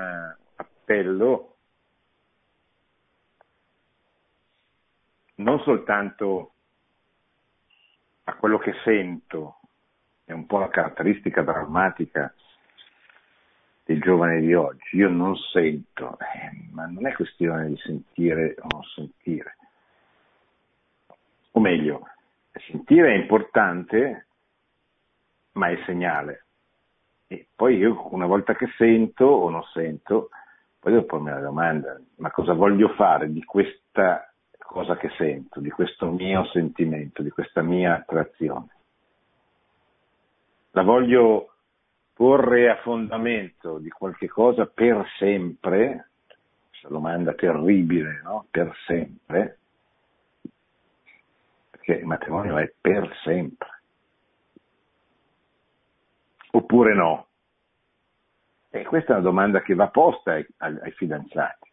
appello 0.57 1.55
non 5.37 5.61
soltanto 5.61 6.55
a 8.25 8.35
quello 8.35 8.59
che 8.59 8.73
sento, 8.85 9.61
è 10.25 10.33
un 10.33 10.47
po' 10.47 10.59
la 10.59 10.69
caratteristica 10.69 11.43
drammatica 11.43 12.33
del 13.85 14.01
giovane 14.01 14.41
di 14.41 14.55
oggi. 14.55 14.97
Io 14.97 15.09
non 15.09 15.37
sento, 15.37 16.19
eh, 16.19 16.69
ma 16.71 16.87
non 16.87 17.07
è 17.07 17.13
questione 17.13 17.69
di 17.69 17.77
sentire 17.79 18.55
o 18.59 18.67
non 18.71 18.83
sentire. 18.85 19.57
O 21.53 21.61
meglio, 21.61 22.09
sentire 22.71 23.13
è 23.13 23.17
importante, 23.17 24.27
ma 25.53 25.69
è 25.69 25.83
segnale. 25.85 26.45
E 27.27 27.47
poi 27.55 27.77
io 27.77 28.09
una 28.15 28.27
volta 28.27 28.55
che 28.55 28.69
sento 28.77 29.25
o 29.25 29.51
non 29.51 29.63
sento, 29.73 30.31
poi 30.79 30.93
devo 30.93 31.05
pormi 31.05 31.31
la 31.31 31.41
domanda, 31.41 31.99
ma 32.17 32.31
cosa 32.31 32.53
voglio 32.53 32.89
fare 32.91 33.31
di 33.33 33.43
questa 33.45 34.32
cosa 34.73 34.97
che 34.97 35.11
sento, 35.19 35.61
di 35.61 35.71
questo 35.71 36.11
mio 36.11 36.45
sentimento, 36.47 37.23
di 37.23 37.31
questa 37.31 37.63
mia 37.63 37.95
attrazione? 37.95 38.69
La 40.71 40.83
voglio 40.83 41.53
porre 42.15 42.71
a 42.71 42.77
fondamento 42.77 43.79
di 43.79 43.91
qualche 43.91 44.29
cosa 44.29 44.67
per 44.67 45.07
sempre, 45.19 46.09
questa 46.71 46.89
domanda 46.89 47.35
terribile, 47.35 48.23
no? 48.23 48.47
Per 48.51 48.75
sempre, 48.87 49.59
perché 51.71 51.93
il 51.95 52.07
matrimonio 52.07 52.57
è 52.57 52.73
per 52.81 53.15
sempre. 53.23 53.83
Oppure 56.53 56.95
no? 56.95 57.27
E 58.71 58.85
questa 58.85 59.13
è 59.13 59.15
una 59.17 59.25
domanda 59.25 59.61
che 59.61 59.75
va 59.75 59.89
posta 59.89 60.33
ai, 60.33 60.47
ai 60.57 60.93
fidanzati. 60.93 61.72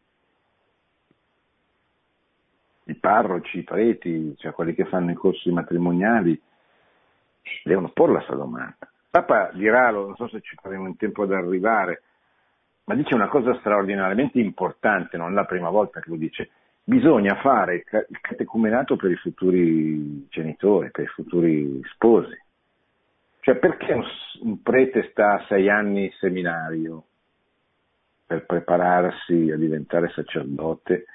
I 2.90 2.96
parroci, 2.96 3.60
i 3.60 3.64
preti, 3.64 4.36
cioè 4.38 4.52
quelli 4.52 4.74
che 4.74 4.86
fanno 4.86 5.12
i 5.12 5.16
corsi 5.16 5.52
matrimoniali, 5.52 6.40
devono 7.64 7.90
porre 7.90 8.14
questa 8.14 8.36
domanda. 8.36 8.78
Papa 9.12 9.52
dirà, 9.54 9.92
non 9.92 10.16
so 10.16 10.28
se 10.28 10.42
ci 10.42 10.56
faremo 10.60 10.88
in 10.88 10.98
tempo 10.98 11.24
ad 11.24 11.32
arrivare, 11.32 12.02
ma 12.86 12.96
dice 12.96 13.14
una 13.14 13.28
cosa 13.28 13.54
straordinariamente 13.60 14.40
importante, 14.40 15.18
non 15.18 15.32
è 15.32 15.34
la 15.36 15.46
prima 15.46 15.70
volta 15.70 16.00
che 16.00 16.10
lo 16.10 16.16
dice, 16.16 16.50
bisogna 16.84 17.36
fare 17.36 17.76
il 17.76 18.20
catecumenato 18.20 18.96
per 18.96 19.12
i 19.12 19.16
futuri 19.16 20.28
genitori, 20.28 20.90
per 20.90 21.04
i 21.04 21.08
futuri 21.08 21.82
sposi. 21.94 22.36
Cioè 23.42 23.56
perché 23.58 23.94
un 24.42 24.62
prete 24.64 25.10
sta 25.12 25.46
sei 25.48 25.70
anni 25.70 26.06
in 26.06 26.12
seminario 26.20 27.04
per 28.26 28.46
prepararsi 28.46 29.52
a 29.52 29.58
diventare 29.58 30.10
sacerdote 30.10 31.06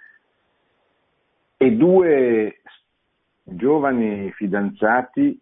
e 1.56 1.70
due 1.72 2.60
giovani 3.42 4.30
fidanzati 4.32 5.40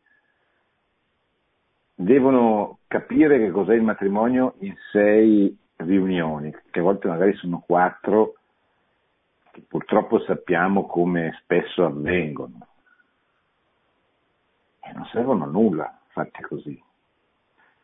devono 1.94 2.78
capire 2.86 3.38
che 3.38 3.50
cos'è 3.50 3.74
il 3.74 3.82
matrimonio 3.82 4.54
in 4.58 4.74
sei 4.90 5.56
riunioni, 5.76 6.54
che 6.70 6.80
a 6.80 6.82
volte 6.82 7.08
magari 7.08 7.34
sono 7.34 7.62
quattro, 7.64 8.34
che 9.50 9.62
purtroppo 9.66 10.20
sappiamo 10.20 10.86
come 10.86 11.38
spesso 11.42 11.84
avvengono. 11.84 12.66
E 14.80 14.92
non 14.92 15.06
servono 15.06 15.44
a 15.44 15.48
nulla 15.48 16.00
fatte 16.08 16.42
così. 16.42 16.82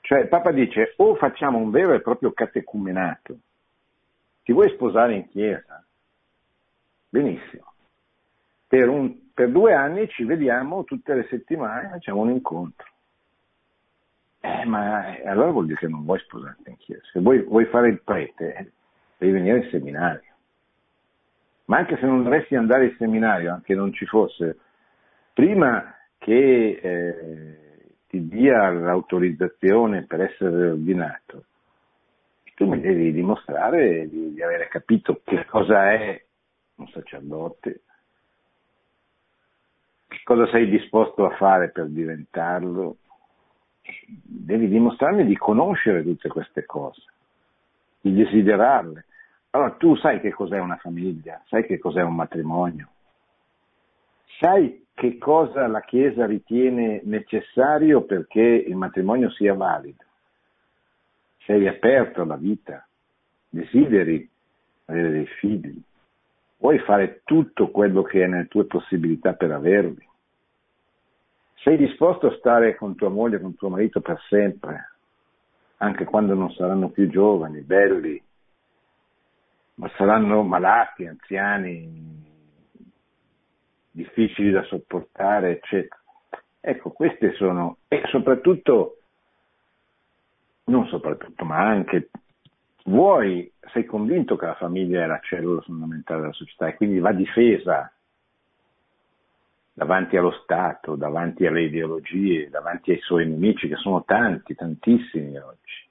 Cioè 0.01 0.20
il 0.20 0.29
Papa 0.29 0.53
dice 0.53 0.95
o 0.97 1.14
facciamo 1.16 1.59
un 1.59 1.70
vero 1.70 1.93
e 1.93 2.01
proprio 2.01 2.33
catecumenato, 2.33 3.39
ti 4.43 4.53
vuoi 4.53 4.70
sposare 4.70 5.14
in 5.14 5.29
chiesa? 5.29 5.85
Benissimo. 7.11 7.72
Per, 8.68 8.88
un, 8.88 9.32
per 9.32 9.50
due 9.50 9.72
anni 9.72 10.08
ci 10.08 10.24
vediamo 10.24 10.84
tutte 10.84 11.14
le 11.14 11.26
settimane, 11.28 11.88
facciamo 11.88 12.20
un 12.20 12.30
incontro 12.30 12.86
eh, 14.40 14.64
ma 14.64 15.16
eh, 15.16 15.28
allora 15.28 15.50
vuol 15.50 15.66
dire 15.66 15.78
che 15.78 15.88
non 15.88 16.04
vuoi 16.04 16.18
sposarti 16.20 16.70
in 16.70 16.76
chiesa. 16.76 17.02
Se 17.12 17.20
vuoi, 17.20 17.42
vuoi 17.42 17.66
fare 17.66 17.88
il 17.88 18.00
prete, 18.02 18.54
eh, 18.54 18.70
devi 19.18 19.32
venire 19.32 19.58
in 19.58 19.70
seminario. 19.70 20.22
Ma 21.66 21.78
anche 21.78 21.96
se 21.98 22.06
non 22.06 22.22
dovessi 22.22 22.54
andare 22.54 22.86
in 22.86 22.96
seminario, 22.96 23.52
anche 23.52 23.74
non 23.74 23.92
ci 23.92 24.06
fosse, 24.06 24.58
prima 25.34 25.94
che 26.16 26.80
eh, 26.82 27.58
ti 28.08 28.26
dia 28.26 28.70
l'autorizzazione 28.70 30.04
per 30.06 30.22
essere 30.22 30.70
ordinato, 30.70 31.44
tu 32.54 32.66
mi 32.66 32.80
devi 32.80 33.12
dimostrare 33.12 34.08
di, 34.08 34.32
di 34.32 34.42
avere 34.42 34.66
capito 34.68 35.20
che 35.24 35.44
cosa 35.44 35.92
è 35.92 36.24
un 36.76 36.88
sacerdote, 36.88 37.82
cosa 40.29 40.47
sei 40.49 40.68
disposto 40.68 41.24
a 41.24 41.35
fare 41.37 41.70
per 41.70 41.87
diventarlo, 41.87 42.99
devi 44.03 44.68
dimostrarmi 44.68 45.24
di 45.24 45.35
conoscere 45.35 46.03
tutte 46.03 46.29
queste 46.29 46.66
cose, 46.66 47.01
di 47.99 48.12
desiderarle. 48.12 49.07
Allora 49.53 49.70
tu 49.70 49.97
sai 49.97 50.20
che 50.20 50.31
cos'è 50.31 50.59
una 50.59 50.76
famiglia, 50.76 51.41
sai 51.47 51.64
che 51.64 51.79
cos'è 51.79 52.03
un 52.03 52.14
matrimonio, 52.14 52.89
sai 54.39 54.85
che 54.93 55.16
cosa 55.16 55.66
la 55.66 55.81
Chiesa 55.81 56.26
ritiene 56.26 57.01
necessario 57.05 58.03
perché 58.03 58.43
il 58.43 58.76
matrimonio 58.76 59.31
sia 59.31 59.55
valido. 59.55 60.05
Sei 61.47 61.66
aperto 61.66 62.20
alla 62.20 62.37
vita, 62.37 62.87
desideri 63.49 64.29
avere 64.85 65.11
dei 65.11 65.26
figli, 65.39 65.81
vuoi 66.59 66.81
fare 66.81 67.22
tutto 67.24 67.70
quello 67.70 68.03
che 68.03 68.24
è 68.24 68.26
nelle 68.26 68.49
tue 68.49 68.66
possibilità 68.66 69.33
per 69.33 69.53
averli. 69.53 70.07
Sei 71.62 71.76
disposto 71.76 72.28
a 72.28 72.36
stare 72.36 72.76
con 72.76 72.94
tua 72.94 73.09
moglie, 73.09 73.40
con 73.40 73.56
tuo 73.56 73.68
marito 73.68 74.00
per 74.00 74.20
sempre, 74.28 74.92
anche 75.78 76.04
quando 76.04 76.34
non 76.34 76.52
saranno 76.52 76.88
più 76.88 77.09
giovani, 77.09 77.61
belli, 77.62 78.22
ma 79.74 79.90
saranno 79.96 80.42
malati, 80.42 81.06
anziani, 81.06 82.26
difficili 83.90 84.50
da 84.52 84.62
sopportare, 84.64 85.50
eccetera. 85.50 86.00
Ecco, 86.61 86.90
queste 86.90 87.32
sono, 87.34 87.78
e 87.88 88.02
soprattutto, 88.06 88.98
non 90.64 90.86
soprattutto, 90.86 91.44
ma 91.44 91.59
anche, 91.59 92.11
vuoi, 92.84 93.50
sei 93.72 93.84
convinto 93.84 94.36
che 94.36 94.46
la 94.46 94.54
famiglia 94.54 95.02
è 95.02 95.06
la 95.06 95.20
cellula 95.22 95.61
fondamentale 95.62 96.20
della 96.20 96.32
società 96.32 96.68
e 96.68 96.76
quindi 96.76 97.00
va 97.00 97.12
difesa 97.12 97.92
davanti 99.79 100.16
allo 100.16 100.33
Stato, 100.43 100.97
davanti 100.97 101.47
alle 101.47 101.62
ideologie, 101.62 102.51
davanti 102.51 102.91
ai 102.91 102.99
suoi 102.99 103.29
nemici, 103.29 103.68
che 103.68 103.76
sono 103.76 104.03
tanti, 104.03 104.57
tantissimi 104.57 105.39
oggi. 105.39 105.87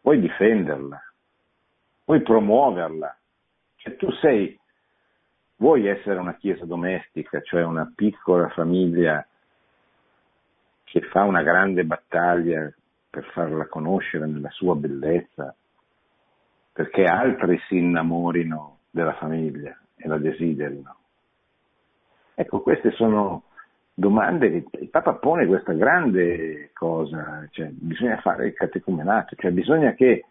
Vuoi 0.00 0.18
difenderla, 0.20 0.98
vuoi 2.06 2.22
promuoverla. 2.22 3.14
Cioè, 3.76 3.96
tu 3.96 4.10
sei, 4.22 4.58
vuoi 5.56 5.86
essere 5.86 6.18
una 6.18 6.34
chiesa 6.36 6.64
domestica, 6.64 7.42
cioè 7.42 7.62
una 7.62 7.92
piccola 7.94 8.48
famiglia 8.48 9.26
che 10.84 11.00
fa 11.10 11.24
una 11.24 11.42
grande 11.42 11.84
battaglia 11.84 12.72
per 13.10 13.24
farla 13.32 13.66
conoscere 13.66 14.24
nella 14.24 14.50
sua 14.50 14.74
bellezza, 14.74 15.54
perché 16.72 17.04
altri 17.04 17.60
si 17.68 17.76
innamorino 17.76 18.78
della 18.88 19.14
famiglia 19.16 19.78
e 19.94 20.08
la 20.08 20.16
desiderino. 20.16 20.96
Ecco, 22.38 22.60
queste 22.60 22.90
sono 22.92 23.44
domande 23.94 24.50
che 24.50 24.78
il 24.80 24.90
Papa 24.90 25.14
pone 25.14 25.46
questa 25.46 25.72
grande 25.72 26.68
cosa, 26.74 27.48
cioè 27.50 27.68
bisogna 27.70 28.18
fare 28.18 28.48
il 28.48 28.52
catecumenato, 28.52 29.34
cioè 29.36 29.50
bisogna 29.52 29.94
che 29.94 30.26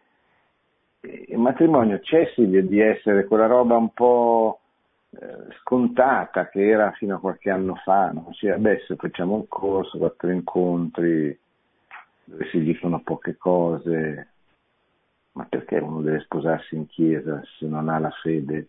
il 1.02 1.38
matrimonio 1.40 2.00
cessi 2.02 2.48
di 2.48 2.80
essere 2.80 3.26
quella 3.26 3.48
roba 3.48 3.76
un 3.76 3.90
po' 3.90 4.60
eh, 5.10 5.48
scontata 5.62 6.48
che 6.50 6.68
era 6.68 6.92
fino 6.92 7.16
a 7.16 7.20
qualche 7.20 7.50
anno 7.50 7.74
fa, 7.84 8.12
no? 8.12 8.30
Cioè, 8.34 8.52
adesso 8.52 8.96
facciamo 8.98 9.34
un 9.34 9.48
corso, 9.48 9.98
quattro 9.98 10.30
incontri 10.30 11.36
dove 12.24 12.48
si 12.50 12.60
dicono 12.60 13.02
poche 13.02 13.36
cose, 13.36 14.28
ma 15.32 15.46
perché 15.50 15.78
uno 15.78 16.02
deve 16.02 16.20
sposarsi 16.20 16.76
in 16.76 16.86
chiesa 16.86 17.42
se 17.58 17.66
non 17.66 17.90
ha 17.90 17.98
la 17.98 18.12
fede, 18.22 18.68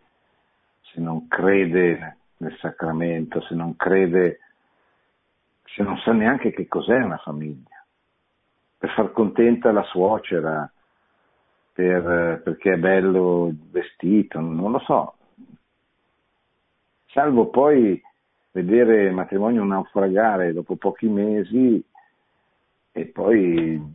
se 0.80 1.00
non 1.00 1.28
crede 1.28 2.16
nel 2.38 2.56
sacramento, 2.58 3.40
se 3.42 3.54
non 3.54 3.76
crede, 3.76 4.40
se 5.64 5.82
non 5.82 5.96
sa 5.98 6.12
neanche 6.12 6.50
che 6.50 6.66
cos'è 6.66 7.02
una 7.02 7.18
famiglia, 7.18 7.84
per 8.78 8.90
far 8.90 9.12
contenta 9.12 9.72
la 9.72 9.82
suocera, 9.84 10.70
per, 11.72 12.40
perché 12.42 12.72
è 12.74 12.78
bello 12.78 13.52
vestito, 13.70 14.40
non 14.40 14.72
lo 14.72 14.78
so. 14.80 15.14
Salvo 17.06 17.48
poi 17.48 18.00
vedere 18.52 19.04
il 19.04 19.12
matrimonio 19.12 19.64
naufragare 19.64 20.52
dopo 20.52 20.76
pochi 20.76 21.08
mesi 21.08 21.84
e 22.92 23.04
poi 23.06 23.76
un 23.76 23.92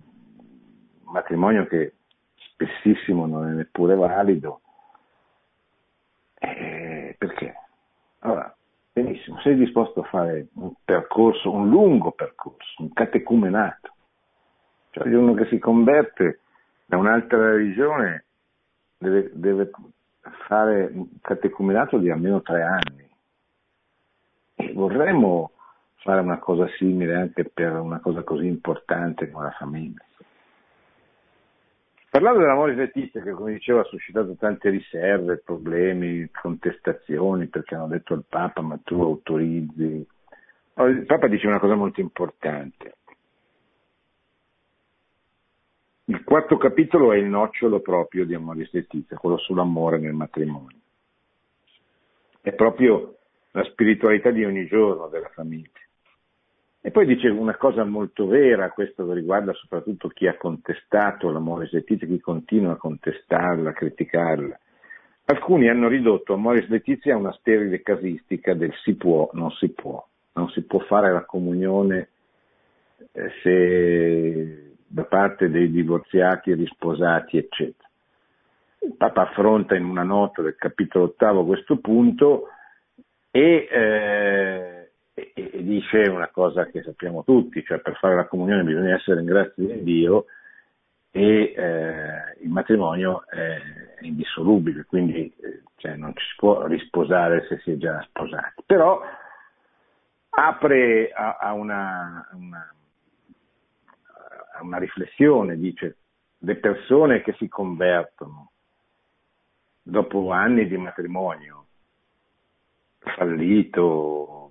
matrimonio 1.11 1.65
che 1.65 1.93
spessissimo 2.35 3.25
non 3.25 3.47
è 3.47 3.51
neppure 3.53 3.95
valido. 3.95 4.61
Eh, 6.35 7.15
perché? 7.17 7.55
Allora, 8.24 8.55
benissimo, 8.93 9.39
sei 9.41 9.55
disposto 9.55 10.01
a 10.01 10.07
fare 10.07 10.47
un 10.55 10.74
percorso, 10.84 11.51
un 11.51 11.69
lungo 11.69 12.11
percorso, 12.11 12.82
un 12.82 12.93
catecumenato. 12.93 13.93
Cioè 14.91 15.07
uno 15.15 15.34
che 15.34 15.45
si 15.45 15.57
converte 15.57 16.41
da 16.86 16.97
un'altra 16.97 17.51
religione 17.51 18.26
deve, 18.97 19.32
deve 19.34 19.72
fare 20.47 20.91
un 20.93 21.07
catecumenato 21.22 21.97
di 21.97 22.11
almeno 22.11 22.41
tre 22.41 22.61
anni. 22.61 23.09
E 24.55 24.74
vorremmo 24.74 25.51
fare 25.95 26.22
una 26.22 26.38
cosa 26.38 26.67
simile 26.78 27.15
anche 27.15 27.45
per 27.45 27.74
una 27.74 27.99
cosa 27.99 28.24
così 28.24 28.45
importante 28.45 29.32
come 29.32 29.45
la 29.45 29.51
famiglia. 29.51 30.03
Parlando 32.12 32.39
dell'amore 32.39 32.76
Letizia, 32.76 33.22
che 33.22 33.32
come 33.32 33.53
dicevo 33.53 33.80
ha 33.80 33.86
suscitato 33.86 34.36
tante 34.36 34.70
riserve, 34.70 35.38
problemi, 35.38 36.30
contestazioni, 36.30 37.47
perché 37.47 37.76
hanno 37.76 37.88
detto 37.88 38.14
al 38.14 38.26
Papa 38.28 38.59
ma 38.59 38.78
tu 38.84 39.01
autorizzi. 39.01 40.05
Il 40.76 41.05
Papa 41.07 41.28
dice 41.28 41.47
una 41.47 41.59
cosa 41.59 41.76
molto 41.76 42.01
importante. 42.01 42.95
Il 46.03 46.22
quarto 46.26 46.57
capitolo 46.57 47.14
è 47.14 47.16
il 47.16 47.28
nocciolo 47.28 47.80
proprio 47.80 48.26
di 48.26 48.34
Amoris 48.34 48.74
Letizia, 48.74 49.16
quello 49.16 49.38
sull'amore 49.38 49.97
nel 49.97 50.12
matrimonio. 50.12 50.80
È 52.41 52.51
proprio 52.51 53.20
la 53.51 53.64
spiritualità 53.64 54.32
di 54.32 54.43
ogni 54.43 54.66
giorno 54.66 55.07
della 55.07 55.30
famiglia. 55.30 55.80
E 56.84 56.89
poi 56.89 57.05
dice 57.05 57.29
una 57.29 57.55
cosa 57.57 57.84
molto 57.84 58.25
vera, 58.25 58.71
questo 58.71 59.11
riguarda 59.13 59.53
soprattutto 59.53 60.07
chi 60.07 60.25
ha 60.25 60.36
contestato 60.36 61.29
l'amore 61.29 61.69
Letizia, 61.71 62.07
chi 62.07 62.19
continua 62.19 62.71
a 62.71 62.77
contestarla, 62.77 63.69
a 63.69 63.73
criticarla. 63.73 64.59
Alcuni 65.25 65.69
hanno 65.69 65.88
ridotto 65.88 66.34
Amoris 66.34 66.67
Letizia 66.69 67.13
a 67.13 67.19
una 67.19 67.34
sterile 67.34 67.84
casistica 67.84 68.55
del 68.55 68.73
si 68.84 68.95
può, 68.95 69.29
non 69.34 69.51
si 69.51 69.69
può. 69.69 70.03
Non 70.34 70.49
si 70.49 70.63
può 70.63 70.79
fare 70.79 71.13
la 71.13 71.23
comunione 71.23 72.09
eh, 73.11 73.32
se 73.43 74.73
da 74.88 75.03
parte 75.03 75.49
dei 75.49 75.69
divorziati, 75.69 76.53
risposati, 76.53 77.38
eccetera. 77.38 77.89
Il 78.79 78.95
Papa 78.97 79.21
affronta 79.21 79.75
in 79.75 79.86
una 79.86 80.03
nota 80.03 80.41
del 80.41 80.55
capitolo 80.55 81.05
ottavo 81.05 81.45
questo 81.45 81.77
punto 81.77 82.47
e 83.29 83.67
eh, 83.71 84.80
e, 85.14 85.32
e, 85.34 85.64
dice 85.64 86.07
una 86.07 86.30
cosa 86.30 86.66
che 86.66 86.82
sappiamo 86.84 87.24
tutti, 87.24 87.64
cioè 87.64 87.80
per 87.80 87.97
fare 87.97 88.16
la 88.16 88.28
comunione 88.28 88.64
bisogna 88.64 88.95
essere 88.95 89.20
in 89.20 89.26
grazia 89.26 89.66
di 89.66 89.84
Dio 89.84 90.26
e 91.12 91.53
eh, 91.55 92.41
il 92.41 92.49
matrimonio 92.49 93.28
è 93.28 93.59
indissolubile, 94.01 94.86
quindi 94.86 95.34
eh, 95.41 95.64
cioè, 95.76 95.95
non 95.95 96.16
ci 96.16 96.26
si 96.26 96.36
può 96.38 96.66
risposare 96.66 97.45
se 97.47 97.59
si 97.59 97.72
è 97.72 97.78
già 97.78 98.01
sposati. 98.07 98.64
Però 98.66 99.01
apre 100.30 101.12
a, 101.12 101.38
a, 101.38 101.53
una, 101.53 102.28
una, 102.34 102.74
a 104.53 104.64
una 104.64 104.78
riflessione, 104.78 105.57
dice 105.57 105.97
le 106.38 106.55
persone 106.55 107.22
che 107.22 107.34
si 107.34 107.47
convertono 107.49 108.51
dopo 109.84 110.32
anni 110.32 110.68
di 110.68 110.78
matrimonio 110.78 111.66
fallito, 112.99 114.50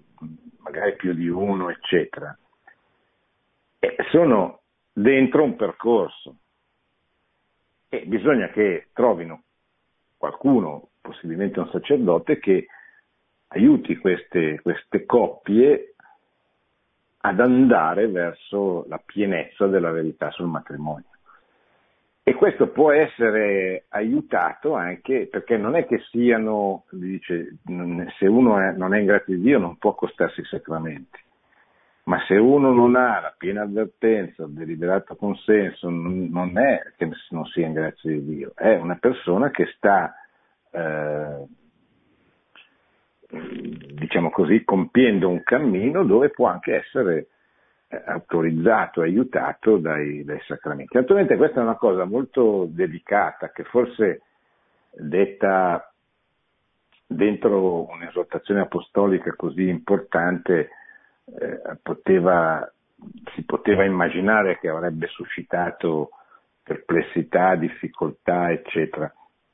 magari 0.62 0.96
più 0.96 1.12
di 1.14 1.28
uno, 1.28 1.70
eccetera, 1.70 2.36
e 3.78 3.96
sono 4.10 4.60
dentro 4.92 5.42
un 5.42 5.56
percorso 5.56 6.36
e 7.88 8.04
bisogna 8.06 8.48
che 8.48 8.88
trovino 8.92 9.42
qualcuno, 10.16 10.90
possibilmente 11.00 11.58
un 11.58 11.70
sacerdote, 11.70 12.38
che 12.38 12.66
aiuti 13.48 13.96
queste, 13.96 14.60
queste 14.62 15.06
coppie 15.06 15.94
ad 17.22 17.40
andare 17.40 18.06
verso 18.08 18.84
la 18.88 19.00
pienezza 19.04 19.66
della 19.66 19.90
verità 19.90 20.30
sul 20.30 20.46
matrimonio. 20.46 21.09
E 22.30 22.34
questo 22.34 22.68
può 22.68 22.92
essere 22.92 23.86
aiutato 23.88 24.74
anche 24.74 25.26
perché 25.28 25.56
non 25.56 25.74
è 25.74 25.84
che 25.84 25.98
siano, 26.12 26.84
dice, 26.90 27.56
se 28.20 28.28
uno 28.28 28.56
è, 28.60 28.70
non 28.70 28.94
è 28.94 29.00
in 29.00 29.06
grazia 29.06 29.34
di 29.34 29.40
Dio 29.40 29.58
non 29.58 29.78
può 29.78 29.90
accostarsi 29.90 30.38
ai 30.38 30.46
sacramenti, 30.46 31.18
ma 32.04 32.24
se 32.28 32.36
uno 32.36 32.72
non 32.72 32.94
ha 32.94 33.18
la 33.18 33.34
piena 33.36 33.62
avvertenza, 33.62 34.44
il 34.44 34.52
deliberato 34.52 35.16
consenso, 35.16 35.90
non 35.90 36.56
è 36.56 36.80
che 36.96 37.10
non 37.30 37.46
sia 37.46 37.66
in 37.66 37.72
grazia 37.72 38.12
di 38.12 38.24
Dio, 38.24 38.52
è 38.54 38.76
una 38.76 38.94
persona 39.00 39.50
che 39.50 39.66
sta, 39.74 40.14
eh, 40.70 41.46
diciamo 43.28 44.30
così, 44.30 44.62
compiendo 44.62 45.28
un 45.28 45.42
cammino 45.42 46.04
dove 46.04 46.30
può 46.30 46.46
anche 46.46 46.76
essere 46.76 47.26
autorizzato, 48.04 49.00
aiutato 49.00 49.78
dai, 49.78 50.24
dai 50.24 50.40
sacramenti. 50.46 50.96
Naturalmente 50.96 51.36
questa 51.36 51.60
è 51.60 51.62
una 51.62 51.76
cosa 51.76 52.04
molto 52.04 52.66
delicata 52.68 53.50
che 53.50 53.64
forse 53.64 54.22
detta 54.92 55.92
dentro 57.06 57.90
un'esortazione 57.90 58.60
apostolica 58.60 59.34
così 59.34 59.68
importante 59.68 60.70
eh, 61.24 61.60
poteva, 61.82 62.70
si 63.34 63.42
poteva 63.44 63.84
immaginare 63.84 64.58
che 64.60 64.68
avrebbe 64.68 65.08
suscitato 65.08 66.10
perplessità, 66.62 67.56
difficoltà, 67.56 68.52
eccetera. 68.52 69.12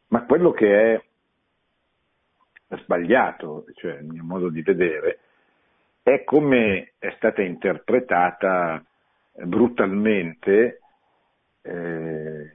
Ma 0.08 0.24
quello 0.24 0.50
che 0.50 0.94
è 0.94 2.76
sbagliato, 2.82 3.64
cioè 3.74 3.98
il 3.98 4.06
mio 4.06 4.24
modo 4.24 4.50
di 4.50 4.60
vedere, 4.60 5.20
è 6.08 6.22
come 6.22 6.92
è 7.00 7.12
stata 7.16 7.42
interpretata 7.42 8.80
brutalmente 9.32 10.80
eh, 11.62 12.52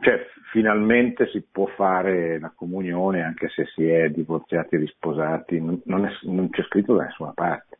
cioè, 0.00 0.26
finalmente 0.52 1.28
si 1.28 1.42
può 1.42 1.66
fare 1.66 2.38
la 2.38 2.50
comunione 2.54 3.22
anche 3.22 3.50
se 3.50 3.66
si 3.74 3.86
è 3.86 4.08
divorziati 4.08 4.78
risposati, 4.78 5.60
non, 5.60 6.06
è, 6.06 6.10
non 6.22 6.48
c'è 6.48 6.62
scritto 6.62 6.94
da 6.94 7.04
nessuna 7.04 7.32
parte. 7.34 7.78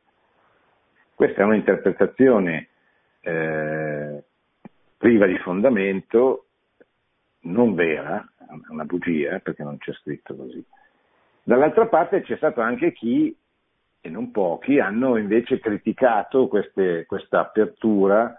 Questa 1.14 1.40
è 1.40 1.44
un'interpretazione 1.44 2.68
eh, 3.20 4.24
priva 4.98 5.24
di 5.24 5.38
fondamento, 5.38 6.48
non 7.44 7.74
vera, 7.74 8.30
è 8.36 8.70
una 8.70 8.84
bugia 8.84 9.38
perché 9.38 9.62
non 9.62 9.78
c'è 9.78 9.94
scritto 9.94 10.36
così. 10.36 10.62
Dall'altra 11.48 11.86
parte 11.86 12.20
c'è 12.20 12.36
stato 12.36 12.60
anche 12.60 12.92
chi, 12.92 13.34
e 14.02 14.08
non 14.10 14.30
pochi, 14.32 14.80
hanno 14.80 15.16
invece 15.16 15.58
criticato 15.60 16.46
questa 16.46 17.40
apertura 17.40 18.36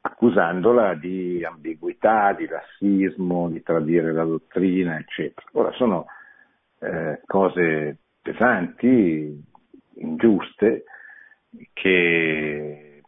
accusandola 0.00 0.94
di 0.94 1.44
ambiguità, 1.44 2.32
di 2.32 2.46
razzismo, 2.46 3.50
di 3.50 3.62
tradire 3.62 4.10
la 4.10 4.24
dottrina, 4.24 4.96
eccetera. 4.96 5.46
Ora 5.52 5.70
sono 5.72 6.06
eh, 6.78 7.20
cose 7.26 7.98
pesanti, 8.22 9.44
ingiuste, 9.96 10.84
che, 11.74 13.02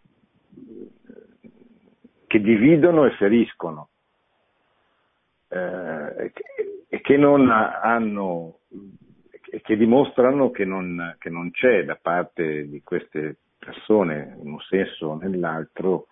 che 2.26 2.40
dividono 2.42 3.06
e 3.06 3.12
feriscono 3.12 3.88
eh, 5.48 6.32
e 6.94 7.00
che 7.00 7.14
hanno 7.14 8.58
che 9.62 9.76
dimostrano 9.78 10.50
che 10.50 10.66
non, 10.66 11.16
che 11.18 11.30
non 11.30 11.50
c'è 11.50 11.86
da 11.86 11.98
parte 12.00 12.68
di 12.68 12.82
queste 12.82 13.36
persone 13.58 14.36
in 14.42 14.50
un 14.50 14.60
senso 14.60 15.06
o 15.06 15.16
nell'altro 15.16 16.08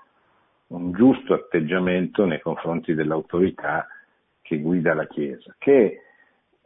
un 0.69 0.93
giusto 0.93 1.35
atteggiamento 1.35 2.25
nei 2.25 2.41
confronti 2.41 2.95
dell'autorità 2.95 3.87
che 4.41 4.59
guida 4.59 4.95
la 4.95 5.07
Chiesa, 5.07 5.55
che 5.59 6.01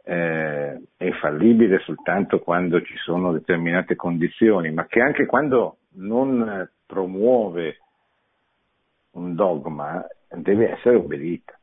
eh, 0.01 0.81
è 0.95 1.11
fallibile 1.19 1.79
soltanto 1.79 2.39
quando 2.39 2.81
ci 2.83 2.95
sono 2.95 3.33
determinate 3.33 3.97
condizioni, 3.97 4.71
ma 4.71 4.85
che 4.85 5.01
anche 5.01 5.25
quando 5.25 5.79
non 5.95 6.69
promuove 6.85 7.79
un 9.11 9.35
dogma 9.35 10.05
deve 10.29 10.71
essere 10.71 10.95
obbedita. 10.95 11.54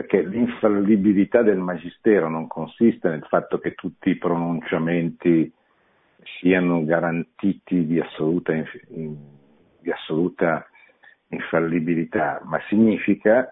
Perché 0.00 0.22
l'infallibilità 0.22 1.42
del 1.42 1.58
Magistero 1.58 2.30
non 2.30 2.46
consiste 2.46 3.10
nel 3.10 3.26
fatto 3.28 3.58
che 3.58 3.74
tutti 3.74 4.08
i 4.08 4.16
pronunciamenti 4.16 5.52
siano 6.38 6.82
garantiti 6.86 7.84
di 7.84 8.00
assoluta, 8.00 8.54
di 8.88 9.90
assoluta 9.90 10.66
infallibilità, 11.28 12.40
ma 12.44 12.58
significa 12.68 13.46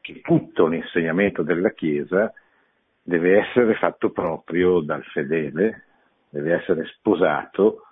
che 0.00 0.22
tutto 0.22 0.66
l'insegnamento 0.66 1.42
della 1.42 1.72
Chiesa 1.72 2.32
deve 3.02 3.40
essere 3.40 3.74
fatto 3.74 4.12
proprio 4.12 4.80
dal 4.80 5.04
fedele, 5.04 5.84
deve 6.30 6.54
essere 6.54 6.86
sposato, 6.86 7.82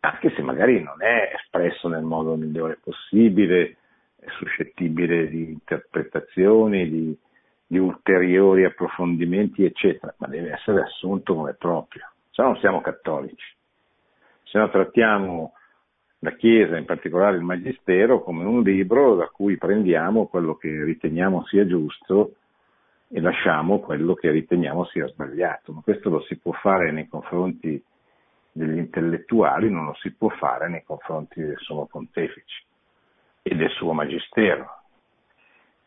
anche 0.00 0.34
se 0.34 0.42
magari 0.42 0.82
non 0.82 1.02
è 1.02 1.32
espresso 1.34 1.88
nel 1.88 2.04
modo 2.04 2.36
migliore 2.36 2.78
possibile, 2.78 3.78
suscettibile 4.38 5.28
di 5.28 5.50
interpretazioni, 5.50 6.88
di, 6.88 7.18
di 7.66 7.78
ulteriori 7.78 8.64
approfondimenti, 8.64 9.64
eccetera, 9.64 10.14
ma 10.18 10.26
deve 10.26 10.52
essere 10.52 10.82
assunto 10.82 11.34
come 11.34 11.54
proprio, 11.54 12.10
se 12.30 12.42
no 12.42 12.48
non 12.48 12.58
siamo 12.58 12.80
cattolici. 12.80 13.54
Se 14.44 14.58
no 14.58 14.70
trattiamo 14.70 15.52
la 16.20 16.32
Chiesa, 16.34 16.76
in 16.76 16.84
particolare 16.84 17.36
il 17.36 17.42
Magistero, 17.42 18.22
come 18.22 18.44
un 18.44 18.62
libro 18.62 19.16
da 19.16 19.26
cui 19.26 19.56
prendiamo 19.56 20.26
quello 20.26 20.56
che 20.56 20.84
riteniamo 20.84 21.44
sia 21.46 21.66
giusto 21.66 22.36
e 23.08 23.20
lasciamo 23.20 23.80
quello 23.80 24.14
che 24.14 24.30
riteniamo 24.30 24.84
sia 24.86 25.06
sbagliato. 25.08 25.72
Ma 25.72 25.80
questo 25.82 26.08
lo 26.08 26.22
si 26.22 26.38
può 26.38 26.52
fare 26.52 26.90
nei 26.90 27.08
confronti 27.08 27.82
degli 28.52 28.78
intellettuali, 28.78 29.68
non 29.68 29.84
lo 29.84 29.94
si 30.00 30.12
può 30.12 30.28
fare 30.30 30.68
nei 30.68 30.82
confronti 30.84 31.40
del 31.40 31.58
suo 31.58 31.84
pontefice 31.86 32.65
e 33.48 33.54
del 33.54 33.70
suo 33.70 33.92
magistero. 33.92 34.66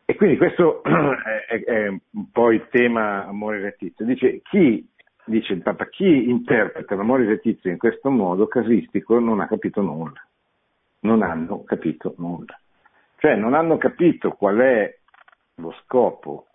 E 0.06 0.16
quindi 0.16 0.38
questo 0.38 0.82
è, 1.46 1.62
è 1.62 1.88
un 1.88 2.30
po' 2.32 2.52
il 2.52 2.66
tema 2.70 3.28
rettizio. 3.30 4.06
Dice 4.06 4.40
chi, 4.42 4.88
dice 5.26 5.52
il 5.52 5.62
Papa, 5.62 5.86
chi 5.88 6.30
interpreta 6.30 6.94
l'amore 6.94 7.26
rettizio 7.26 7.70
in 7.70 7.76
questo 7.76 8.08
modo 8.08 8.46
casistico 8.46 9.18
non 9.18 9.40
ha 9.40 9.46
capito 9.46 9.82
nulla. 9.82 10.26
Non 11.00 11.22
hanno 11.22 11.62
capito 11.64 12.14
nulla. 12.16 12.58
Cioè 13.18 13.36
non 13.36 13.52
hanno 13.52 13.76
capito 13.76 14.30
qual 14.30 14.56
è 14.56 14.98
lo 15.56 15.74
scopo 15.82 16.46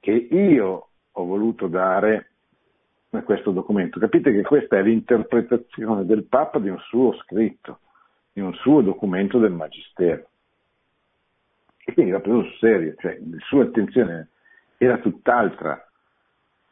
che 0.00 0.10
io 0.10 0.88
ho 1.12 1.24
voluto 1.24 1.68
dare 1.68 2.30
a 3.10 3.22
questo 3.22 3.52
documento. 3.52 4.00
Capite 4.00 4.32
che 4.32 4.42
questa 4.42 4.76
è 4.76 4.82
l'interpretazione 4.82 6.04
del 6.04 6.24
Papa 6.24 6.58
di 6.58 6.68
un 6.68 6.78
suo 6.80 7.14
scritto, 7.14 7.78
di 8.36 8.42
un 8.42 8.52
suo 8.52 8.82
documento 8.82 9.38
del 9.38 9.52
Magistero. 9.52 10.28
E 11.82 11.94
quindi 11.94 12.12
l'ha 12.12 12.20
preso 12.20 12.42
sul 12.42 12.58
serio, 12.58 12.94
cioè 12.98 13.18
la 13.18 13.38
sua 13.38 13.62
attenzione 13.62 14.28
era 14.76 14.98
tutt'altra. 14.98 15.82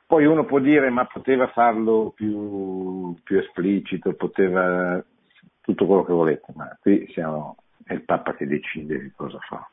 Poi 0.07 0.27
uno 0.27 0.45
può 0.45 0.59
dire 0.59 0.91
ma 0.91 1.07
poteva 1.07 1.47
farlo 1.47 2.13
più, 2.15 3.17
più 3.23 3.39
esplicito, 3.39 4.13
poteva 4.13 5.03
tutto 5.63 5.87
quello 5.87 6.05
che 6.05 6.13
volete, 6.13 6.53
ma 6.55 6.77
qui 6.83 7.11
siamo, 7.15 7.57
è 7.83 7.95
il 7.95 8.03
Papa 8.03 8.35
che 8.35 8.47
decide 8.47 9.15
cosa 9.17 9.39
fa. 9.39 9.67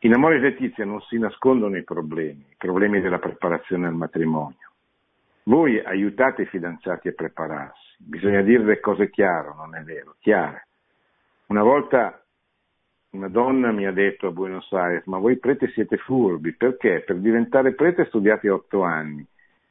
In 0.00 0.12
amore 0.12 0.36
e 0.36 0.40
letizia 0.40 0.84
non 0.84 1.00
si 1.00 1.16
nascondono 1.16 1.78
i 1.78 1.84
problemi, 1.84 2.44
i 2.50 2.56
problemi 2.58 3.00
della 3.00 3.18
preparazione 3.18 3.86
al 3.86 3.94
matrimonio. 3.94 4.72
Voi 5.48 5.82
aiutate 5.82 6.42
i 6.42 6.46
fidanzati 6.46 7.08
a 7.08 7.12
prepararsi, 7.12 7.96
bisogna 7.96 8.42
dire 8.42 8.62
le 8.64 8.80
cose 8.80 9.08
chiare, 9.08 9.54
non 9.56 9.74
è 9.74 9.82
vero, 9.82 10.16
chiare. 10.18 10.66
Una 11.46 11.62
volta 11.62 12.22
una 13.12 13.28
donna 13.28 13.72
mi 13.72 13.86
ha 13.86 13.90
detto 13.90 14.26
a 14.26 14.30
Buenos 14.30 14.70
Aires, 14.72 15.06
ma 15.06 15.16
voi 15.16 15.38
prete 15.38 15.68
siete 15.68 15.96
furbi, 15.96 16.52
perché? 16.52 17.00
Per 17.00 17.16
diventare 17.16 17.72
prete 17.72 18.04
studiate 18.04 18.50
otto 18.50 18.82
anni, 18.82 19.26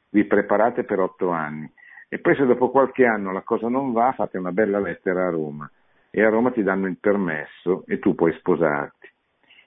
vi 0.08 0.24
preparate 0.24 0.82
per 0.82 0.98
otto 0.98 1.30
anni 1.30 1.72
e 2.08 2.18
poi 2.18 2.34
se 2.34 2.44
dopo 2.44 2.70
qualche 2.70 3.04
anno 3.04 3.30
la 3.30 3.42
cosa 3.42 3.68
non 3.68 3.92
va 3.92 4.10
fate 4.16 4.36
una 4.36 4.50
bella 4.50 4.80
lettera 4.80 5.28
a 5.28 5.30
Roma 5.30 5.70
e 6.10 6.24
a 6.24 6.28
Roma 6.28 6.50
ti 6.50 6.64
danno 6.64 6.88
il 6.88 6.98
permesso 6.98 7.84
e 7.86 8.00
tu 8.00 8.16
puoi 8.16 8.32
sposarti. 8.32 9.08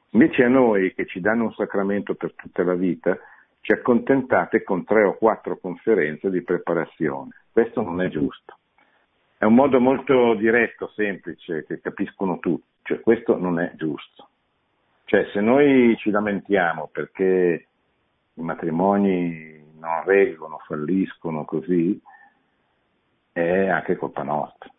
Invece 0.09 0.43
a 0.43 0.49
noi 0.49 0.93
che 0.93 1.05
ci 1.05 1.21
danno 1.21 1.45
un 1.45 1.53
sacramento 1.53 2.15
per 2.15 2.33
tutta 2.35 2.63
la 2.63 2.73
vita, 2.73 3.17
ci 3.61 3.71
accontentate 3.71 4.63
con 4.63 4.83
tre 4.83 5.03
o 5.03 5.15
quattro 5.15 5.57
conferenze 5.57 6.29
di 6.29 6.41
preparazione. 6.41 7.29
Questo 7.51 7.81
non 7.81 8.01
è 8.01 8.09
giusto. 8.09 8.57
È 9.37 9.45
un 9.45 9.53
modo 9.55 9.79
molto 9.79 10.33
diretto, 10.35 10.91
semplice, 10.95 11.65
che 11.65 11.79
capiscono 11.79 12.39
tutti. 12.39 12.67
Cioè, 12.83 12.99
questo 12.99 13.37
non 13.37 13.59
è 13.59 13.71
giusto. 13.75 14.29
Cioè, 15.05 15.29
se 15.31 15.41
noi 15.41 15.95
ci 15.97 16.09
lamentiamo 16.09 16.89
perché 16.91 17.67
i 18.33 18.41
matrimoni 18.41 19.63
non 19.79 20.03
reggono, 20.05 20.59
falliscono 20.65 21.45
così, 21.45 21.99
è 23.31 23.67
anche 23.67 23.95
colpa 23.95 24.23
nostra. 24.23 24.69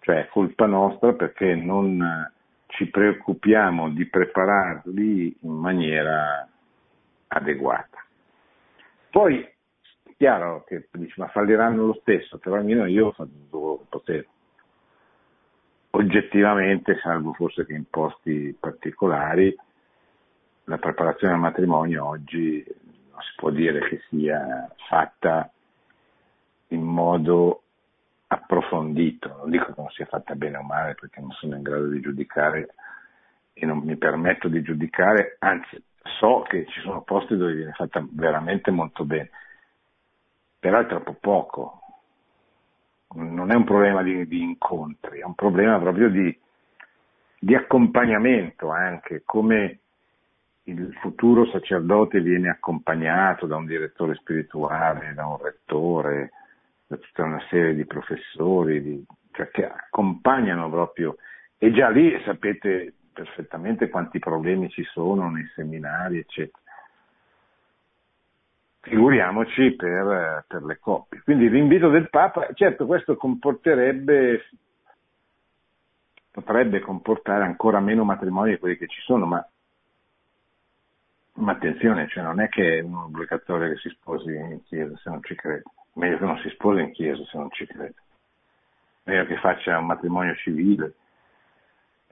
Cioè, 0.00 0.24
è 0.24 0.28
colpa 0.28 0.66
nostra 0.66 1.12
perché 1.14 1.54
non 1.54 2.30
ci 2.66 2.88
preoccupiamo 2.88 3.90
di 3.90 4.06
prepararli 4.06 5.36
in 5.40 5.52
maniera 5.52 6.48
adeguata. 7.34 8.04
Poi 9.10 9.40
è 9.40 10.10
chiaro 10.16 10.64
che 10.64 10.88
dici 10.92 11.20
ma 11.20 11.28
falliranno 11.28 11.86
lo 11.86 11.98
stesso, 12.00 12.38
però 12.38 12.56
almeno 12.56 12.86
io 12.86 13.14
devo 13.18 13.84
poter 13.88 14.26
oggettivamente, 15.90 16.98
salvo 17.00 17.32
forse 17.32 17.66
che 17.66 17.74
in 17.74 17.84
posti 17.88 18.56
particolari, 18.58 19.56
la 20.64 20.78
preparazione 20.78 21.34
al 21.34 21.40
matrimonio 21.40 22.06
oggi 22.06 22.64
non 23.10 23.20
si 23.20 23.32
può 23.36 23.50
dire 23.50 23.80
che 23.88 24.00
sia 24.08 24.72
fatta 24.88 25.50
in 26.68 26.82
modo 26.82 27.62
approfondito, 28.28 29.28
non 29.28 29.50
dico 29.50 29.66
che 29.66 29.74
non 29.76 29.90
sia 29.90 30.06
fatta 30.06 30.34
bene 30.34 30.56
o 30.56 30.62
male 30.62 30.94
perché 30.94 31.20
non 31.20 31.30
sono 31.32 31.54
in 31.54 31.62
grado 31.62 31.86
di 31.86 32.00
giudicare 32.00 32.74
e 33.52 33.66
non 33.66 33.78
mi 33.78 33.96
permetto 33.96 34.48
di 34.48 34.62
giudicare, 34.62 35.36
anzi 35.38 35.80
so 36.18 36.42
che 36.48 36.66
ci 36.66 36.80
sono 36.80 37.02
posti 37.02 37.36
dove 37.36 37.54
viene 37.54 37.72
fatta 37.72 38.04
veramente 38.10 38.70
molto 38.70 39.04
bene, 39.04 39.30
però 40.58 40.80
è 40.80 40.86
troppo 40.86 41.14
poco, 41.14 41.80
non 43.14 43.50
è 43.50 43.54
un 43.54 43.64
problema 43.64 44.02
di, 44.02 44.26
di 44.26 44.42
incontri, 44.42 45.20
è 45.20 45.24
un 45.24 45.34
problema 45.34 45.78
proprio 45.78 46.08
di, 46.08 46.36
di 47.38 47.54
accompagnamento 47.54 48.70
anche, 48.70 49.22
come 49.24 49.78
il 50.64 50.94
futuro 51.00 51.46
sacerdote 51.46 52.20
viene 52.20 52.48
accompagnato 52.48 53.46
da 53.46 53.56
un 53.56 53.66
direttore 53.66 54.14
spirituale, 54.14 55.12
da 55.14 55.26
un 55.26 55.38
rettore, 55.38 56.30
da 56.86 56.96
tutta 56.96 57.24
una 57.24 57.42
serie 57.50 57.74
di 57.74 57.84
professori, 57.84 58.82
di, 58.82 59.04
cioè 59.32 59.50
che 59.50 59.66
accompagnano 59.66 60.70
proprio, 60.70 61.16
e 61.58 61.70
già 61.72 61.88
lì 61.88 62.18
sapete 62.24 62.94
perfettamente 63.14 63.88
quanti 63.88 64.18
problemi 64.18 64.68
ci 64.68 64.82
sono 64.84 65.30
nei 65.30 65.46
seminari, 65.54 66.18
eccetera. 66.18 66.62
Figuriamoci 68.80 69.72
per, 69.76 70.44
per 70.46 70.62
le 70.64 70.78
coppie. 70.78 71.22
Quindi 71.22 71.48
l'invito 71.48 71.88
del 71.88 72.10
Papa, 72.10 72.52
certo 72.52 72.84
questo 72.84 73.16
comporterebbe, 73.16 74.44
potrebbe 76.30 76.80
comportare 76.80 77.44
ancora 77.44 77.80
meno 77.80 78.04
matrimoni 78.04 78.50
di 78.50 78.58
quelli 78.58 78.76
che 78.76 78.88
ci 78.88 79.00
sono, 79.00 79.24
ma 79.24 79.48
ma 81.36 81.52
attenzione, 81.52 82.06
cioè 82.08 82.22
non 82.22 82.40
è 82.40 82.48
che 82.48 82.78
è 82.78 82.82
un 82.82 82.94
obbligatorio 82.94 83.68
che 83.70 83.78
si 83.78 83.88
sposi 83.88 84.32
in 84.32 84.62
chiesa 84.64 84.96
se 84.98 85.10
non 85.10 85.20
ci 85.22 85.34
crede, 85.34 85.62
meglio 85.94 86.18
che 86.18 86.24
non 86.24 86.38
si 86.38 86.48
sposi 86.50 86.80
in 86.80 86.92
chiesa 86.92 87.24
se 87.24 87.36
non 87.36 87.50
ci 87.50 87.66
crede, 87.66 87.94
meglio 89.04 89.26
che 89.26 89.36
faccia 89.38 89.78
un 89.78 89.86
matrimonio 89.86 90.34
civile, 90.36 90.94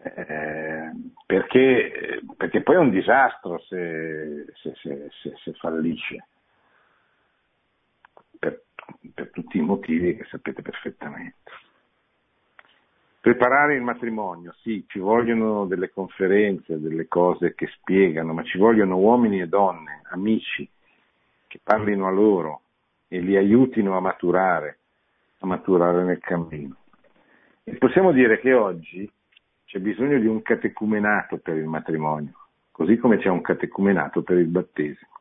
eh, 0.02 0.90
perché, 1.26 2.20
perché, 2.36 2.62
poi 2.62 2.74
è 2.74 2.78
un 2.78 2.90
disastro 2.90 3.60
se, 3.68 4.46
se, 4.54 4.74
se, 4.74 5.32
se 5.36 5.52
fallisce, 5.52 6.26
per, 8.38 8.62
per 9.14 9.30
tutti 9.30 9.58
i 9.58 9.62
motivi 9.62 10.16
che 10.16 10.24
sapete 10.24 10.62
perfettamente. 10.62 11.50
Preparare 13.20 13.76
il 13.76 13.82
matrimonio, 13.82 14.52
sì, 14.62 14.84
ci 14.88 14.98
vogliono 14.98 15.66
delle 15.66 15.90
conferenze, 15.90 16.80
delle 16.80 17.06
cose 17.06 17.54
che 17.54 17.68
spiegano, 17.68 18.32
ma 18.32 18.42
ci 18.42 18.58
vogliono 18.58 18.96
uomini 18.96 19.40
e 19.40 19.46
donne, 19.46 20.02
amici, 20.10 20.68
che 21.46 21.60
parlino 21.62 22.08
a 22.08 22.10
loro 22.10 22.62
e 23.06 23.20
li 23.20 23.36
aiutino 23.36 23.96
a 23.96 24.00
maturare, 24.00 24.78
a 25.38 25.46
maturare 25.46 26.02
nel 26.02 26.18
cammino. 26.18 26.74
E 27.62 27.76
possiamo 27.76 28.10
dire 28.10 28.40
che 28.40 28.52
oggi 28.52 29.08
c'è 29.72 29.78
bisogno 29.78 30.18
di 30.18 30.26
un 30.26 30.42
catecumenato 30.42 31.38
per 31.38 31.56
il 31.56 31.64
matrimonio, 31.64 32.34
così 32.72 32.98
come 32.98 33.16
c'è 33.16 33.30
un 33.30 33.40
catecumenato 33.40 34.22
per 34.22 34.36
il 34.36 34.48
battesimo. 34.48 35.18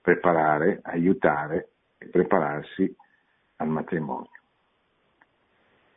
Preparare, 0.00 0.78
aiutare 0.84 1.70
e 1.98 2.06
prepararsi 2.06 2.94
al 3.56 3.66
matrimonio. 3.66 4.30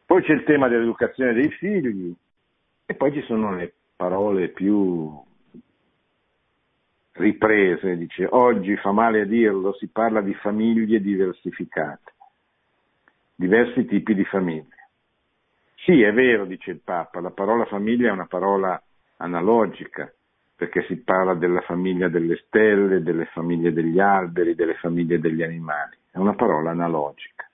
Poi 0.07 0.23
c'è 0.23 0.33
il 0.33 0.43
tema 0.43 0.67
dell'educazione 0.67 1.33
dei 1.33 1.51
figli 1.51 2.11
e 2.87 2.95
poi 2.95 3.13
ci 3.13 3.21
sono 3.27 3.55
le 3.55 3.71
parole 3.95 4.47
più 4.47 5.15
riprese, 7.11 7.95
dice 7.95 8.27
oggi 8.27 8.75
fa 8.77 8.91
male 8.91 9.21
a 9.21 9.25
dirlo, 9.25 9.71
si 9.73 9.85
parla 9.85 10.21
di 10.21 10.33
famiglie 10.33 10.99
diversificate, 10.99 12.11
diversi 13.35 13.85
tipi 13.85 14.15
di 14.15 14.25
famiglie. 14.25 14.72
Sì, 15.83 16.01
è 16.01 16.13
vero, 16.13 16.45
dice 16.45 16.71
il 16.71 16.79
Papa, 16.81 17.19
la 17.19 17.31
parola 17.31 17.65
famiglia 17.65 18.07
è 18.07 18.11
una 18.11 18.25
parola 18.25 18.81
analogica, 19.17 20.09
perché 20.55 20.83
si 20.83 20.95
parla 21.03 21.33
della 21.33 21.59
famiglia 21.59 22.07
delle 22.07 22.37
stelle, 22.45 23.03
delle 23.03 23.25
famiglie 23.25 23.73
degli 23.73 23.99
alberi, 23.99 24.55
delle 24.55 24.75
famiglie 24.75 25.19
degli 25.19 25.43
animali, 25.43 25.97
è 26.09 26.19
una 26.19 26.35
parola 26.35 26.69
analogica. 26.71 27.49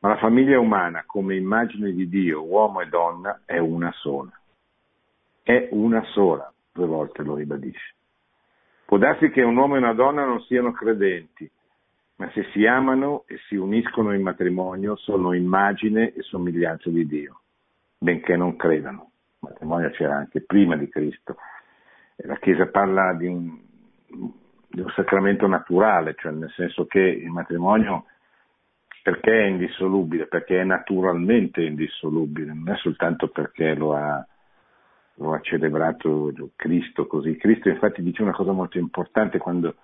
Ma 0.00 0.10
la 0.10 0.18
famiglia 0.18 0.60
umana, 0.60 1.04
come 1.06 1.36
immagine 1.36 1.92
di 1.92 2.06
Dio, 2.10 2.44
uomo 2.44 2.82
e 2.82 2.86
donna, 2.88 3.40
è 3.46 3.56
una 3.56 3.90
sola. 3.92 4.38
È 5.42 5.68
una 5.70 6.04
sola, 6.12 6.52
due 6.70 6.86
volte 6.86 7.22
lo 7.22 7.34
ribadisce. 7.34 7.94
Può 8.84 8.98
darsi 8.98 9.30
che 9.30 9.40
un 9.40 9.56
uomo 9.56 9.76
e 9.76 9.78
una 9.78 9.94
donna 9.94 10.22
non 10.26 10.42
siano 10.42 10.72
credenti, 10.72 11.50
ma 12.18 12.30
se 12.32 12.48
si 12.52 12.66
amano 12.66 13.24
e 13.26 13.38
si 13.46 13.54
uniscono 13.54 14.12
in 14.12 14.22
matrimonio 14.22 14.96
sono 14.96 15.34
immagine 15.34 16.12
e 16.12 16.22
somiglianza 16.22 16.90
di 16.90 17.06
Dio, 17.06 17.42
benché 17.96 18.36
non 18.36 18.56
credano. 18.56 19.10
Il 19.40 19.48
matrimonio 19.50 19.90
c'era 19.90 20.16
anche 20.16 20.40
prima 20.40 20.76
di 20.76 20.88
Cristo. 20.88 21.36
La 22.16 22.36
Chiesa 22.38 22.66
parla 22.66 23.14
di 23.14 23.26
un, 23.28 23.56
di 24.68 24.80
un 24.80 24.90
sacramento 24.96 25.46
naturale, 25.46 26.16
cioè 26.18 26.32
nel 26.32 26.50
senso 26.56 26.86
che 26.86 26.98
il 26.98 27.30
matrimonio 27.30 28.06
perché 29.00 29.30
è 29.30 29.46
indissolubile? 29.46 30.26
Perché 30.26 30.60
è 30.60 30.64
naturalmente 30.64 31.62
indissolubile, 31.62 32.52
non 32.52 32.68
è 32.68 32.76
soltanto 32.78 33.28
perché 33.28 33.74
lo 33.74 33.94
ha, 33.94 34.26
lo 35.14 35.34
ha 35.34 35.40
celebrato 35.40 36.32
Cristo 36.56 37.06
così. 37.06 37.36
Cristo 37.36 37.68
infatti 37.68 38.02
dice 38.02 38.22
una 38.22 38.32
cosa 38.32 38.50
molto 38.50 38.76
importante 38.76 39.38
quando 39.38 39.76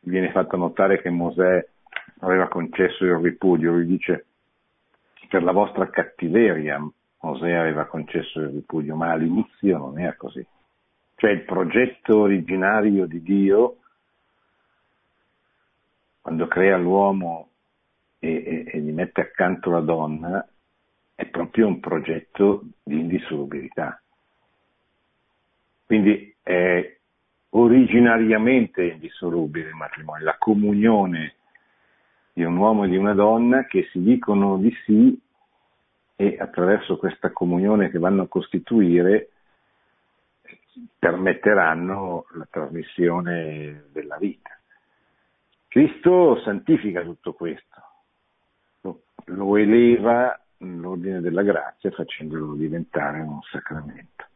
viene 0.00 0.30
fatto 0.32 0.56
notare 0.56 1.02
che 1.02 1.10
Mosè 1.10 1.68
aveva 2.20 2.48
concesso 2.48 3.04
il 3.04 3.16
ripudio, 3.16 3.72
lui 3.72 3.86
dice 3.86 4.26
per 5.28 5.42
la 5.42 5.52
vostra 5.52 5.88
cattiveria 5.88 6.78
Mosè 7.22 7.52
aveva 7.52 7.86
concesso 7.86 8.40
il 8.40 8.48
ripudio, 8.48 8.96
ma 8.96 9.12
all'inizio 9.12 9.78
non 9.78 9.98
era 9.98 10.14
così. 10.16 10.44
Cioè 11.14 11.30
il 11.30 11.44
progetto 11.44 12.18
originario 12.18 13.06
di 13.06 13.22
Dio, 13.22 13.76
quando 16.20 16.48
crea 16.48 16.76
l'uomo 16.76 17.48
e, 18.18 18.28
e, 18.28 18.64
e 18.66 18.80
gli 18.80 18.90
mette 18.90 19.20
accanto 19.20 19.70
la 19.70 19.80
donna 19.80 20.46
è 21.14 21.26
proprio 21.26 21.68
un 21.68 21.78
progetto 21.78 22.64
di 22.82 22.98
indissolubilità. 22.98 24.02
Quindi 25.86 26.34
è 26.42 26.96
originariamente 27.50 28.82
indissolubile 28.82 29.68
il 29.68 29.74
matrimonio, 29.74 30.24
la 30.24 30.36
comunione 30.38 31.36
di 32.32 32.42
un 32.42 32.56
uomo 32.56 32.84
e 32.84 32.88
di 32.88 32.96
una 32.96 33.14
donna 33.14 33.64
che 33.66 33.88
si 33.92 34.00
dicono 34.02 34.56
di 34.58 34.74
sì 34.84 35.20
e 36.16 36.36
attraverso 36.38 36.96
questa 36.96 37.30
comunione 37.30 37.90
che 37.90 37.98
vanno 37.98 38.22
a 38.22 38.28
costituire 38.28 39.30
permetteranno 40.98 42.26
la 42.32 42.46
trasmissione 42.50 43.84
della 43.92 44.16
vita. 44.16 44.50
Cristo 45.68 46.40
santifica 46.42 47.02
tutto 47.02 47.32
questo, 47.32 47.82
lo 49.26 49.56
eleva 49.56 50.38
nell'ordine 50.58 51.20
della 51.20 51.42
grazia 51.42 51.90
facendolo 51.90 52.54
diventare 52.54 53.20
un 53.20 53.40
sacramento. 53.50 54.26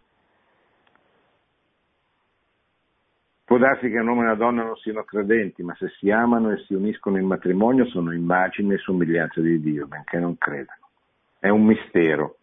Può 3.46 3.58
darsi 3.58 3.88
che 3.88 3.98
un 4.00 4.08
uomo 4.08 4.22
e 4.22 4.24
una 4.24 4.34
donna 4.34 4.64
non 4.64 4.74
siano 4.78 5.04
credenti, 5.04 5.62
ma 5.62 5.72
se 5.76 5.88
si 6.00 6.10
amano 6.10 6.50
e 6.50 6.64
si 6.64 6.74
uniscono 6.74 7.16
in 7.16 7.26
matrimonio 7.26 7.86
sono 7.86 8.12
immagine 8.12 8.74
e 8.74 8.78
somiglianza 8.78 9.40
di 9.40 9.60
Dio, 9.60 9.86
benché 9.86 10.18
non 10.18 10.36
credano. 10.36 10.88
È 11.38 11.48
un 11.48 11.64
mistero. 11.64 12.38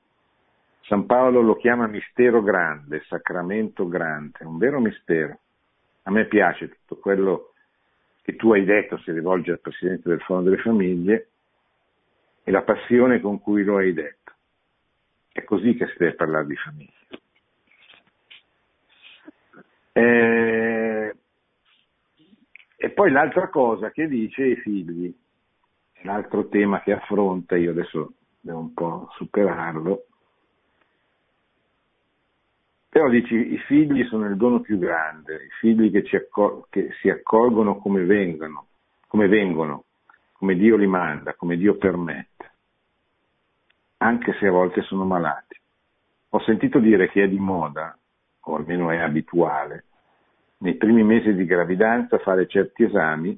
San 0.84 1.06
Paolo 1.06 1.41
lo 1.41 1.58
chiama 1.58 1.88
mistero 1.88 2.41
grande, 2.41 3.04
sacramento 3.10 3.86
grande, 3.86 4.45
un 4.45 4.58
vero 4.58 4.80
mistero. 4.80 5.39
A 6.04 6.12
me 6.12 6.24
piace 6.24 6.70
tutto 6.70 6.95
quello 6.95 7.51
che 8.22 8.38
tu 8.38 8.54
hai 8.54 8.64
detto, 8.64 8.97
si 8.99 9.12
rivolge 9.12 9.51
al 9.51 9.60
Presidente 9.60 10.08
del 10.08 10.22
Fondo 10.22 10.49
delle 10.49 10.62
Famiglie, 10.62 11.28
e 12.45 12.49
la 12.49 12.62
passione 12.62 13.20
con 13.20 13.41
cui 13.41 13.66
lo 13.66 13.76
hai 13.76 13.91
detto. 13.91 14.32
È 15.34 15.43
così 15.43 15.76
che 15.76 15.86
si 15.88 15.95
deve 15.97 16.14
parlare 16.14 16.45
di 16.45 16.56
famiglia. 16.56 16.91
Eh, 19.91 20.72
e 22.84 22.89
poi 22.89 23.11
l'altra 23.11 23.47
cosa 23.47 23.91
che 23.91 24.09
dice 24.09 24.43
i 24.43 24.57
figli, 24.57 25.15
l'altro 26.01 26.49
tema 26.49 26.81
che 26.81 26.91
affronta, 26.91 27.55
io 27.55 27.71
adesso 27.71 28.15
devo 28.41 28.59
un 28.59 28.73
po' 28.73 29.07
superarlo, 29.13 30.07
però 32.89 33.07
dici 33.07 33.53
i 33.53 33.57
figli 33.59 34.03
sono 34.07 34.27
il 34.27 34.36
dono 34.36 34.59
più 34.59 34.77
grande, 34.79 35.45
i 35.45 35.49
figli 35.61 35.91
che, 35.91 36.17
accol- 36.17 36.65
che 36.69 36.89
si 36.99 37.09
accolgono 37.09 37.77
come 37.77 38.03
vengono, 38.03 38.67
come 39.07 39.29
vengono, 39.29 39.86
come 40.34 40.55
Dio 40.55 40.75
li 40.75 40.88
manda, 40.88 41.36
come 41.36 41.55
Dio 41.55 41.77
permette, 41.77 42.51
anche 43.99 44.36
se 44.41 44.47
a 44.47 44.51
volte 44.51 44.81
sono 44.81 45.05
malati. 45.05 45.57
Ho 46.31 46.41
sentito 46.41 46.79
dire 46.79 47.09
che 47.09 47.23
è 47.23 47.29
di 47.29 47.39
moda, 47.39 47.97
o 48.41 48.55
almeno 48.55 48.91
è 48.91 48.97
abituale, 48.97 49.86
nei 50.64 50.76
primi 50.76 51.03
mesi 51.03 51.34
di 51.34 51.43
gravidanza 51.43 52.20
fare 52.20 52.47
certi 52.47 52.86
esami, 52.86 53.38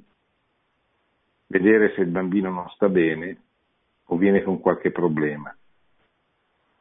vedere 1.47 1.91
se 1.95 2.01
il 2.01 2.09
bambino 2.09 2.51
non 2.51 2.69
sta 2.69 2.88
bene 2.88 3.38
o 4.05 4.15
viene 4.15 4.43
con 4.43 4.59
qualche 4.59 4.91
problema. 4.91 5.53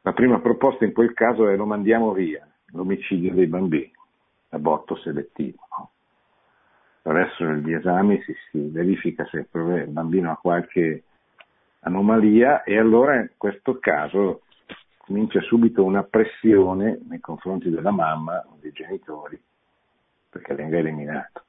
La 0.03 0.12
prima 0.12 0.40
proposta 0.40 0.84
in 0.84 0.92
quel 0.92 1.14
caso 1.14 1.49
è 1.49 1.57
lo 1.57 1.64
mandiamo 1.64 2.12
via, 2.12 2.47
l'omicidio 2.72 3.32
dei 3.32 3.47
bambini, 3.47 3.90
aborto 4.51 4.97
selettivo. 4.97 5.61
No? 5.78 5.90
attraverso 6.99 7.45
gli 7.45 7.72
esami 7.72 8.22
si, 8.22 8.34
si 8.51 8.68
verifica 8.68 9.26
se 9.26 9.47
il 9.51 9.88
bambino 9.88 10.30
ha 10.30 10.36
qualche 10.36 11.05
anomalia 11.80 12.62
e 12.64 12.78
allora 12.78 13.16
in 13.16 13.30
questo 13.36 13.78
caso 13.78 14.42
comincia 14.99 15.40
subito 15.42 15.84
una 15.84 16.03
pressione 16.03 17.01
nei 17.07 17.20
confronti 17.20 17.68
della 17.68 17.90
mamma 17.90 18.42
o 18.47 18.57
dei 18.59 18.72
genitori 18.72 19.38
perché 20.35 20.55
venga 20.55 20.78
eliminato. 20.78 21.45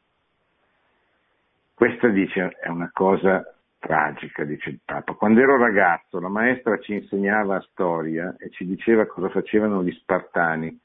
Questa 1.74 2.08
dice 2.10 2.56
è 2.62 2.70
una 2.70 2.92
cosa 2.94 3.44
tragica, 3.80 4.44
dice 4.44 4.70
il 4.70 4.80
Papa. 4.86 5.14
Quando 5.14 5.42
ero 5.42 5.58
ragazzo 5.58 6.20
la 6.20 6.30
maestra 6.30 6.78
ci 6.80 6.94
insegnava 6.94 7.60
storia 7.72 8.36
e 8.38 8.52
ci 8.52 8.66
diceva 8.66 9.08
cosa 9.08 9.30
facevano 9.30 9.84
gli 9.84 9.92
spartani 9.92 10.80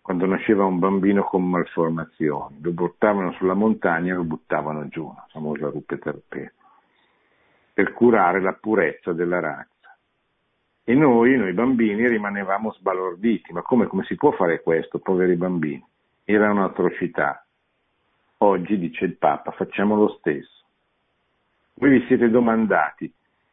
quando 0.00 0.24
nasceva 0.26 0.64
un 0.64 0.78
bambino 0.78 1.24
con 1.24 1.50
malformazioni, 1.50 2.60
lo 2.62 2.72
portavano 2.72 3.32
sulla 3.32 3.54
montagna 3.54 4.12
e 4.12 4.16
lo 4.16 4.22
buttavano 4.22 4.86
giù, 4.86 5.12
la 5.12 5.26
famosa 5.32 5.68
rupe 5.68 5.98
terpea, 5.98 6.52
per 7.74 7.92
curare 7.92 8.40
la 8.40 8.52
purezza 8.52 9.12
della 9.12 9.40
razza. 9.40 9.98
E 10.84 10.94
noi, 10.94 11.36
noi 11.36 11.52
bambini, 11.52 12.06
rimanevamo 12.06 12.70
sbalorditi, 12.74 13.52
ma 13.52 13.62
come, 13.62 13.88
come 13.88 14.04
si 14.04 14.14
può 14.14 14.30
fare 14.30 14.62
questo, 14.62 15.00
poveri 15.00 15.34
bambini? 15.34 15.84
Era 16.28 16.50
un'atrocità. 16.50 17.46
Oggi, 18.38 18.76
dice 18.78 19.04
il 19.04 19.16
Papa, 19.16 19.52
facciamo 19.52 19.94
lo 19.94 20.08
stesso. 20.18 20.64
Voi 21.74 22.00
vi 22.00 22.06
siete 22.08 22.28
domandati 22.28 23.12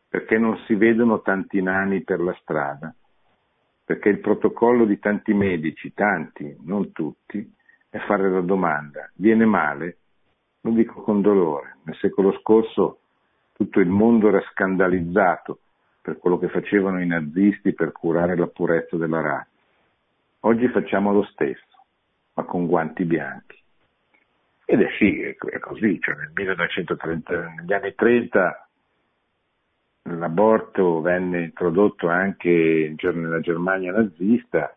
perché 0.10 0.40
non 0.40 0.58
si 0.66 0.74
vedono 0.74 1.22
tanti 1.22 1.62
nani 1.62 2.02
per 2.02 2.20
la 2.20 2.36
strada? 2.42 2.92
Perché 3.86 4.10
il 4.10 4.20
protocollo 4.20 4.86
di 4.86 4.98
tanti 4.98 5.36
medici, 5.36 5.94
tanti, 5.94 6.58
non 6.62 6.92
tutti, 6.92 7.48
è 7.90 8.00
fare 8.00 8.28
la 8.28 8.42
domanda, 8.42 9.08
viene 9.18 9.46
male? 9.46 9.98
Lo 10.62 10.72
dico 10.72 11.04
con 11.04 11.22
dolore. 11.22 11.78
Nel 11.84 11.96
secolo 11.98 12.32
scorso 12.40 13.02
tutto 13.54 13.82
il 13.82 13.90
mondo 13.90 14.30
era 14.30 14.42
scandalizzato 14.50 15.60
per 16.02 16.18
quello 16.18 16.40
che 16.40 16.50
facevano 16.50 17.00
i 17.00 17.06
nazisti 17.06 17.76
per 17.76 17.92
curare 17.92 18.36
la 18.36 18.48
purezza 18.48 18.98
della 18.98 19.22
razza. 19.22 19.52
Oggi 20.40 20.68
facciamo 20.70 21.14
lo 21.14 21.24
stesso, 21.26 21.73
ma 22.34 22.44
con 22.44 22.68
guanti 22.68 23.06
bianchi. 23.06 23.62
Ed 24.66 24.82
è 24.82 24.90
sì, 24.98 25.22
è 25.22 25.60
così, 25.60 26.00
cioè 26.00 26.16
nel 26.16 26.32
1930, 26.34 27.54
negli 27.58 27.74
anni 27.74 27.94
30 27.94 28.68
l'aborto 30.04 31.02
venne 31.02 31.44
introdotto 31.44 32.08
anche 32.08 32.96
nella 32.98 33.40
Germania 33.40 33.92
nazista, 33.92 34.76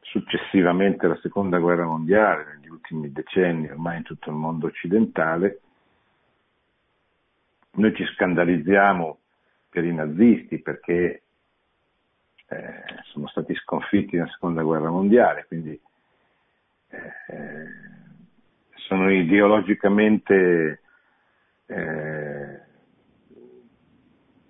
successivamente 0.00 1.06
alla 1.06 1.18
seconda 1.20 1.58
guerra 1.58 1.84
mondiale, 1.84 2.54
negli 2.54 2.68
ultimi 2.68 3.12
decenni 3.12 3.68
ormai 3.70 3.98
in 3.98 4.02
tutto 4.02 4.30
il 4.30 4.36
mondo 4.36 4.66
occidentale, 4.66 5.60
noi 7.72 7.94
ci 7.94 8.04
scandalizziamo 8.04 9.18
per 9.68 9.84
i 9.84 9.94
nazisti 9.94 10.58
perché 10.58 11.22
eh, 12.50 12.84
sono 13.12 13.28
stati 13.28 13.54
sconfitti 13.54 14.16
nella 14.16 14.28
seconda 14.28 14.62
guerra 14.62 14.90
mondiale, 14.90 15.44
quindi 15.46 15.80
eh, 16.88 17.64
sono 18.74 19.10
ideologicamente 19.10 20.80
eh, 21.66 22.60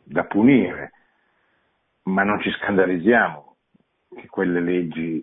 da 0.03 0.25
punire, 0.25 0.93
ma 2.05 2.23
non 2.23 2.41
ci 2.41 2.51
scandalizziamo 2.53 3.57
che 4.17 4.27
quelle 4.29 4.61
leggi, 4.61 5.23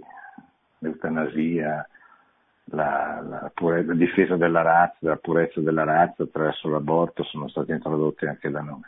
l'eutanasia, 0.77 1.87
la, 2.65 3.21
la, 3.21 3.51
pure, 3.55 3.83
la 3.83 3.95
difesa 3.95 4.35
della 4.35 4.61
razza, 4.61 4.97
la 4.99 5.17
purezza 5.17 5.61
della 5.61 5.83
razza 5.83 6.23
attraverso 6.23 6.69
l'aborto 6.69 7.23
sono 7.23 7.47
state 7.47 7.73
introdotte 7.73 8.27
anche 8.27 8.51
da 8.51 8.61
noi. 8.61 8.81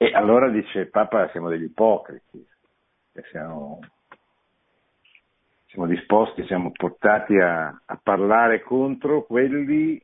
E 0.00 0.12
allora 0.14 0.48
dice 0.48 0.86
Papa 0.86 1.28
siamo 1.30 1.48
degli 1.48 1.64
ipocriti, 1.64 2.46
siamo, 3.32 3.80
siamo 5.66 5.88
disposti, 5.88 6.46
siamo 6.46 6.70
portati 6.70 7.36
a, 7.36 7.66
a 7.84 8.00
parlare 8.00 8.62
contro 8.62 9.24
quelli 9.24 10.00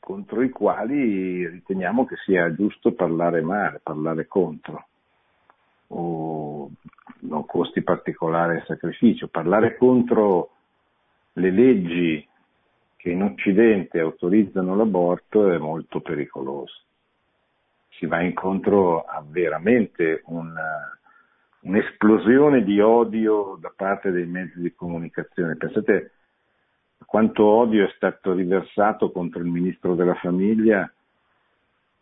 contro 0.00 0.42
i 0.42 0.50
quali 0.50 1.46
riteniamo 1.46 2.04
che 2.04 2.16
sia 2.24 2.52
giusto 2.52 2.94
parlare 2.94 3.42
male, 3.42 3.78
parlare 3.80 4.26
contro, 4.26 4.88
o 5.88 6.70
non 7.20 7.46
costi 7.46 7.82
particolare 7.82 8.64
sacrificio, 8.66 9.28
parlare 9.28 9.76
contro 9.76 10.50
le 11.34 11.50
leggi 11.52 12.28
che 12.96 13.10
in 13.10 13.22
Occidente 13.22 14.00
autorizzano 14.00 14.74
l'aborto 14.74 15.52
è 15.52 15.58
molto 15.58 16.00
pericoloso 16.00 16.86
si 17.98 18.06
va 18.06 18.20
incontro 18.20 19.04
a 19.04 19.22
veramente 19.26 20.22
una, 20.26 20.96
un'esplosione 21.60 22.62
di 22.62 22.80
odio 22.80 23.58
da 23.60 23.72
parte 23.74 24.10
dei 24.10 24.26
mezzi 24.26 24.60
di 24.60 24.72
comunicazione. 24.74 25.56
Pensate 25.56 26.12
quanto 27.04 27.44
odio 27.44 27.86
è 27.86 27.92
stato 27.96 28.32
riversato 28.32 29.10
contro 29.10 29.40
il 29.40 29.48
ministro 29.48 29.94
della 29.94 30.14
famiglia 30.14 30.90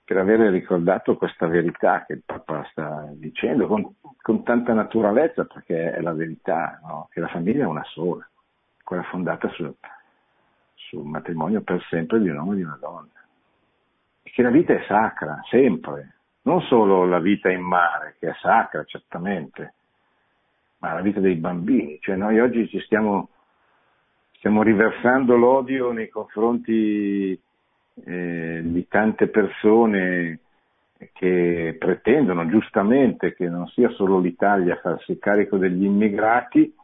per 0.05 0.19
avere 0.19 0.51
ricordato 0.51 1.17
questa 1.17 1.47
verità 1.47 2.05
che 2.05 2.13
il 2.13 2.23
Papa 2.25 2.65
sta 2.71 3.09
dicendo 3.13 3.67
con, 3.67 3.95
con 4.21 4.45
tanta 4.45 4.73
naturalezza, 4.73 5.45
perché 5.47 5.93
è 5.93 6.01
la 6.01 6.13
verità, 6.13 6.79
no? 6.85 7.09
che 7.11 7.21
la 7.21 7.29
famiglia 7.29 7.65
è 7.65 7.67
una 7.67 7.85
sola, 7.85 8.29
quella 8.85 9.03
fondata 9.05 9.49
sul, 9.49 9.75
sul 10.75 11.05
matrimonio 11.05 11.63
per 11.63 11.85
sempre 11.89 12.21
di 12.21 12.29
un 12.29 12.37
uomo 12.37 12.53
e 12.53 12.57
di 12.57 12.63
una 12.63 12.79
donna 12.81 13.09
che 14.37 14.43
la 14.43 14.51
vita 14.51 14.75
è 14.75 14.85
sacra, 14.87 15.41
sempre, 15.49 16.17
non 16.43 16.61
solo 16.61 17.07
la 17.07 17.21
vita 17.21 17.51
in 17.51 17.63
mare, 17.63 18.17
che 18.19 18.29
è 18.29 18.35
sacra 18.43 18.85
certamente, 18.85 19.73
ma 20.81 20.93
la 20.93 21.01
vita 21.01 21.21
dei 21.21 21.37
bambini. 21.37 21.97
Cioè 22.03 22.17
noi 22.17 22.39
oggi 22.39 22.69
ci 22.69 22.79
stiamo, 22.81 23.31
stiamo 24.33 24.63
riversando 24.63 25.37
l'odio 25.37 25.91
nei 25.91 26.11
confronti 26.11 27.41
eh, 28.05 28.61
di 28.63 28.87
tante 28.89 29.29
persone 29.29 30.41
che 31.15 31.75
pretendono 31.79 32.47
giustamente 32.47 33.33
che 33.33 33.49
non 33.49 33.67
sia 33.69 33.89
solo 33.93 34.19
l'Italia 34.19 34.75
a 34.75 34.81
farsi 34.81 35.19
carico 35.19 35.57
degli 35.57 35.85
immigrati, 35.85 36.75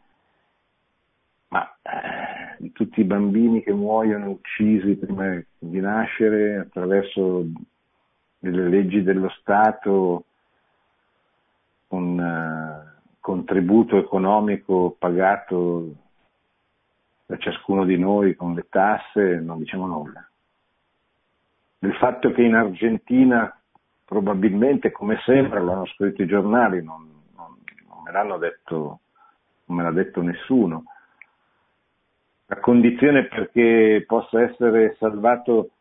ma 1.49 1.71
eh, 1.83 2.42
tutti 2.71 3.01
i 3.01 3.05
bambini 3.05 3.61
che 3.61 3.73
muoiono 3.73 4.29
uccisi 4.29 4.95
prima 4.95 5.41
di 5.57 5.79
nascere 5.79 6.57
attraverso 6.57 7.45
delle 8.39 8.69
leggi 8.69 9.03
dello 9.03 9.29
Stato 9.29 10.25
un 11.89 12.19
uh, 12.19 13.15
contributo 13.19 13.97
economico 13.97 14.95
pagato 14.97 15.93
da 17.25 17.37
ciascuno 17.37 17.85
di 17.85 17.97
noi 17.97 18.35
con 18.35 18.53
le 18.53 18.65
tasse, 18.69 19.39
non 19.39 19.59
diciamo 19.59 19.85
nulla. 19.85 20.27
Del 21.79 21.95
fatto 21.95 22.31
che 22.31 22.41
in 22.41 22.55
Argentina 22.55 23.55
probabilmente, 24.05 24.91
come 24.91 25.17
sembra, 25.25 25.59
lo 25.59 25.71
hanno 25.71 25.85
scritto 25.87 26.21
i 26.21 26.27
giornali, 26.27 26.83
non, 26.83 27.09
non, 27.35 27.57
non 27.87 28.03
me 28.03 28.11
l'hanno 28.11 28.37
detto, 28.37 28.99
non 29.65 29.77
me 29.77 29.83
l'ha 29.83 29.91
detto 29.91 30.21
nessuno, 30.21 30.83
la 32.53 32.59
condizione 32.59 33.25
perché 33.25 34.03
possa 34.05 34.43
essere 34.43 34.95
salvato 34.99 35.71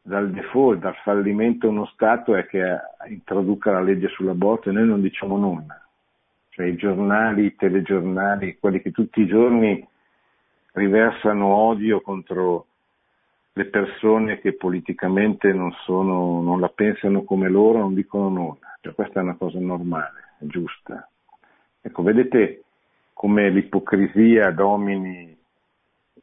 dal 0.00 0.30
default, 0.30 0.80
dal 0.80 0.96
fallimento 0.96 1.68
uno 1.68 1.86
Stato 1.86 2.34
è 2.34 2.46
che 2.46 2.62
introduca 3.08 3.70
la 3.70 3.80
legge 3.80 4.08
sull'aborto 4.08 4.70
e 4.70 4.72
noi 4.72 4.86
non 4.86 5.02
diciamo 5.02 5.36
nulla. 5.36 5.78
Cioè 6.48 6.66
i 6.66 6.76
giornali, 6.76 7.46
i 7.46 7.56
telegiornali, 7.56 8.58
quelli 8.58 8.80
che 8.80 8.92
tutti 8.92 9.20
i 9.20 9.26
giorni 9.26 9.86
riversano 10.72 11.46
odio 11.46 12.00
contro 12.00 12.66
le 13.52 13.64
persone 13.66 14.40
che 14.40 14.54
politicamente 14.54 15.52
non, 15.52 15.70
sono, 15.84 16.40
non 16.40 16.60
la 16.60 16.68
pensano 16.68 17.24
come 17.24 17.48
loro, 17.48 17.78
non 17.78 17.94
dicono 17.94 18.28
nulla. 18.28 18.76
Cioè, 18.80 18.94
questa 18.94 19.20
è 19.20 19.22
una 19.22 19.36
cosa 19.36 19.58
normale, 19.58 20.34
giusta. 20.38 21.08
Ecco, 21.80 22.02
vedete 22.02 22.62
come 23.12 23.50
l'ipocrisia 23.50 24.50
domini 24.50 25.34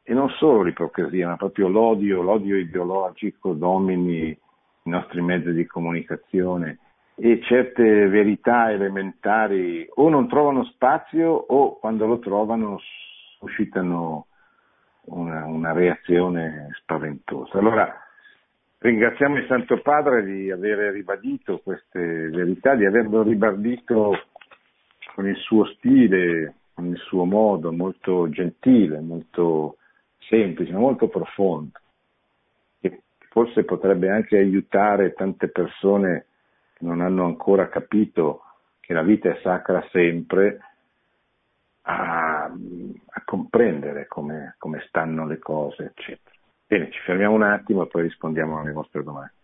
e 0.04 0.14
non 0.14 0.28
solo 0.30 0.62
l'ipocrisia, 0.62 1.28
ma 1.28 1.36
proprio 1.36 1.68
l'odio, 1.68 2.22
l'odio 2.22 2.56
ideologico 2.56 3.52
domini 3.52 4.36
i 4.84 4.90
nostri 4.90 5.20
mezzi 5.20 5.52
di 5.52 5.64
comunicazione 5.64 6.78
e 7.14 7.40
certe 7.42 8.08
verità 8.08 8.72
elementari 8.72 9.86
o 9.94 10.08
non 10.08 10.26
trovano 10.28 10.64
spazio 10.64 11.30
o 11.30 11.78
quando 11.78 12.06
lo 12.06 12.18
trovano 12.18 12.80
suscitano 13.38 14.26
una, 15.04 15.46
una 15.46 15.72
reazione 15.72 16.68
spaventosa. 16.80 17.58
Allora 17.58 17.94
ringraziamo 18.78 19.36
il 19.36 19.46
Santo 19.46 19.80
Padre 19.82 20.24
di 20.24 20.50
aver 20.50 20.92
ribadito 20.92 21.60
queste 21.62 22.28
verità, 22.30 22.74
di 22.74 22.86
averlo 22.86 23.22
ribadito 23.22 24.18
con 25.14 25.28
il 25.28 25.36
suo 25.36 25.64
stile, 25.66 26.54
con 26.74 26.86
il 26.86 26.96
suo 26.96 27.24
modo 27.24 27.72
molto 27.72 28.28
gentile, 28.30 29.00
molto 29.00 29.76
semplice, 30.32 30.72
ma 30.72 30.78
molto 30.78 31.08
profondo, 31.08 31.78
che 32.80 33.02
forse 33.28 33.64
potrebbe 33.64 34.08
anche 34.08 34.38
aiutare 34.38 35.12
tante 35.12 35.48
persone 35.48 36.26
che 36.72 36.86
non 36.86 37.02
hanno 37.02 37.26
ancora 37.26 37.68
capito 37.68 38.44
che 38.80 38.94
la 38.94 39.02
vita 39.02 39.28
è 39.28 39.38
sacra 39.42 39.86
sempre 39.90 40.58
a, 41.82 42.44
a 42.44 43.22
comprendere 43.26 44.06
come, 44.06 44.54
come 44.56 44.82
stanno 44.88 45.26
le 45.26 45.38
cose, 45.38 45.92
eccetera. 45.94 46.34
Bene, 46.66 46.90
ci 46.90 47.00
fermiamo 47.00 47.34
un 47.34 47.42
attimo 47.42 47.82
e 47.82 47.88
poi 47.88 48.02
rispondiamo 48.02 48.58
alle 48.58 48.72
vostre 48.72 49.02
domande. 49.02 49.41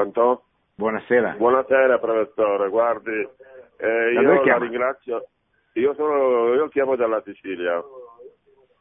Pronto? 0.00 0.44
Buonasera. 0.76 1.34
Buonasera 1.36 1.98
professore, 1.98 2.70
guardi, 2.70 3.28
eh, 3.76 4.12
io 4.12 4.42
la 4.42 4.56
ringrazio, 4.56 5.28
io, 5.74 5.92
sono, 5.92 6.54
io 6.54 6.68
chiamo 6.68 6.96
dalla 6.96 7.20
Sicilia, 7.22 7.84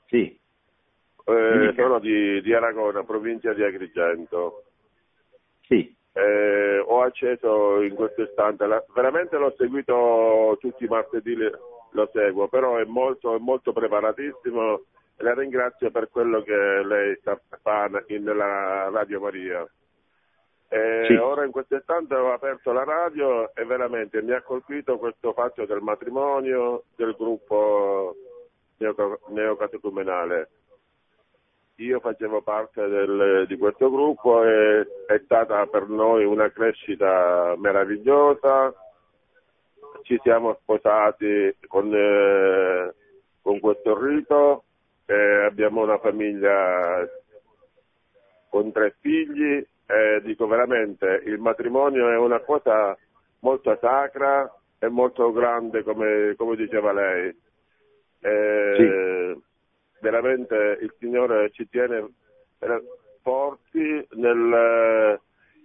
Sì, 0.05 0.39
Eh, 1.25 1.73
sono 1.75 1.99
di, 1.99 2.41
di 2.41 2.53
Aragona, 2.53 3.03
provincia 3.03 3.51
di 3.53 3.63
Agrigento. 3.63 4.63
sì, 5.67 5.93
Eh, 6.13 6.79
ho 6.79 7.01
acceso 7.01 7.81
in 7.81 7.95
questo 7.95 8.21
istante, 8.21 8.65
la- 8.65 8.83
veramente 8.95 9.37
l'ho 9.37 9.53
seguito 9.57 10.55
tutti 10.61 10.85
i 10.85 10.87
martedì, 10.87 11.35
lo 11.35 12.09
seguo, 12.13 12.47
però 12.47 12.77
è 12.77 12.85
molto, 12.85 13.35
è 13.35 13.39
molto 13.39 13.73
preparatissimo 13.73 14.81
la 15.17 15.33
ringrazio 15.33 15.91
per 15.91 16.07
quello 16.09 16.41
che 16.43 16.55
lei 16.85 17.17
sta 17.17 17.37
fa 17.61 17.89
in- 18.07 18.23
nella 18.23 18.89
Radio 18.89 19.19
Maria. 19.19 19.67
Eh, 20.71 21.05
Sì. 21.07 21.15
Ora 21.15 21.45
in 21.45 21.51
questo 21.51 21.75
istante 21.77 22.13
ho 22.13 22.31
aperto 22.31 22.71
la 22.71 22.83
radio 22.83 23.53
e 23.55 23.65
veramente 23.65 24.21
mi 24.21 24.33
ha 24.33 24.41
colpito 24.43 24.99
questo 24.99 25.33
fatto 25.33 25.65
del 25.65 25.81
matrimonio 25.81 26.83
del 26.95 27.15
gruppo 27.17 28.15
neoca- 28.77 29.17
neocatecumenale. 29.29 30.49
Io 31.77 31.99
facevo 31.99 32.41
parte 32.41 32.87
del- 32.87 33.45
di 33.47 33.57
questo 33.57 33.89
gruppo 33.89 34.43
e 34.43 34.85
è 35.07 35.19
stata 35.23 35.65
per 35.65 35.87
noi 35.87 36.23
una 36.25 36.51
crescita 36.51 37.55
meravigliosa. 37.57 38.71
Ci 40.03 40.19
siamo 40.21 40.55
sposati 40.61 41.55
con, 41.67 41.91
eh, 41.95 42.93
con 43.41 43.59
questo 43.59 43.99
rito, 43.99 44.63
e 45.05 45.45
abbiamo 45.45 45.81
una 45.81 45.97
famiglia 45.97 47.07
con 48.49 48.71
tre 48.71 48.95
figli 48.99 49.65
e 49.89 50.21
dico 50.23 50.45
veramente 50.45 51.23
il 51.25 51.39
matrimonio 51.39 52.09
è 52.09 52.17
una 52.17 52.39
cosa 52.39 52.95
molto 53.39 53.77
sacra 53.81 54.51
e 54.77 54.87
molto 54.87 55.31
grande 55.31 55.83
come, 55.83 56.35
come 56.37 56.55
diceva 56.55 56.93
lei. 56.93 57.35
E 58.21 59.37
Veramente 60.01 60.77
il 60.81 60.93
Signore 60.97 61.51
ci 61.51 61.67
tiene 61.67 62.09
eh, 62.59 62.83
forti 63.21 64.07
nel, 64.11 65.19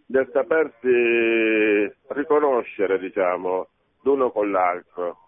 nel 0.07 0.31
sapersi 0.33 1.95
riconoscere, 2.09 2.99
diciamo, 2.99 3.69
l'uno 4.03 4.31
con 4.31 4.51
l'altro. 4.51 5.19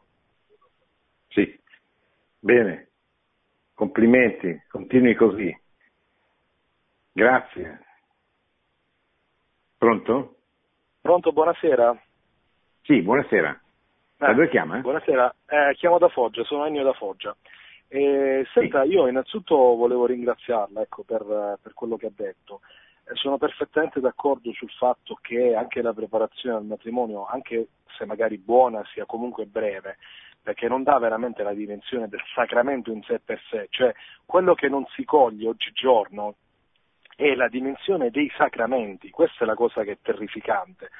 sì. 1.28 1.64
Bene, 2.38 2.90
complimenti, 3.74 4.62
continui 4.68 5.14
così. 5.14 5.56
Grazie. 7.12 7.85
Pronto? 9.78 10.36
Pronto, 11.00 11.32
buonasera. 11.32 12.00
Sì, 12.82 13.02
buonasera. 13.02 13.60
Da 14.16 14.28
Eh, 14.28 14.34
dove 14.34 14.48
chiama? 14.48 14.78
Buonasera, 14.78 15.34
eh, 15.46 15.74
chiamo 15.74 15.98
da 15.98 16.08
Foggia, 16.08 16.42
sono 16.44 16.64
Ennio 16.64 16.82
da 16.82 16.94
Foggia. 16.94 17.36
Eh, 17.88 18.44
senta, 18.52 18.84
io 18.84 19.06
innanzitutto 19.06 19.54
volevo 19.54 20.06
ringraziarla 20.06 20.80
ecco, 20.80 21.02
per, 21.04 21.58
per 21.60 21.74
quello 21.74 21.96
che 21.96 22.06
ha 22.06 22.12
detto. 22.14 22.60
Eh, 23.04 23.14
sono 23.14 23.36
perfettamente 23.36 24.00
d'accordo 24.00 24.50
sul 24.52 24.70
fatto 24.70 25.18
che 25.20 25.54
anche 25.54 25.82
la 25.82 25.92
preparazione 25.92 26.56
al 26.56 26.64
matrimonio, 26.64 27.26
anche 27.26 27.68
se 27.98 28.06
magari 28.06 28.38
buona, 28.38 28.82
sia 28.92 29.04
comunque 29.04 29.44
breve, 29.44 29.98
perché 30.42 30.68
non 30.68 30.82
dà 30.82 30.98
veramente 30.98 31.42
la 31.42 31.52
dimensione 31.52 32.08
del 32.08 32.22
sacramento 32.34 32.90
in 32.90 33.02
sé 33.02 33.20
per 33.22 33.40
sé, 33.50 33.66
cioè 33.70 33.92
quello 34.24 34.54
che 34.54 34.68
non 34.68 34.86
si 34.94 35.04
coglie 35.04 35.48
oggigiorno 35.48 36.36
è 37.16 37.34
la 37.34 37.48
dimensione 37.48 38.10
dei 38.10 38.30
sacramenti, 38.36 39.10
questa 39.10 39.44
è 39.44 39.46
la 39.46 39.54
cosa 39.54 39.82
che 39.82 39.92
è 39.92 39.98
terrificante, 40.00 40.90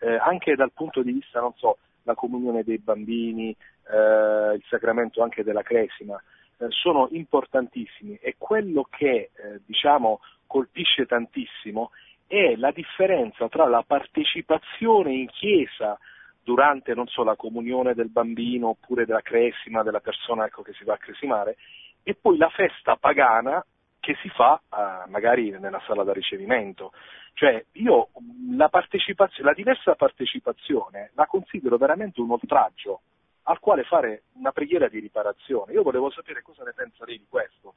Eh, 0.00 0.16
anche 0.16 0.54
dal 0.56 0.72
punto 0.72 1.02
di 1.02 1.12
vista, 1.12 1.40
non 1.40 1.54
so, 1.56 1.78
la 2.02 2.14
comunione 2.14 2.62
dei 2.64 2.78
bambini, 2.78 3.50
eh, 3.50 4.54
il 4.54 4.62
sacramento 4.68 5.22
anche 5.22 5.44
della 5.44 5.62
cresima, 5.62 6.20
eh, 6.58 6.66
sono 6.68 7.08
importantissimi 7.12 8.18
e 8.20 8.34
quello 8.36 8.86
che 8.90 9.30
eh, 9.32 9.60
diciamo 9.64 10.20
colpisce 10.46 11.06
tantissimo 11.06 11.90
è 12.26 12.54
la 12.56 12.70
differenza 12.70 13.48
tra 13.48 13.66
la 13.66 13.82
partecipazione 13.86 15.12
in 15.14 15.28
chiesa 15.28 15.98
durante 16.42 16.92
non 16.94 17.06
so, 17.06 17.24
la 17.24 17.36
comunione 17.36 17.94
del 17.94 18.10
bambino 18.10 18.68
oppure 18.70 19.06
della 19.06 19.22
cresima 19.22 19.82
della 19.82 20.00
persona 20.00 20.44
ecco, 20.44 20.62
che 20.62 20.72
si 20.74 20.84
va 20.84 20.94
a 20.94 20.98
cresimare 20.98 21.56
e 22.02 22.14
poi 22.14 22.36
la 22.36 22.50
festa 22.50 22.96
pagana 22.96 23.64
che 24.04 24.16
si 24.20 24.28
fa 24.28 24.60
eh, 24.60 25.08
magari 25.08 25.48
nella 25.58 25.80
sala 25.86 26.04
da 26.04 26.12
ricevimento. 26.12 26.92
Cioè 27.32 27.64
io 27.72 28.10
mh, 28.12 28.56
la, 28.56 28.70
la 28.70 29.52
diversa 29.54 29.94
partecipazione 29.94 31.10
la 31.14 31.26
considero 31.26 31.78
veramente 31.78 32.20
un 32.20 32.30
oltraggio 32.32 33.00
al 33.44 33.58
quale 33.60 33.82
fare 33.84 34.24
una 34.34 34.52
preghiera 34.52 34.88
di 34.88 35.00
riparazione. 35.00 35.72
Io 35.72 35.82
volevo 35.82 36.10
sapere 36.10 36.42
cosa 36.42 36.64
ne 36.64 36.72
pensa 36.74 37.04
lei 37.06 37.18
di 37.18 37.26
questo, 37.28 37.74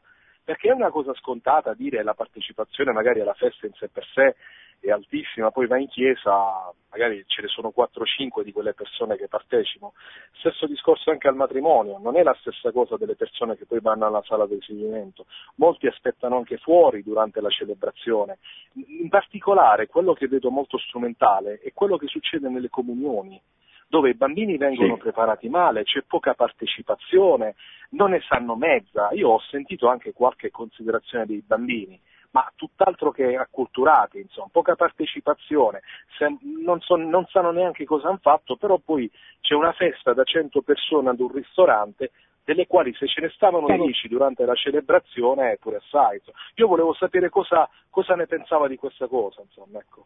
perché 0.47 0.69
è 0.69 0.71
una 0.71 0.91
cosa 0.91 1.13
scontata 1.15 1.73
dire 1.73 2.01
la 2.03 2.13
partecipazione 2.13 2.93
magari 2.93 3.19
alla 3.19 3.33
festa 3.33 3.65
in 3.65 3.73
sé 3.73 3.89
per 3.89 4.05
sé 4.13 4.33
è 4.79 4.89
altissima, 4.89 5.51
poi 5.51 5.67
vai 5.67 5.81
in 5.81 5.87
chiesa, 5.89 6.71
magari 6.89 7.21
ce 7.27 7.41
ne 7.41 7.49
sono 7.49 7.73
4-5 7.75 8.43
di 8.43 8.53
quelle 8.53 8.73
persone 8.73 9.17
che 9.17 9.27
partecipano. 9.27 9.91
Stesso 10.39 10.65
discorso 10.65 11.11
anche 11.11 11.27
al 11.27 11.35
matrimonio, 11.35 11.97
non 11.97 12.15
è 12.15 12.23
la 12.23 12.33
stessa 12.39 12.71
cosa 12.71 12.95
delle 12.95 13.15
persone 13.15 13.57
che 13.57 13.65
poi 13.65 13.81
vanno 13.81 14.05
alla 14.05 14.23
sala 14.23 14.47
di 14.47 14.53
ricevimento, 14.53 15.25
molti 15.55 15.87
aspettano 15.87 16.37
anche 16.37 16.55
fuori 16.55 17.03
durante 17.03 17.41
la 17.41 17.49
celebrazione. 17.49 18.37
In 18.75 19.09
particolare 19.09 19.87
quello 19.87 20.13
che 20.13 20.29
vedo 20.29 20.49
molto 20.49 20.77
strumentale 20.77 21.59
è 21.61 21.73
quello 21.73 21.97
che 21.97 22.07
succede 22.07 22.47
nelle 22.47 22.69
comunioni 22.69 23.41
dove 23.87 24.09
i 24.09 24.15
bambini 24.15 24.57
vengono 24.57 24.95
Sì. 24.95 25.01
preparati 25.01 25.49
male, 25.49 25.83
c'è 25.83 26.03
poca 26.05 26.33
partecipazione, 26.33 27.55
non 27.91 28.11
ne 28.11 28.21
sanno 28.27 28.55
mezza. 28.55 29.09
Io 29.13 29.29
ho 29.29 29.39
sentito 29.39 29.87
anche 29.87 30.11
qualche 30.13 30.51
considerazione 30.51 31.25
dei 31.25 31.41
bambini, 31.45 31.99
ma 32.31 32.51
tutt'altro 32.55 33.11
che 33.11 33.35
acculturati, 33.35 34.19
insomma, 34.19 34.49
poca 34.51 34.75
partecipazione, 34.75 35.81
se- 36.17 36.37
non, 36.63 36.81
so- 36.81 36.97
non 36.97 37.25
sanno 37.27 37.51
neanche 37.51 37.85
cosa 37.85 38.09
hanno 38.09 38.19
fatto, 38.21 38.57
però 38.57 38.77
poi 38.77 39.09
c'è 39.39 39.53
una 39.55 39.71
festa 39.71 40.13
da 40.13 40.23
100 40.23 40.61
persone 40.61 41.09
ad 41.09 41.19
un 41.19 41.31
ristorante 41.31 42.11
delle 42.43 42.67
quali 42.67 42.93
se 42.93 43.07
ce 43.07 43.19
ne 43.21 43.29
stavano 43.29 43.67
10 43.67 44.07
durante 44.07 44.45
la 44.45 44.55
celebrazione 44.55 45.51
è 45.51 45.57
pure 45.57 45.77
assai. 45.77 46.15
insomma. 46.17 46.37
Io 46.55 46.67
volevo 46.67 46.93
sapere 46.93 47.29
cosa, 47.29 47.69
cosa 47.89 48.15
ne 48.15 48.25
pensava 48.25 48.67
di 48.67 48.77
questa 48.77 49.07
cosa, 49.07 49.41
insomma, 49.41 49.79
ecco. 49.79 50.05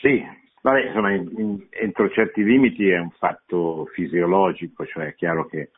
Sì, 0.00 0.24
vabbè, 0.62 0.86
insomma, 0.86 1.12
in- 1.12 1.32
in- 1.36 1.66
entro 1.70 2.08
certi 2.10 2.42
limiti 2.44 2.88
è 2.88 2.98
un 2.98 3.10
fatto 3.10 3.86
fisiologico, 3.92 4.86
cioè 4.86 5.06
è 5.06 5.14
chiaro 5.14 5.46
che 5.46 5.70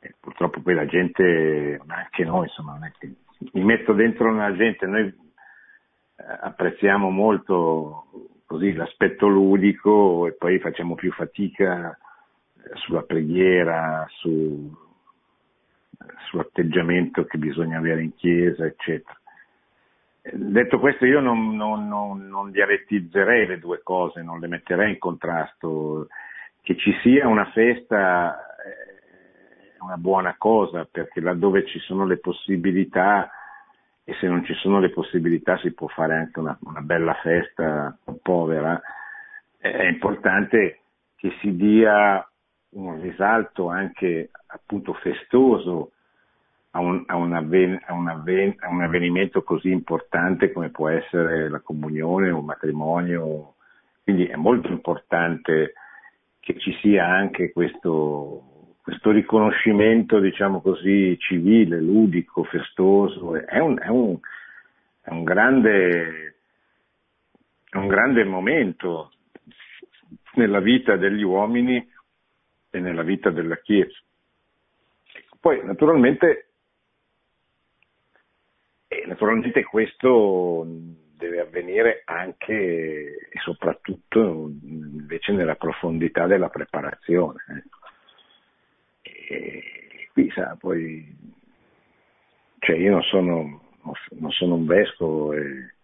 eh, 0.00 0.14
purtroppo 0.18 0.60
poi 0.60 0.74
la 0.74 0.86
gente, 0.86 1.80
ma 1.84 1.96
anche 1.96 2.24
noi, 2.24 2.44
insomma, 2.46 2.72
non 2.72 2.84
è 2.84 2.92
che 2.98 3.12
mi 3.52 3.64
metto 3.64 3.92
dentro 3.92 4.30
una 4.30 4.54
gente, 4.56 4.86
noi 4.86 5.06
eh, 5.06 5.14
apprezziamo 6.42 7.10
molto 7.10 8.06
così 8.46 8.72
l'aspetto 8.72 9.28
ludico 9.28 10.26
e 10.26 10.32
poi 10.32 10.58
facciamo 10.58 10.94
più 10.94 11.12
fatica 11.12 11.90
eh, 12.56 12.70
sulla 12.76 13.02
preghiera, 13.02 14.06
su, 14.08 14.74
sull'atteggiamento 16.28 17.24
che 17.24 17.38
bisogna 17.38 17.78
avere 17.78 18.02
in 18.02 18.14
chiesa, 18.14 18.64
eccetera. 18.64 19.19
Detto 20.22 20.78
questo, 20.78 21.06
io 21.06 21.20
non, 21.20 21.56
non- 21.56 21.88
non- 21.88 22.26
non 22.28 22.50
dialettizzerei 22.50 23.46
le 23.46 23.58
due 23.58 23.80
cose, 23.82 24.22
non 24.22 24.38
le 24.38 24.48
metterei 24.48 24.90
in 24.90 24.98
contrasto. 24.98 26.08
Che 26.62 26.76
ci 26.76 26.92
sia 27.02 27.26
una 27.26 27.46
festa 27.52 28.36
eh, 28.62 29.76
è 29.78 29.82
una 29.82 29.96
buona 29.96 30.34
cosa, 30.36 30.86
perché 30.90 31.20
laddove 31.20 31.64
ci 31.66 31.78
sono 31.80 32.04
le 32.04 32.18
possibilità, 32.18 33.30
e 34.04 34.14
se 34.20 34.26
non 34.26 34.44
ci 34.44 34.52
sono 34.54 34.78
le 34.78 34.90
possibilità 34.90 35.56
si 35.58 35.72
può 35.72 35.86
fare 35.88 36.14
anche 36.14 36.38
una, 36.38 36.56
una 36.64 36.80
bella 36.82 37.14
festa 37.14 37.96
povera, 38.22 38.78
eh, 39.58 39.72
è 39.72 39.86
importante 39.88 40.80
che 41.16 41.32
si 41.40 41.56
dia 41.56 42.24
un 42.70 43.00
risalto 43.00 43.68
anche 43.68 44.30
appunto 44.48 44.92
festoso 44.94 45.92
a 46.72 46.80
un, 46.80 47.02
a 47.06 47.16
un 47.16 47.32
avven- 47.32 47.80
a 47.86 47.92
un 47.92 48.08
avven- 48.08 48.56
a 48.58 48.68
un 48.68 48.82
avvenimento 48.82 49.42
così 49.42 49.70
importante 49.70 50.52
come 50.52 50.70
può 50.70 50.88
essere 50.88 51.48
la 51.48 51.60
comunione 51.60 52.30
un 52.30 52.44
matrimonio. 52.44 53.54
Quindi 54.02 54.26
è 54.26 54.36
molto 54.36 54.68
importante 54.68 55.74
che 56.40 56.58
ci 56.58 56.72
sia 56.80 57.06
anche 57.06 57.52
questo, 57.52 58.74
questo 58.82 59.10
riconoscimento, 59.10 60.18
diciamo 60.20 60.60
così, 60.60 61.16
civile, 61.18 61.80
ludico, 61.80 62.44
festoso. 62.44 63.34
È 63.34 63.58
un, 63.58 63.78
è 63.78 63.88
è 65.02 65.10
grande, 65.24 66.34
è 67.68 67.76
un 67.76 67.88
grande 67.88 68.24
momento 68.24 69.12
nella 70.34 70.60
vita 70.60 70.96
degli 70.96 71.22
uomini 71.22 71.88
e 72.70 72.80
nella 72.80 73.02
vita 73.02 73.30
della 73.30 73.56
Chiesa. 73.56 73.98
Poi 75.40 75.64
naturalmente, 75.64 76.49
e 78.92 79.04
naturalmente 79.06 79.62
questo 79.62 80.66
deve 80.66 81.38
avvenire 81.38 82.02
anche 82.06 83.28
e 83.30 83.38
soprattutto 83.38 84.50
invece 84.62 85.30
nella 85.30 85.54
profondità 85.54 86.26
della 86.26 86.48
preparazione. 86.48 87.38
Ecco. 87.56 87.78
E 89.02 90.08
qui 90.12 90.28
sa, 90.34 90.56
poi, 90.58 91.06
cioè 92.58 92.76
io 92.76 92.90
non 92.90 93.02
sono, 93.02 93.62
non 94.18 94.30
sono 94.32 94.54
un 94.56 94.66
vescovo 94.66 95.34
e 95.34 95.74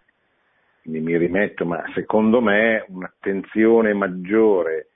mi 0.83 1.17
rimetto, 1.17 1.65
ma 1.65 1.85
secondo 1.95 2.41
me 2.41 2.85
un'attenzione 2.89 3.95
maggiore 3.95 4.89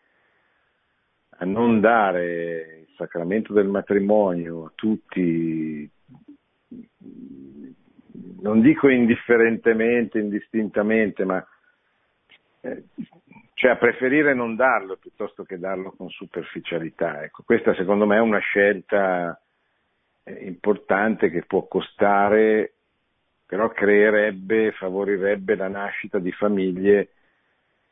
a 1.39 1.45
non 1.45 1.79
dare 1.79 2.81
il 2.81 2.95
sacramento 2.97 3.53
del 3.53 3.69
matrimonio 3.69 4.65
a 4.65 4.73
tutti, 4.75 5.89
non 8.43 8.61
dico 8.61 8.89
indifferentemente, 8.89 10.19
indistintamente, 10.19 11.25
ma 11.25 11.45
eh, 12.61 12.85
cioè 13.55 13.73
a 13.73 13.77
preferire 13.77 14.35
non 14.35 14.57
darlo 14.57 14.97
piuttosto 14.97 15.45
che 15.45 15.59
darlo 15.59 15.93
con 15.93 16.09
superficialità. 16.11 17.23
Ecco, 17.23 17.43
questa 17.45 17.75
secondo 17.75 18.07
me 18.07 18.17
è 18.17 18.21
una 18.21 18.39
scelta 18.39 19.41
eh, 20.25 20.33
importante 20.45 21.31
che 21.31 21.45
può 21.45 21.67
costare 21.67 22.75
però 23.51 23.69
creerebbe, 23.71 24.71
favorirebbe 24.71 25.57
la 25.57 25.67
nascita 25.67 26.21
di 26.21 26.31
famiglie 26.31 27.09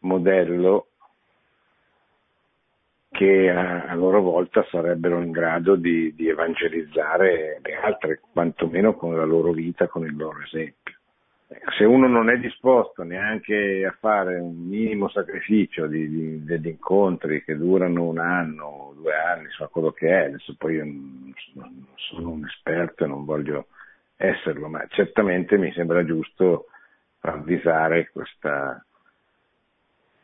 modello 0.03 0.91
che 3.19 3.51
a, 3.51 3.93
loro 3.97 4.23
volta 4.23 4.65
sarebbero 4.71 5.21
in 5.21 5.33
grado 5.33 5.75
di, 5.75 6.15
di, 6.15 6.29
evangelizzare 6.29 7.59
le 7.61 7.75
altre, 7.75 8.21
quantomeno 8.33 8.95
con 8.95 9.17
la 9.17 9.25
loro 9.25 9.51
vita, 9.51 9.89
con 9.89 10.05
il 10.05 10.15
loro 10.15 10.41
esempio. 10.41 10.95
Ecco, 11.49 11.71
se 11.73 11.83
uno 11.83 12.07
non 12.07 12.31
è 12.31 12.39
disposto 12.39 13.03
neanche 13.03 13.85
a 13.85 13.97
fare 13.99 14.39
un 14.39 14.55
minimo 14.69 15.09
sacrificio 15.09 15.89
di, 15.89 16.09
di, 16.09 16.45
degli 16.45 16.69
incontri 16.69 17.43
che 17.43 17.57
durano 17.57 18.05
un 18.05 18.21
anno, 18.21 18.95
due 18.95 19.17
anni, 19.17 19.47
insomma 19.47 19.69
quello 19.69 19.91
che 19.91 20.07
è, 20.07 20.27
adesso 20.27 20.55
poi 20.57 20.75
io 20.75 20.85
non, 20.85 21.35
sono 21.97 22.31
un 22.31 22.45
esperto 22.45 23.03
e 23.03 23.09
non 23.09 23.25
voglio 23.25 23.67
esserlo, 24.15 24.69
ma 24.69 24.87
certamente 24.91 25.59
mi 25.59 25.73
sembra 25.73 26.05
giusto 26.05 26.67
ravvisare 27.19 28.11
questa, 28.13 28.81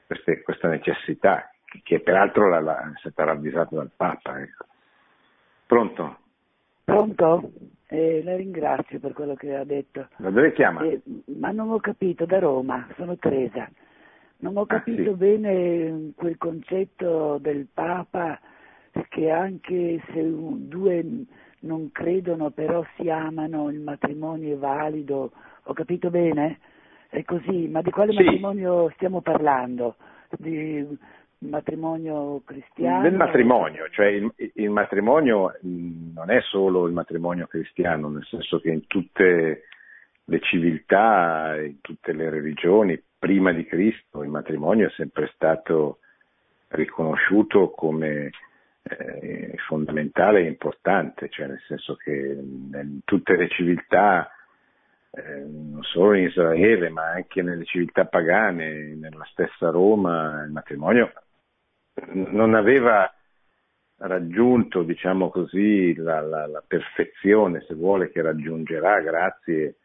queste, 0.06 0.42
questa 0.42 0.68
necessità, 0.68 1.48
che 1.82 2.00
peraltro 2.00 2.48
la, 2.48 2.60
la, 2.60 2.80
è 2.80 2.98
stata 2.98 3.24
ravvisata 3.24 3.74
dal 3.76 3.90
Papa. 3.94 4.40
Ecco. 4.40 4.64
Pronto? 5.66 6.18
Pronto? 6.84 7.50
Eh, 7.86 8.22
la 8.22 8.36
ringrazio 8.36 8.98
per 8.98 9.12
quello 9.12 9.34
che 9.34 9.54
ha 9.54 9.64
detto. 9.64 10.08
Da 10.16 10.30
dove 10.30 10.52
chiama? 10.52 10.82
Eh, 10.82 11.00
ma 11.38 11.50
non 11.50 11.70
ho 11.70 11.78
capito, 11.78 12.26
da 12.26 12.38
Roma, 12.38 12.86
sono 12.96 13.16
Teresa. 13.16 13.68
Non 14.38 14.56
ho 14.56 14.66
capito 14.66 15.10
ah, 15.10 15.12
sì. 15.12 15.18
bene 15.18 16.12
quel 16.16 16.36
concetto 16.36 17.38
del 17.38 17.66
Papa 17.72 18.38
che 19.08 19.30
anche 19.30 20.02
se 20.12 20.22
due 20.22 21.04
non 21.60 21.90
credono 21.92 22.50
però 22.50 22.84
si 22.96 23.08
amano, 23.08 23.70
il 23.70 23.80
matrimonio 23.80 24.54
è 24.54 24.58
valido, 24.58 25.32
ho 25.62 25.72
capito 25.72 26.10
bene? 26.10 26.58
È 27.08 27.24
così, 27.24 27.68
ma 27.68 27.80
di 27.80 27.90
quale 27.90 28.12
sì. 28.12 28.22
matrimonio 28.22 28.90
stiamo 28.94 29.20
parlando? 29.20 29.96
Di 30.36 30.86
matrimonio 31.48 32.42
cristiano? 32.44 33.02
Del 33.02 33.14
matrimonio, 33.14 33.88
cioè 33.90 34.06
il, 34.06 34.32
il, 34.54 34.70
matrimonio 34.70 35.56
non 35.62 36.30
è 36.30 36.40
solo 36.42 36.86
il 36.86 36.92
matrimonio 36.92 37.46
cristiano, 37.46 38.08
nel 38.08 38.24
senso 38.24 38.60
che 38.60 38.70
in 38.70 38.86
tutte 38.86 39.64
le 40.24 40.40
civiltà, 40.40 41.56
in 41.60 41.80
tutte 41.80 42.12
le 42.12 42.30
religioni, 42.30 43.00
prima 43.18 43.52
di 43.52 43.64
Cristo, 43.64 44.22
il 44.22 44.30
matrimonio 44.30 44.88
è 44.88 44.90
sempre 44.96 45.30
stato 45.34 45.98
riconosciuto 46.68 47.70
come 47.70 48.30
eh, 48.82 49.54
fondamentale 49.66 50.40
e 50.40 50.48
importante, 50.48 51.28
cioè 51.30 51.46
nel 51.46 51.60
senso 51.66 51.94
che 51.96 52.10
in 52.10 53.00
tutte 53.04 53.36
le 53.36 53.48
civiltà, 53.48 54.30
eh, 55.10 55.44
non 55.46 55.82
solo 55.82 56.14
in 56.14 56.24
Israele, 56.24 56.88
ma 56.90 57.12
anche 57.12 57.42
nelle 57.42 57.64
civiltà 57.64 58.04
pagane, 58.04 58.94
nella 58.94 59.24
stessa 59.30 59.70
Roma, 59.70 60.42
il 60.44 60.50
matrimonio 60.50 61.12
non 62.12 62.54
aveva 62.54 63.12
raggiunto, 63.98 64.82
diciamo 64.82 65.30
così, 65.30 65.94
la, 65.94 66.20
la, 66.20 66.46
la 66.46 66.62
perfezione, 66.66 67.64
se 67.66 67.74
vuole, 67.74 68.10
che 68.10 68.22
raggiungerà 68.22 69.00
grazie 69.00 69.76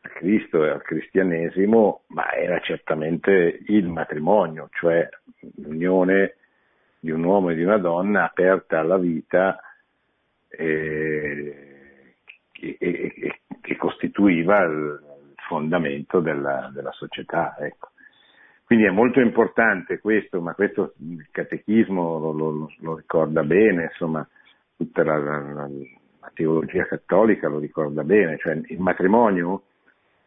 a 0.00 0.08
Cristo 0.10 0.64
e 0.64 0.70
al 0.70 0.82
cristianesimo, 0.82 2.04
ma 2.08 2.32
era 2.32 2.60
certamente 2.60 3.60
il 3.66 3.88
matrimonio, 3.88 4.68
cioè 4.72 5.08
l'unione 5.56 6.36
di 7.00 7.10
un 7.10 7.24
uomo 7.24 7.50
e 7.50 7.54
di 7.54 7.62
una 7.62 7.78
donna 7.78 8.24
aperta 8.24 8.80
alla 8.80 8.98
vita 8.98 9.60
eh, 10.48 12.14
che, 12.52 12.76
che, 12.78 13.40
che, 13.60 13.76
costituiva 13.76 14.62
il 14.62 15.00
fondamento 15.48 16.20
della, 16.20 16.70
della 16.72 16.92
società. 16.92 17.56
Ecco. 17.58 17.90
Quindi 18.68 18.84
è 18.84 18.90
molto 18.90 19.20
importante 19.20 19.98
questo, 19.98 20.42
ma 20.42 20.52
questo 20.52 20.92
il 20.98 21.26
catechismo 21.30 22.18
lo, 22.18 22.32
lo, 22.32 22.70
lo 22.80 22.96
ricorda 22.96 23.42
bene, 23.42 23.84
insomma, 23.84 24.28
tutta 24.76 25.02
la, 25.02 25.16
la, 25.16 25.42
la, 25.54 26.30
teologia 26.34 26.84
cattolica 26.84 27.48
lo 27.48 27.60
ricorda 27.60 28.04
bene, 28.04 28.36
cioè 28.36 28.60
il 28.66 28.78
matrimonio, 28.78 29.62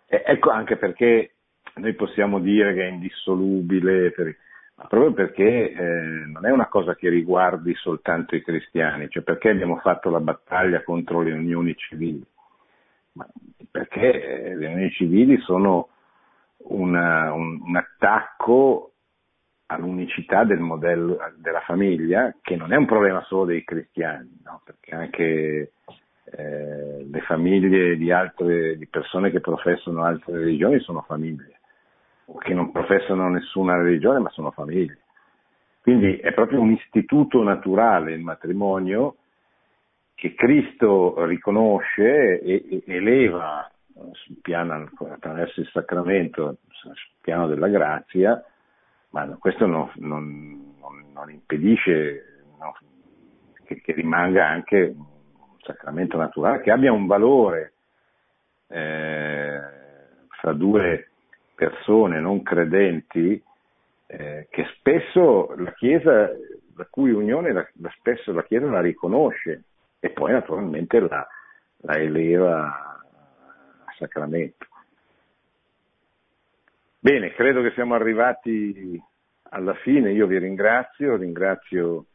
eh, 0.08 0.24
ecco 0.26 0.50
anche 0.50 0.78
perché 0.78 1.34
noi 1.76 1.94
possiamo 1.94 2.40
dire 2.40 2.74
che 2.74 2.88
è 2.88 2.90
indissolubile, 2.90 4.10
per, 4.10 4.36
ma 4.74 4.86
proprio 4.86 5.14
perché 5.14 5.74
eh, 5.74 6.26
non 6.26 6.44
è 6.44 6.50
una 6.50 6.68
cosa 6.68 6.96
che 6.96 7.10
riguardi 7.10 7.76
soltanto 7.76 8.36
i 8.36 8.42
cristiani, 8.42 9.08
cioè 9.10 9.22
perché 9.22 9.50
abbiamo 9.50 9.78
fatto 9.78 10.10
la 10.10 10.20
battaglia 10.20 10.82
contro 10.82 11.22
le 11.22 11.34
unioni 11.34 11.76
civili, 11.76 12.26
ma 13.12 13.28
perché 13.70 14.46
eh, 14.48 14.56
le 14.56 14.66
unioni 14.66 14.90
civili 14.90 15.38
sono 15.42 15.90
una, 16.66 17.34
un, 17.34 17.60
un, 17.64 17.76
attacco 17.76 18.94
all'unicità 19.68 20.44
del 20.44 20.60
modello 20.60 21.18
della 21.38 21.62
famiglia, 21.62 22.36
che 22.42 22.56
non 22.56 22.74
è 22.74 22.76
un 22.76 22.86
problema 22.86 23.24
solo 23.24 23.46
dei 23.46 23.64
cristiani, 23.64 24.42
no? 24.44 24.62
perché 24.66 24.96
anche 24.96 25.72
eh, 26.24 27.08
le 27.10 27.22
famiglie 27.22 27.96
di, 27.96 28.12
altre, 28.12 28.78
di 28.78 28.88
persone 28.88 29.32
che 29.32 29.40
professano 29.40 30.04
altre 30.04 30.40
religioni 30.40 30.80
sono 30.80 31.02
famiglie 31.02 31.60
che 32.40 32.54
non 32.54 32.72
professano 32.72 33.30
nessuna 33.30 33.82
religione 33.82 34.20
ma 34.20 34.30
sono 34.30 34.52
famiglie. 34.52 35.00
Quindi 35.82 36.18
è 36.18 36.34
proprio 36.34 36.62
un 36.62 36.72
istituto 36.72 37.42
naturale 37.44 38.14
il 38.14 38.22
matrimonio 38.22 39.16
che 40.14 40.36
Cristo 40.36 41.26
riconosce 41.26 42.40
e, 42.40 42.66
e 42.68 42.84
eleva 42.86 43.70
sul 44.14 44.38
piano, 44.42 44.90
attraverso 45.12 45.60
il 45.60 45.70
sacramento, 45.72 46.58
sul 46.70 46.94
piano 47.22 47.48
della 47.48 47.68
grazia, 47.68 48.44
ma 49.10 49.26
questo 49.40 49.66
non, 49.66 49.92
non, 49.96 50.76
non 51.14 51.30
impedisce 51.30 52.44
no, 52.60 52.76
che, 53.66 53.82
che, 53.82 53.94
rimanga 53.94 54.48
anche 54.48 54.94
un 54.96 55.58
sacramento 55.62 56.18
naturale, 56.18 56.62
che 56.62 56.72
abbia 56.72 56.92
un 56.92 57.08
valore 57.08 57.74
eh, 58.68 59.60
fra 60.30 60.54
due 60.54 61.10
persone 61.56 62.20
non 62.20 62.42
credenti 62.42 63.42
eh, 64.08 64.48
che 64.50 64.66
spesso 64.78 65.54
la 65.58 65.72
Chiesa, 65.74 66.30
la 66.76 66.88
cui 66.90 67.12
unione 67.12 67.52
la, 67.52 67.68
spesso 67.98 68.32
la 68.34 68.44
Chiesa 68.44 68.66
la 68.66 68.82
riconosce 68.82 69.64
e 70.00 70.10
poi 70.10 70.32
naturalmente 70.32 71.00
la, 71.00 71.28
la 71.82 71.98
eleva 71.98 72.91
sacramento. 74.02 74.66
Bene, 77.00 77.32
credo 77.34 77.62
che 77.62 77.72
siamo 77.72 77.94
arrivati 77.94 79.02
alla 79.50 79.74
fine, 79.76 80.12
io 80.12 80.28
vi 80.28 80.38
ringrazio, 80.38 81.16
ringrazio 81.16 82.06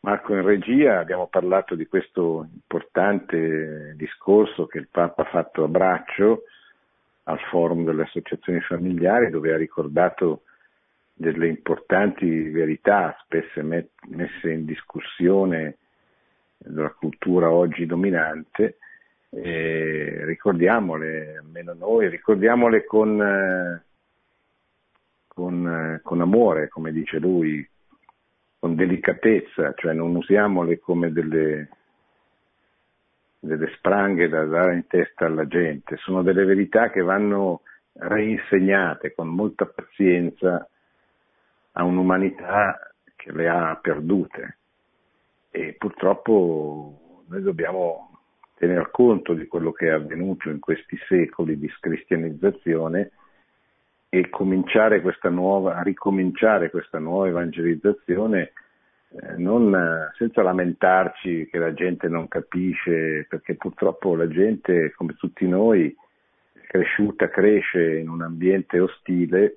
Marco 0.00 0.34
in 0.34 0.42
regia, 0.42 0.98
abbiamo 0.98 1.28
parlato 1.28 1.74
di 1.74 1.86
questo 1.86 2.48
importante 2.52 3.94
discorso 3.96 4.66
che 4.66 4.78
il 4.78 4.88
Papa 4.90 5.22
ha 5.22 5.30
fatto 5.30 5.62
a 5.62 5.68
braccio 5.68 6.42
al 7.24 7.38
forum 7.50 7.84
delle 7.84 8.02
associazioni 8.02 8.60
familiari 8.60 9.30
dove 9.30 9.52
ha 9.52 9.56
ricordato 9.56 10.42
delle 11.12 11.46
importanti 11.46 12.48
verità 12.50 13.16
spesse 13.22 13.62
messe 13.62 14.50
in 14.50 14.64
discussione 14.64 15.76
dalla 16.56 16.90
cultura 16.90 17.50
oggi 17.50 17.86
dominante, 17.86 18.78
e 19.34 20.24
ricordiamole, 20.26 21.38
almeno 21.38 21.72
noi, 21.72 22.08
ricordiamole 22.08 22.84
con, 22.84 23.82
con, 25.26 26.00
con 26.02 26.20
amore, 26.20 26.68
come 26.68 26.92
dice 26.92 27.18
lui, 27.18 27.66
con 28.58 28.74
delicatezza, 28.74 29.72
cioè 29.74 29.94
non 29.94 30.14
usiamole 30.14 30.78
come 30.78 31.12
delle, 31.12 31.68
delle 33.38 33.72
spranghe 33.76 34.28
da 34.28 34.44
dare 34.44 34.74
in 34.74 34.86
testa 34.86 35.24
alla 35.24 35.46
gente, 35.46 35.96
sono 35.96 36.22
delle 36.22 36.44
verità 36.44 36.90
che 36.90 37.00
vanno 37.00 37.62
reinsegnate 37.94 39.14
con 39.14 39.28
molta 39.28 39.64
pazienza 39.64 40.68
a 41.72 41.84
un'umanità 41.84 42.78
che 43.16 43.32
le 43.32 43.48
ha 43.48 43.78
perdute. 43.80 44.58
E 45.50 45.74
purtroppo 45.78 47.24
noi 47.28 47.42
dobbiamo 47.42 48.11
tener 48.54 48.90
conto 48.90 49.34
di 49.34 49.46
quello 49.46 49.72
che 49.72 49.86
è 49.86 49.90
avvenuto 49.90 50.48
in 50.48 50.60
questi 50.60 50.96
secoli 51.08 51.58
di 51.58 51.68
scristianizzazione 51.68 53.10
e 54.08 54.28
questa 54.28 55.30
nuova, 55.30 55.82
ricominciare 55.82 56.70
questa 56.70 56.98
nuova 56.98 57.28
evangelizzazione 57.28 58.52
eh, 59.14 59.36
non, 59.36 60.10
senza 60.16 60.42
lamentarci 60.42 61.48
che 61.50 61.58
la 61.58 61.74
gente 61.74 62.08
non 62.08 62.28
capisce, 62.28 63.26
perché 63.28 63.56
purtroppo 63.56 64.14
la 64.14 64.28
gente, 64.28 64.92
come 64.92 65.14
tutti 65.16 65.46
noi, 65.46 65.94
è 66.52 66.60
cresciuta, 66.66 67.28
cresce 67.28 67.98
in 67.98 68.08
un 68.08 68.22
ambiente 68.22 68.80
ostile 68.80 69.56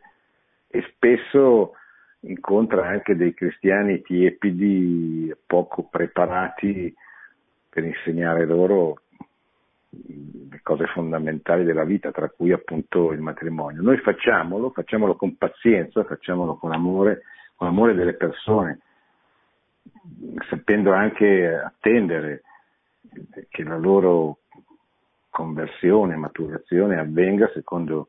e 0.67 0.83
spesso 0.93 1.73
incontra 2.21 2.87
anche 2.87 3.15
dei 3.15 3.33
cristiani 3.33 4.01
tiepidi, 4.01 5.33
poco 5.45 5.83
preparati 5.83 6.93
per 7.75 7.83
insegnare 7.83 8.45
loro 8.45 9.01
le 9.89 10.61
cose 10.63 10.85
fondamentali 10.87 11.65
della 11.65 11.83
vita, 11.83 12.09
tra 12.09 12.29
cui 12.29 12.53
appunto 12.53 13.11
il 13.11 13.19
matrimonio. 13.19 13.81
Noi 13.81 13.97
facciamolo, 13.97 14.69
facciamolo 14.69 15.17
con 15.17 15.35
pazienza, 15.35 16.05
facciamolo 16.05 16.55
con 16.55 16.71
amore, 16.71 17.23
con 17.53 17.67
amore 17.67 17.93
delle 17.93 18.13
persone, 18.13 18.79
sapendo 20.49 20.93
anche 20.93 21.53
attendere 21.53 22.43
che 23.49 23.63
la 23.63 23.77
loro 23.77 24.37
conversione, 25.29 26.15
maturazione 26.15 26.97
avvenga 26.97 27.51
secondo 27.53 28.07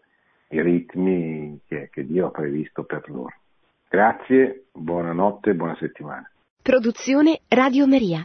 i 0.51 0.63
ritmi 0.63 1.59
che, 1.67 1.89
che 1.91 2.07
Dio 2.07 2.29
ha 2.29 2.31
previsto 2.31 2.85
per 2.85 3.03
loro. 3.11 3.35
Grazie, 3.89 4.67
buonanotte, 4.71 5.55
buona 5.55 5.75
settimana. 5.75 6.31
Produzione 6.63 7.41
Radio 7.49 7.89
Maria. 7.89 8.25